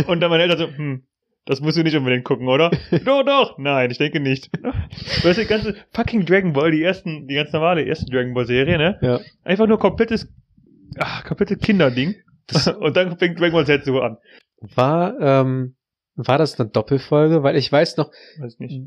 Und 0.06 0.20
dann 0.20 0.30
meine 0.30 0.44
Eltern 0.44 0.58
so, 0.58 0.66
hm, 0.68 1.06
das 1.44 1.60
musst 1.60 1.76
du 1.76 1.82
nicht 1.82 1.96
unbedingt 1.96 2.24
gucken, 2.24 2.48
oder? 2.48 2.70
doch, 3.04 3.24
doch. 3.24 3.58
Nein, 3.58 3.90
ich 3.90 3.98
denke 3.98 4.20
nicht. 4.20 4.50
Weißt 5.22 5.38
du, 5.38 5.42
die 5.42 5.46
ganze 5.48 5.76
fucking 5.92 6.24
Dragon 6.24 6.52
Ball, 6.52 6.70
die 6.70 6.82
ersten, 6.82 7.26
die 7.26 7.34
ganz 7.34 7.52
normale 7.52 7.82
erste 7.82 8.06
Dragon 8.06 8.34
Ball 8.34 8.46
Serie, 8.46 8.78
ne? 8.78 8.98
Ja. 9.02 9.20
Einfach 9.44 9.66
nur 9.66 9.78
komplettes, 9.78 10.28
ach, 10.98 11.24
komplettes 11.24 11.58
Kinderding. 11.58 12.14
und 12.80 12.96
dann 12.96 13.18
fängt 13.18 13.38
Dragon 13.40 13.52
Ball 13.54 13.66
Z 13.66 13.84
so 13.84 14.00
an. 14.00 14.18
War, 14.60 15.18
ähm, 15.20 15.74
war 16.14 16.38
das 16.38 16.60
eine 16.60 16.68
Doppelfolge? 16.70 17.42
Weil 17.42 17.56
ich 17.56 17.70
weiß 17.72 17.96
noch, 17.96 18.10
Weiß 18.38 18.58
nicht. 18.58 18.80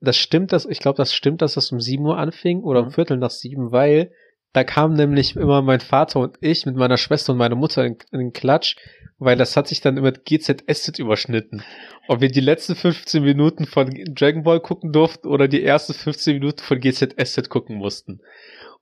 das 0.00 0.16
stimmt, 0.16 0.52
dass, 0.52 0.66
ich 0.66 0.80
glaube, 0.80 0.96
das 0.96 1.14
stimmt, 1.14 1.40
dass 1.40 1.54
das 1.54 1.72
um 1.72 1.80
7 1.80 2.04
Uhr 2.04 2.18
anfing 2.18 2.60
oder 2.60 2.80
um 2.80 2.86
Mhm. 2.86 2.92
Viertel 2.92 3.16
nach 3.16 3.30
sieben, 3.30 3.72
weil 3.72 4.10
da 4.52 4.64
kam 4.64 4.94
nämlich 4.94 5.36
immer 5.36 5.62
mein 5.62 5.80
Vater 5.80 6.20
und 6.20 6.36
ich 6.40 6.66
mit 6.66 6.76
meiner 6.76 6.98
Schwester 6.98 7.32
und 7.32 7.38
meiner 7.38 7.54
Mutter 7.56 7.84
in, 7.84 7.96
in 8.10 8.18
den 8.18 8.32
Klatsch, 8.32 8.76
weil 9.18 9.36
das 9.36 9.56
hat 9.56 9.68
sich 9.68 9.80
dann 9.80 9.96
immer 9.96 10.12
GZSZ 10.12 10.98
überschnitten. 10.98 11.62
Ob 12.08 12.20
wir 12.20 12.28
die 12.30 12.40
letzten 12.40 12.74
15 12.74 13.22
Minuten 13.22 13.66
von 13.66 13.88
Dragon 14.14 14.42
Ball 14.42 14.60
gucken 14.60 14.92
durften 14.92 15.28
oder 15.28 15.48
die 15.48 15.62
ersten 15.62 15.94
15 15.94 16.34
Minuten 16.34 16.60
von 16.62 16.80
GZSZ 16.80 17.48
gucken 17.48 17.76
mussten. 17.76 18.20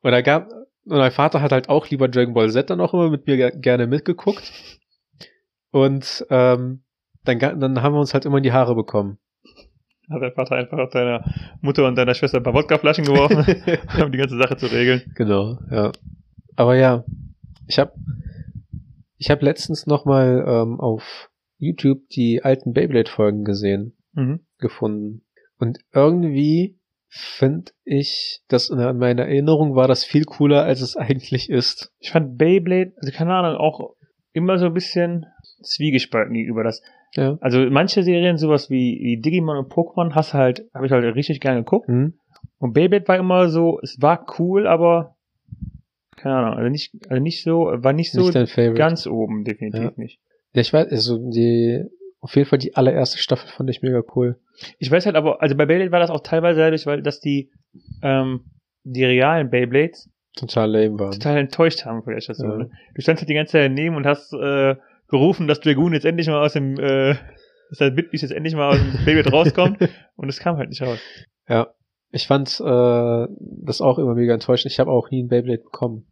Und 0.00 0.12
da 0.12 0.22
gab, 0.22 0.48
und 0.50 0.96
mein 0.98 1.12
Vater 1.12 1.42
hat 1.42 1.52
halt 1.52 1.68
auch 1.68 1.88
lieber 1.88 2.08
Dragon 2.08 2.34
Ball 2.34 2.50
Z 2.50 2.70
dann 2.70 2.80
auch 2.80 2.94
immer 2.94 3.10
mit 3.10 3.26
mir 3.26 3.36
ge- 3.36 3.52
gerne 3.60 3.86
mitgeguckt. 3.86 4.50
Und 5.70 6.26
ähm, 6.30 6.82
dann, 7.24 7.38
dann 7.38 7.82
haben 7.82 7.94
wir 7.94 8.00
uns 8.00 8.14
halt 8.14 8.24
immer 8.24 8.38
in 8.38 8.42
die 8.42 8.52
Haare 8.52 8.74
bekommen. 8.74 9.18
Hat 10.10 10.22
dein 10.22 10.32
Vater 10.32 10.56
einfach 10.56 10.78
auf 10.78 10.90
deiner 10.90 11.24
Mutter 11.60 11.86
und 11.86 11.96
deiner 11.96 12.14
Schwester 12.14 12.38
ein 12.38 12.42
paar 12.42 12.54
Wodkaflaschen 12.54 13.04
geworfen, 13.04 13.38
um 14.04 14.10
die 14.12 14.18
ganze 14.18 14.36
Sache 14.36 14.56
zu 14.56 14.66
regeln. 14.66 15.02
Genau, 15.14 15.58
ja. 15.70 15.92
Aber 16.56 16.76
ja, 16.76 17.04
ich 17.66 17.78
habe 17.78 17.92
ich 19.16 19.30
hab 19.30 19.42
letztens 19.42 19.86
noch 19.86 20.04
mal 20.04 20.44
ähm, 20.46 20.80
auf 20.80 21.30
YouTube 21.58 22.08
die 22.08 22.42
alten 22.42 22.72
Beyblade-Folgen 22.72 23.44
gesehen, 23.44 23.96
Mhm. 24.12 24.40
gefunden. 24.58 25.22
Und 25.58 25.78
irgendwie 25.92 26.78
finde 27.08 27.70
ich, 27.84 28.40
dass 28.48 28.70
in 28.70 28.78
meiner 28.98 29.22
Erinnerung 29.26 29.76
war 29.76 29.86
das 29.88 30.04
viel 30.04 30.24
cooler, 30.24 30.64
als 30.64 30.80
es 30.80 30.96
eigentlich 30.96 31.50
ist. 31.50 31.92
Ich 31.98 32.10
fand 32.10 32.38
Beyblade, 32.38 32.92
also 32.96 33.12
keine 33.12 33.34
Ahnung, 33.34 33.56
auch 33.56 33.94
immer 34.32 34.58
so 34.58 34.66
ein 34.66 34.74
bisschen 34.74 35.26
zwiegespalten 35.62 36.34
gegenüber 36.34 36.64
das. 36.64 36.82
Ja. 37.14 37.38
Also 37.40 37.58
manche 37.70 38.02
Serien, 38.02 38.38
sowas 38.38 38.70
wie, 38.70 38.98
wie 39.02 39.20
Digimon 39.20 39.56
und 39.56 39.72
Pokémon, 39.72 40.14
hast 40.14 40.34
halt, 40.34 40.64
habe 40.74 40.86
ich 40.86 40.92
halt 40.92 41.14
richtig 41.16 41.40
gerne 41.40 41.60
geguckt. 41.60 41.88
Hm? 41.88 42.14
Und 42.58 42.72
Beyblade 42.72 43.08
war 43.08 43.16
immer 43.16 43.48
so, 43.48 43.80
es 43.82 44.00
war 44.00 44.26
cool, 44.38 44.66
aber 44.66 45.16
keine 46.16 46.36
Ahnung, 46.36 46.54
also 46.58 46.68
nicht, 46.70 46.92
also 47.08 47.22
nicht 47.22 47.42
so, 47.42 47.70
war 47.72 47.92
nicht 47.92 48.12
so 48.12 48.30
Nicht 48.30 48.76
ganz 48.76 49.06
oben, 49.06 49.44
definitiv 49.44 49.82
Ja. 49.82 49.92
nicht. 49.96 50.20
Ja, 50.52 50.60
ich 50.60 50.72
weiß, 50.72 50.90
also 50.90 51.30
die, 51.30 51.84
auf 52.20 52.36
jeden 52.36 52.48
Fall 52.48 52.58
die 52.58 52.76
allererste 52.76 53.18
Staffel 53.18 53.48
fand 53.48 53.70
ich 53.70 53.82
mega 53.82 54.02
cool. 54.14 54.38
Ich 54.78 54.90
weiß 54.90 55.06
halt 55.06 55.16
aber, 55.16 55.40
also 55.40 55.56
bei 55.56 55.64
Beyblade 55.66 55.92
war 55.92 56.00
das 56.00 56.10
auch 56.10 56.20
teilweise 56.20 56.60
dadurch, 56.60 56.84
weil 56.86 57.02
dass 57.02 57.20
die 57.20 57.50
ähm, 58.02 58.44
die 58.84 59.04
realen 59.04 59.50
Beyblades 59.50 60.10
Total 60.36 60.70
lame 60.70 60.98
waren. 60.98 61.12
total 61.12 61.38
enttäuscht 61.38 61.84
haben 61.84 62.02
von 62.02 62.12
der 62.12 62.20
Station. 62.20 62.50
Ja. 62.50 62.56
ne? 62.58 62.70
Du 62.94 63.00
standst 63.02 63.22
halt 63.22 63.28
die 63.28 63.34
ganze 63.34 63.52
Zeit 63.52 63.70
daneben 63.70 63.96
und 63.96 64.06
hast 64.06 64.32
äh, 64.32 64.76
gerufen, 65.10 65.46
dass 65.48 65.60
Dragoon 65.60 65.92
jetzt 65.92 66.04
endlich 66.06 66.28
mal 66.28 66.44
aus 66.44 66.52
dem, 66.54 66.78
äh, 66.78 67.14
dass 67.70 67.78
der 67.78 67.90
Bitbeast 67.90 68.22
jetzt 68.22 68.32
endlich 68.32 68.54
mal 68.54 68.70
aus 68.70 68.78
dem 68.78 69.04
Beyblade 69.04 69.30
rauskommt 69.30 69.78
und 70.16 70.28
es 70.28 70.38
kam 70.40 70.56
halt 70.56 70.68
nicht 70.70 70.82
raus. 70.82 70.98
Ja. 71.48 71.68
Ich 72.12 72.26
fand 72.26 72.60
äh, 72.60 73.26
das 73.38 73.80
auch 73.80 73.98
immer 73.98 74.14
mega 74.14 74.34
enttäuschend. 74.34 74.72
Ich 74.72 74.80
habe 74.80 74.90
auch 74.90 75.10
nie 75.10 75.22
ein 75.22 75.28
Beyblade 75.28 75.62
bekommen. 75.62 76.06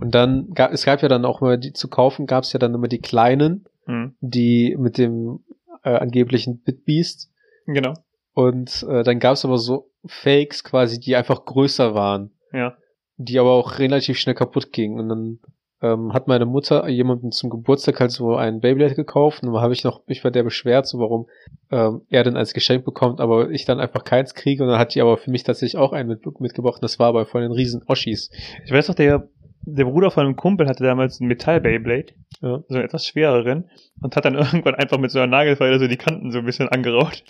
Und 0.00 0.14
dann 0.14 0.50
gab 0.54 0.72
es 0.72 0.84
gab 0.84 1.02
ja 1.02 1.08
dann 1.08 1.24
auch 1.24 1.40
immer 1.42 1.56
die 1.58 1.72
zu 1.72 1.88
kaufen, 1.88 2.26
gab 2.26 2.44
es 2.44 2.52
ja 2.52 2.58
dann 2.58 2.74
immer 2.74 2.88
die 2.88 3.00
kleinen, 3.00 3.66
Mhm. 3.86 4.14
die 4.20 4.76
mit 4.78 4.96
dem 4.96 5.40
äh, 5.82 5.90
angeblichen 5.90 6.62
Bitbeast. 6.62 7.30
Genau. 7.66 7.92
Und 8.32 8.82
äh, 8.88 9.02
dann 9.02 9.18
gab 9.18 9.34
es 9.34 9.44
aber 9.44 9.58
so 9.58 9.90
Fakes 10.06 10.64
quasi, 10.64 10.98
die 10.98 11.16
einfach 11.16 11.44
größer 11.44 11.94
waren, 11.94 12.30
Ja. 12.52 12.76
die 13.18 13.38
aber 13.38 13.52
auch 13.52 13.78
relativ 13.78 14.18
schnell 14.18 14.34
kaputt 14.34 14.72
gingen. 14.72 14.98
Und 14.98 15.08
dann 15.10 15.38
ähm, 15.82 16.12
hat 16.12 16.28
meine 16.28 16.46
Mutter 16.46 16.88
jemanden 16.88 17.30
zum 17.32 17.50
Geburtstag 17.50 18.00
halt 18.00 18.10
so 18.10 18.36
einen 18.36 18.60
Beyblade 18.60 18.94
gekauft 18.94 19.42
und 19.42 19.52
dann 19.52 19.62
habe 19.62 19.72
ich 19.72 19.84
noch 19.84 20.06
mich 20.06 20.22
bei 20.22 20.30
der 20.30 20.42
beschwert, 20.42 20.86
so 20.86 20.98
warum 20.98 21.26
ähm, 21.70 22.02
er 22.08 22.24
denn 22.24 22.36
als 22.36 22.54
Geschenk 22.54 22.84
bekommt, 22.84 23.20
aber 23.20 23.50
ich 23.50 23.64
dann 23.64 23.80
einfach 23.80 24.04
keins 24.04 24.34
kriege 24.34 24.62
und 24.62 24.70
dann 24.70 24.78
hat 24.78 24.94
die 24.94 25.00
aber 25.00 25.16
für 25.16 25.30
mich 25.30 25.42
tatsächlich 25.42 25.78
auch 25.78 25.92
einen 25.92 26.08
mit, 26.08 26.40
mitgebracht 26.40 26.76
und 26.76 26.84
das 26.84 26.98
war 26.98 27.08
aber 27.08 27.26
von 27.26 27.42
den 27.42 27.52
riesen 27.52 27.82
Oschis. 27.86 28.30
Ich 28.64 28.72
weiß 28.72 28.88
noch, 28.88 28.94
der, 28.94 29.28
der 29.66 29.84
Bruder 29.84 30.10
von 30.10 30.24
einem 30.26 30.36
Kumpel 30.36 30.68
hatte 30.68 30.84
damals 30.84 31.20
einen 31.20 31.28
Metall-Beyblade, 31.28 32.12
Ja. 32.40 32.62
so 32.68 32.74
einen 32.74 32.84
etwas 32.84 33.06
schwereren, 33.06 33.70
und 34.00 34.14
hat 34.16 34.24
dann 34.24 34.34
irgendwann 34.34 34.74
einfach 34.74 34.98
mit 34.98 35.10
so 35.10 35.18
einer 35.18 35.28
Nagelfeile 35.28 35.78
so 35.78 35.88
die 35.88 35.96
Kanten 35.96 36.30
so 36.30 36.38
ein 36.38 36.44
bisschen 36.44 36.68
angeraut. 36.68 37.24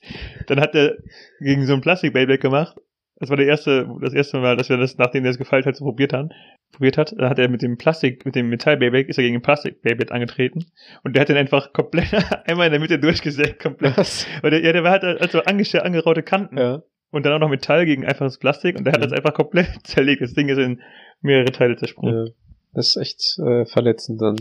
Dann 0.48 0.60
hat 0.60 0.74
er 0.74 0.94
gegen 1.40 1.66
so 1.66 1.74
ein 1.74 1.80
Plastik-Beyblade 1.80 2.38
gemacht. 2.38 2.76
Das 3.24 3.30
war 3.30 3.36
der 3.36 3.46
erste, 3.46 3.88
das 4.02 4.12
erste 4.12 4.38
Mal, 4.38 4.56
dass 4.56 4.68
wir 4.68 4.76
das, 4.76 4.98
nachdem 4.98 5.24
er 5.24 5.30
es 5.30 5.38
gefeilt 5.38 5.64
hat, 5.66 5.76
so 5.76 5.84
probiert 5.84 6.12
haben, 6.12 6.28
probiert 6.72 6.98
hat. 6.98 7.14
Dann 7.16 7.28
hat 7.30 7.38
er 7.38 7.48
mit 7.48 7.62
dem 7.62 7.78
Plastik, 7.78 8.24
mit 8.26 8.34
dem 8.34 8.48
Metall-Beyblade, 8.50 9.08
ist 9.08 9.16
er 9.18 9.22
gegen 9.24 9.36
den 9.36 9.42
Plastik-Beyblade 9.42 10.12
angetreten. 10.12 10.66
Und 11.02 11.14
der 11.16 11.22
hat 11.22 11.28
den 11.30 11.36
einfach 11.36 11.72
komplett 11.72 12.08
einmal 12.46 12.66
in 12.66 12.72
der 12.72 12.80
Mitte 12.80 12.98
durchgesägt, 12.98 13.62
komplett. 13.62 13.96
Was? 13.96 14.26
Weil 14.42 14.50
der, 14.50 14.60
ja, 14.62 14.72
der 14.72 14.84
hat 14.90 15.02
halt 15.02 15.32
so 15.32 15.40
ange 15.42 15.64
angeraute 15.82 16.22
Kanten. 16.22 16.58
Ja. 16.58 16.82
Und 17.10 17.24
dann 17.24 17.32
auch 17.32 17.38
noch 17.38 17.48
Metall 17.48 17.86
gegen 17.86 18.04
einfaches 18.04 18.38
Plastik. 18.38 18.76
Und 18.76 18.84
der 18.84 18.92
hat 18.92 19.00
Mhm. 19.00 19.04
das 19.04 19.12
einfach 19.12 19.34
komplett 19.34 19.68
zerlegt. 19.84 20.20
Das 20.22 20.34
Ding 20.34 20.48
ist 20.48 20.58
in 20.58 20.80
mehrere 21.22 21.52
Teile 21.52 21.76
zersprungen. 21.76 22.26
ja. 22.26 22.32
Das 22.74 22.88
ist 22.88 22.96
echt 22.96 23.38
äh, 23.46 23.64
verletzend 23.66 24.20
dann. 24.20 24.36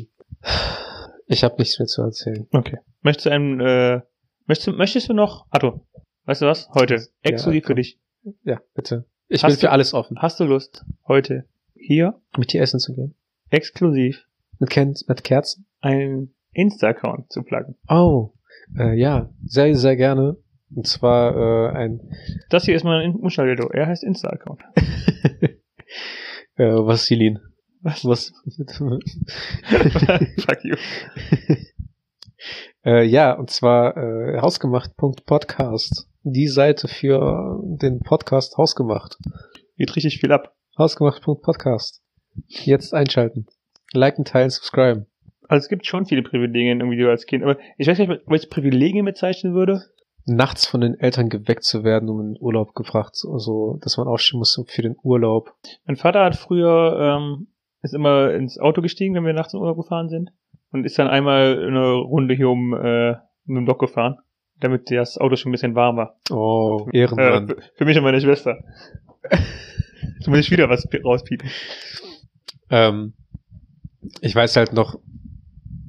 Ich 1.28 1.44
habe 1.44 1.56
nichts 1.60 1.80
mehr 1.80 1.86
zu 1.86 2.02
erzählen. 2.02 2.48
Okay. 2.52 2.78
Möchtest 3.02 3.28
du 3.28 3.30
einen, 3.32 3.60
äh, 3.60 4.02
möchtest, 4.48 4.76
möchtest 4.78 5.08
du 5.10 5.14
noch, 5.14 5.46
Arthur, 5.52 5.86
weißt 6.26 6.42
du 6.42 6.48
was? 6.48 6.68
Heute, 6.74 6.96
exklusiv 7.22 7.64
für 7.64 7.68
komm. 7.68 7.76
dich. 7.78 8.00
Ja, 8.44 8.62
bitte. 8.74 9.06
Ich 9.28 9.44
Hast 9.44 9.54
bin 9.54 9.60
für 9.60 9.72
alles 9.72 9.94
offen. 9.94 10.22
Hast 10.22 10.40
du 10.40 10.46
Lust, 10.46 10.86
heute 11.08 11.46
hier 11.76 12.22
Mit 12.38 12.54
dir 12.54 12.62
essen 12.62 12.80
zu 12.80 12.96
gehen. 12.96 13.16
exklusiv 13.50 14.26
Mit, 14.60 14.70
Ken 14.70 14.94
mit 15.08 15.24
Kerzen? 15.24 15.66
einen 15.82 16.34
Insta-Account 16.54 17.32
zu 17.32 17.44
pluggen? 17.44 17.76
Oh, 17.90 18.34
äh, 18.78 18.98
ja, 18.98 19.30
sehr, 19.46 19.76
sehr 19.76 19.96
gerne. 19.98 20.38
Und 20.74 20.88
zwar 20.88 21.36
äh, 21.36 21.70
ein, 21.76 22.00
Das 22.50 22.66
hier 22.66 22.76
ist 22.76 22.84
mein 22.84 23.16
Unschalldildo. 23.16 23.70
Er 23.70 23.88
heißt 23.88 24.04
Insta-Account. 24.04 24.62
äh, 26.56 26.64
Vassilin. 26.66 27.40
Was? 27.82 28.06
Was? 28.06 28.32
Fuck 30.46 30.64
you. 30.64 30.76
Äh, 32.86 33.04
ja, 33.04 33.34
und 33.34 33.50
zwar 33.50 33.98
äh, 33.98 34.40
hausgemacht.podcast. 34.40 36.08
Die 36.24 36.48
Seite 36.48 36.88
für 36.88 37.60
den 37.64 38.00
Podcast 38.00 38.58
Hausgemacht. 38.58 39.18
Geht 39.78 39.96
richtig 39.96 40.20
viel 40.20 40.32
ab. 40.32 40.56
Hausgemacht.podcast. 40.78 42.02
Jetzt 42.48 42.94
einschalten. 42.94 43.48
Liken, 43.92 44.26
teilen, 44.26 44.50
subscriben. 44.50 45.06
Also 45.48 45.66
es 45.66 45.70
gibt 45.70 45.86
schon 45.86 46.06
viele 46.06 46.24
Privilegien 46.24 46.80
irgendwie 46.80 46.98
du 46.98 47.10
als 47.10 47.26
Kind, 47.26 47.44
aber 47.44 47.58
ich 47.78 47.88
weiß 47.88 48.00
nicht, 48.00 48.10
ob 48.10 48.34
ich 48.34 48.50
Privilegien 48.50 49.06
bezeichnen 49.06 49.54
würde. 49.54 49.84
Nachts 50.26 50.66
von 50.66 50.82
den 50.82 50.98
Eltern 50.98 51.30
geweckt 51.30 51.64
zu 51.64 51.84
werden, 51.84 52.10
um 52.10 52.22
in 52.22 52.34
den 52.34 52.42
Urlaub 52.42 52.74
gefragt, 52.76 53.18
also, 53.30 53.78
dass 53.82 53.98
man 53.98 54.08
aufstehen 54.08 54.40
muss 54.40 54.60
für 54.68 54.82
den 54.82 54.96
Urlaub. 55.04 55.54
Mein 55.86 55.98
Vater 55.98 56.24
hat 56.24 56.38
früher, 56.38 56.98
ähm, 57.00 57.48
ist 57.82 57.94
immer 57.94 58.34
ins 58.34 58.58
Auto 58.58 58.82
gestiegen, 58.82 59.14
wenn 59.16 59.26
wir 59.26 59.34
nachts 59.34 59.54
in 59.54 59.60
Urlaub 59.60 59.78
gefahren 59.78 60.08
sind. 60.08 60.32
Und 60.74 60.86
ist 60.86 60.98
dann 61.00 61.08
einmal 61.08 61.66
eine 61.68 61.92
Runde 61.94 62.34
hier 62.36 62.50
um, 62.50 62.74
äh, 62.74 63.12
um 63.48 63.56
den 63.56 63.66
Block 63.66 63.80
gefahren, 63.80 64.18
damit 64.60 64.90
das 64.92 65.18
Auto 65.18 65.36
schon 65.38 65.52
ein 65.52 65.54
bisschen 65.54 65.76
warm 65.76 65.96
war. 65.98 66.20
Oh, 66.32 66.88
Äh, 66.92 67.00
Ehrenmann. 67.02 67.48
für, 67.48 67.58
für 67.76 67.86
mich 67.86 67.96
und 67.98 68.04
meine 68.04 68.20
Schwester. 68.20 68.58
Jetzt 70.18 70.28
muss 70.28 70.40
ich 70.40 70.52
wieder 70.52 70.70
was 70.70 70.88
pi- 70.90 71.02
rauspiepen. 71.02 71.50
Ähm, 72.70 73.14
ich 74.22 74.36
weiß 74.36 74.56
halt 74.58 74.74
noch, 74.74 75.00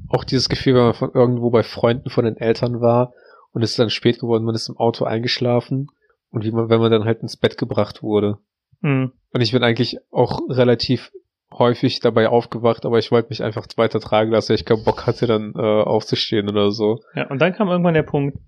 auch 0.09 0.25
dieses 0.25 0.49
Gefühl, 0.49 0.75
wenn 0.75 0.83
man 0.85 0.95
von 0.95 1.11
irgendwo 1.15 1.51
bei 1.51 1.63
Freunden 1.63 2.11
von 2.11 2.25
den 2.25 2.37
Eltern 2.37 2.81
war 2.81 3.13
und 3.53 3.63
es 3.63 3.71
ist 3.71 3.79
dann 3.79 3.91
spät 3.91 4.21
geworden, 4.21 4.45
man 4.45 4.55
ist 4.55 4.69
im 4.69 4.77
Auto 4.77 5.05
eingeschlafen 5.05 5.89
und 6.31 6.45
wie 6.45 6.51
man, 6.53 6.69
wenn 6.69 6.81
man 6.81 6.91
dann 6.93 7.05
halt 7.05 7.23
ins 7.23 7.37
Bett 7.37 7.59
gebracht 7.59 8.03
wurde. 8.03 8.39
Mhm. 8.83 9.13
Und 9.33 9.41
ich 9.41 9.53
bin 9.53 9.63
eigentlich 9.65 9.99
auch 10.13 10.41
relativ 10.49 11.11
häufig 11.59 12.01
dabei 12.01 12.29
aufgewacht, 12.29 12.85
aber 12.85 12.99
ich 12.99 13.11
wollte 13.11 13.29
mich 13.31 13.43
einfach 13.43 13.67
weiter 13.77 14.01
tragen 14.01 14.31
lassen, 14.31 14.51
weil 14.51 14.57
ich 14.57 14.65
keinen 14.65 14.85
Bock 14.85 15.07
hatte, 15.07 15.27
dann 15.27 15.53
äh, 15.57 15.61
aufzustehen 15.61 16.49
oder 16.49 16.71
so. 16.71 17.01
Ja, 17.15 17.29
und 17.29 17.41
dann 17.41 17.53
kam 17.53 17.69
irgendwann 17.69 17.95
der 17.95 18.03
Punkt, 18.03 18.39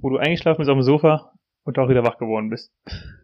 wo 0.00 0.10
du 0.10 0.18
eingeschlafen 0.18 0.58
bist 0.58 0.70
auf 0.70 0.76
dem 0.76 0.82
Sofa 0.82 1.32
und 1.64 1.78
auch 1.78 1.88
wieder 1.88 2.04
wach 2.04 2.18
geworden 2.18 2.50
bist. 2.50 2.72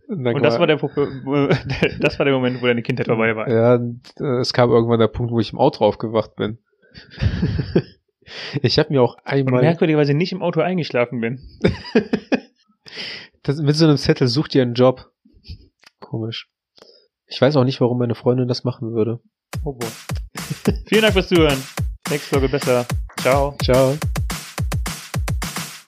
dann 0.09 0.35
Und 0.35 0.43
das 0.43 0.59
war 0.59 0.67
der, 0.67 0.77
das 2.01 2.19
war 2.19 2.25
der 2.25 2.35
Moment, 2.35 2.63
wo 2.63 2.67
deine 2.67 2.83
Kindheit 2.83 3.07
vorbei 3.07 3.35
war. 3.35 3.49
Ja, 3.49 3.75
und, 3.75 4.03
äh, 4.21 4.41
es 4.41 4.53
kam 4.53 4.71
irgendwann 4.71 5.01
der 5.01 5.09
Punkt, 5.09 5.33
wo 5.33 5.41
ich 5.41 5.53
im 5.53 5.59
Auto 5.59 5.85
aufgewacht 5.85 6.37
bin. 6.37 6.59
ich 8.63 8.79
habe 8.79 8.93
mir 8.93 9.03
auch 9.03 9.17
Und 9.17 9.27
einmal 9.27 9.63
merkwürdigerweise 9.63 10.15
nicht 10.15 10.33
im 10.33 10.43
Auto 10.43 10.61
eingeschlafen 10.61 11.21
bin. 11.21 11.41
das, 13.43 13.61
mit 13.61 13.75
so 13.75 13.87
einem 13.87 13.97
Zettel 13.97 14.29
sucht 14.29 14.55
ihr 14.55 14.63
einen 14.63 14.75
Job. 14.75 15.11
Komisch. 16.01 16.49
Ich 17.35 17.41
weiß 17.41 17.57
auch 17.57 17.65
nicht, 17.65 17.81
warum 17.81 17.99
meine 17.99 18.15
Freundin 18.15 18.47
das 18.47 18.63
machen 18.63 18.95
würde. 18.95 19.19
Oh 19.65 19.73
boy. 19.73 19.91
Vielen 20.87 21.03
Dank 21.03 21.15
fürs 21.15 21.29
Zuhören. 21.29 21.61
Nächste 22.09 22.31
Folge 22.31 22.49
besser. 22.49 22.87
Ciao. 23.21 23.57
Ciao. 23.61 23.97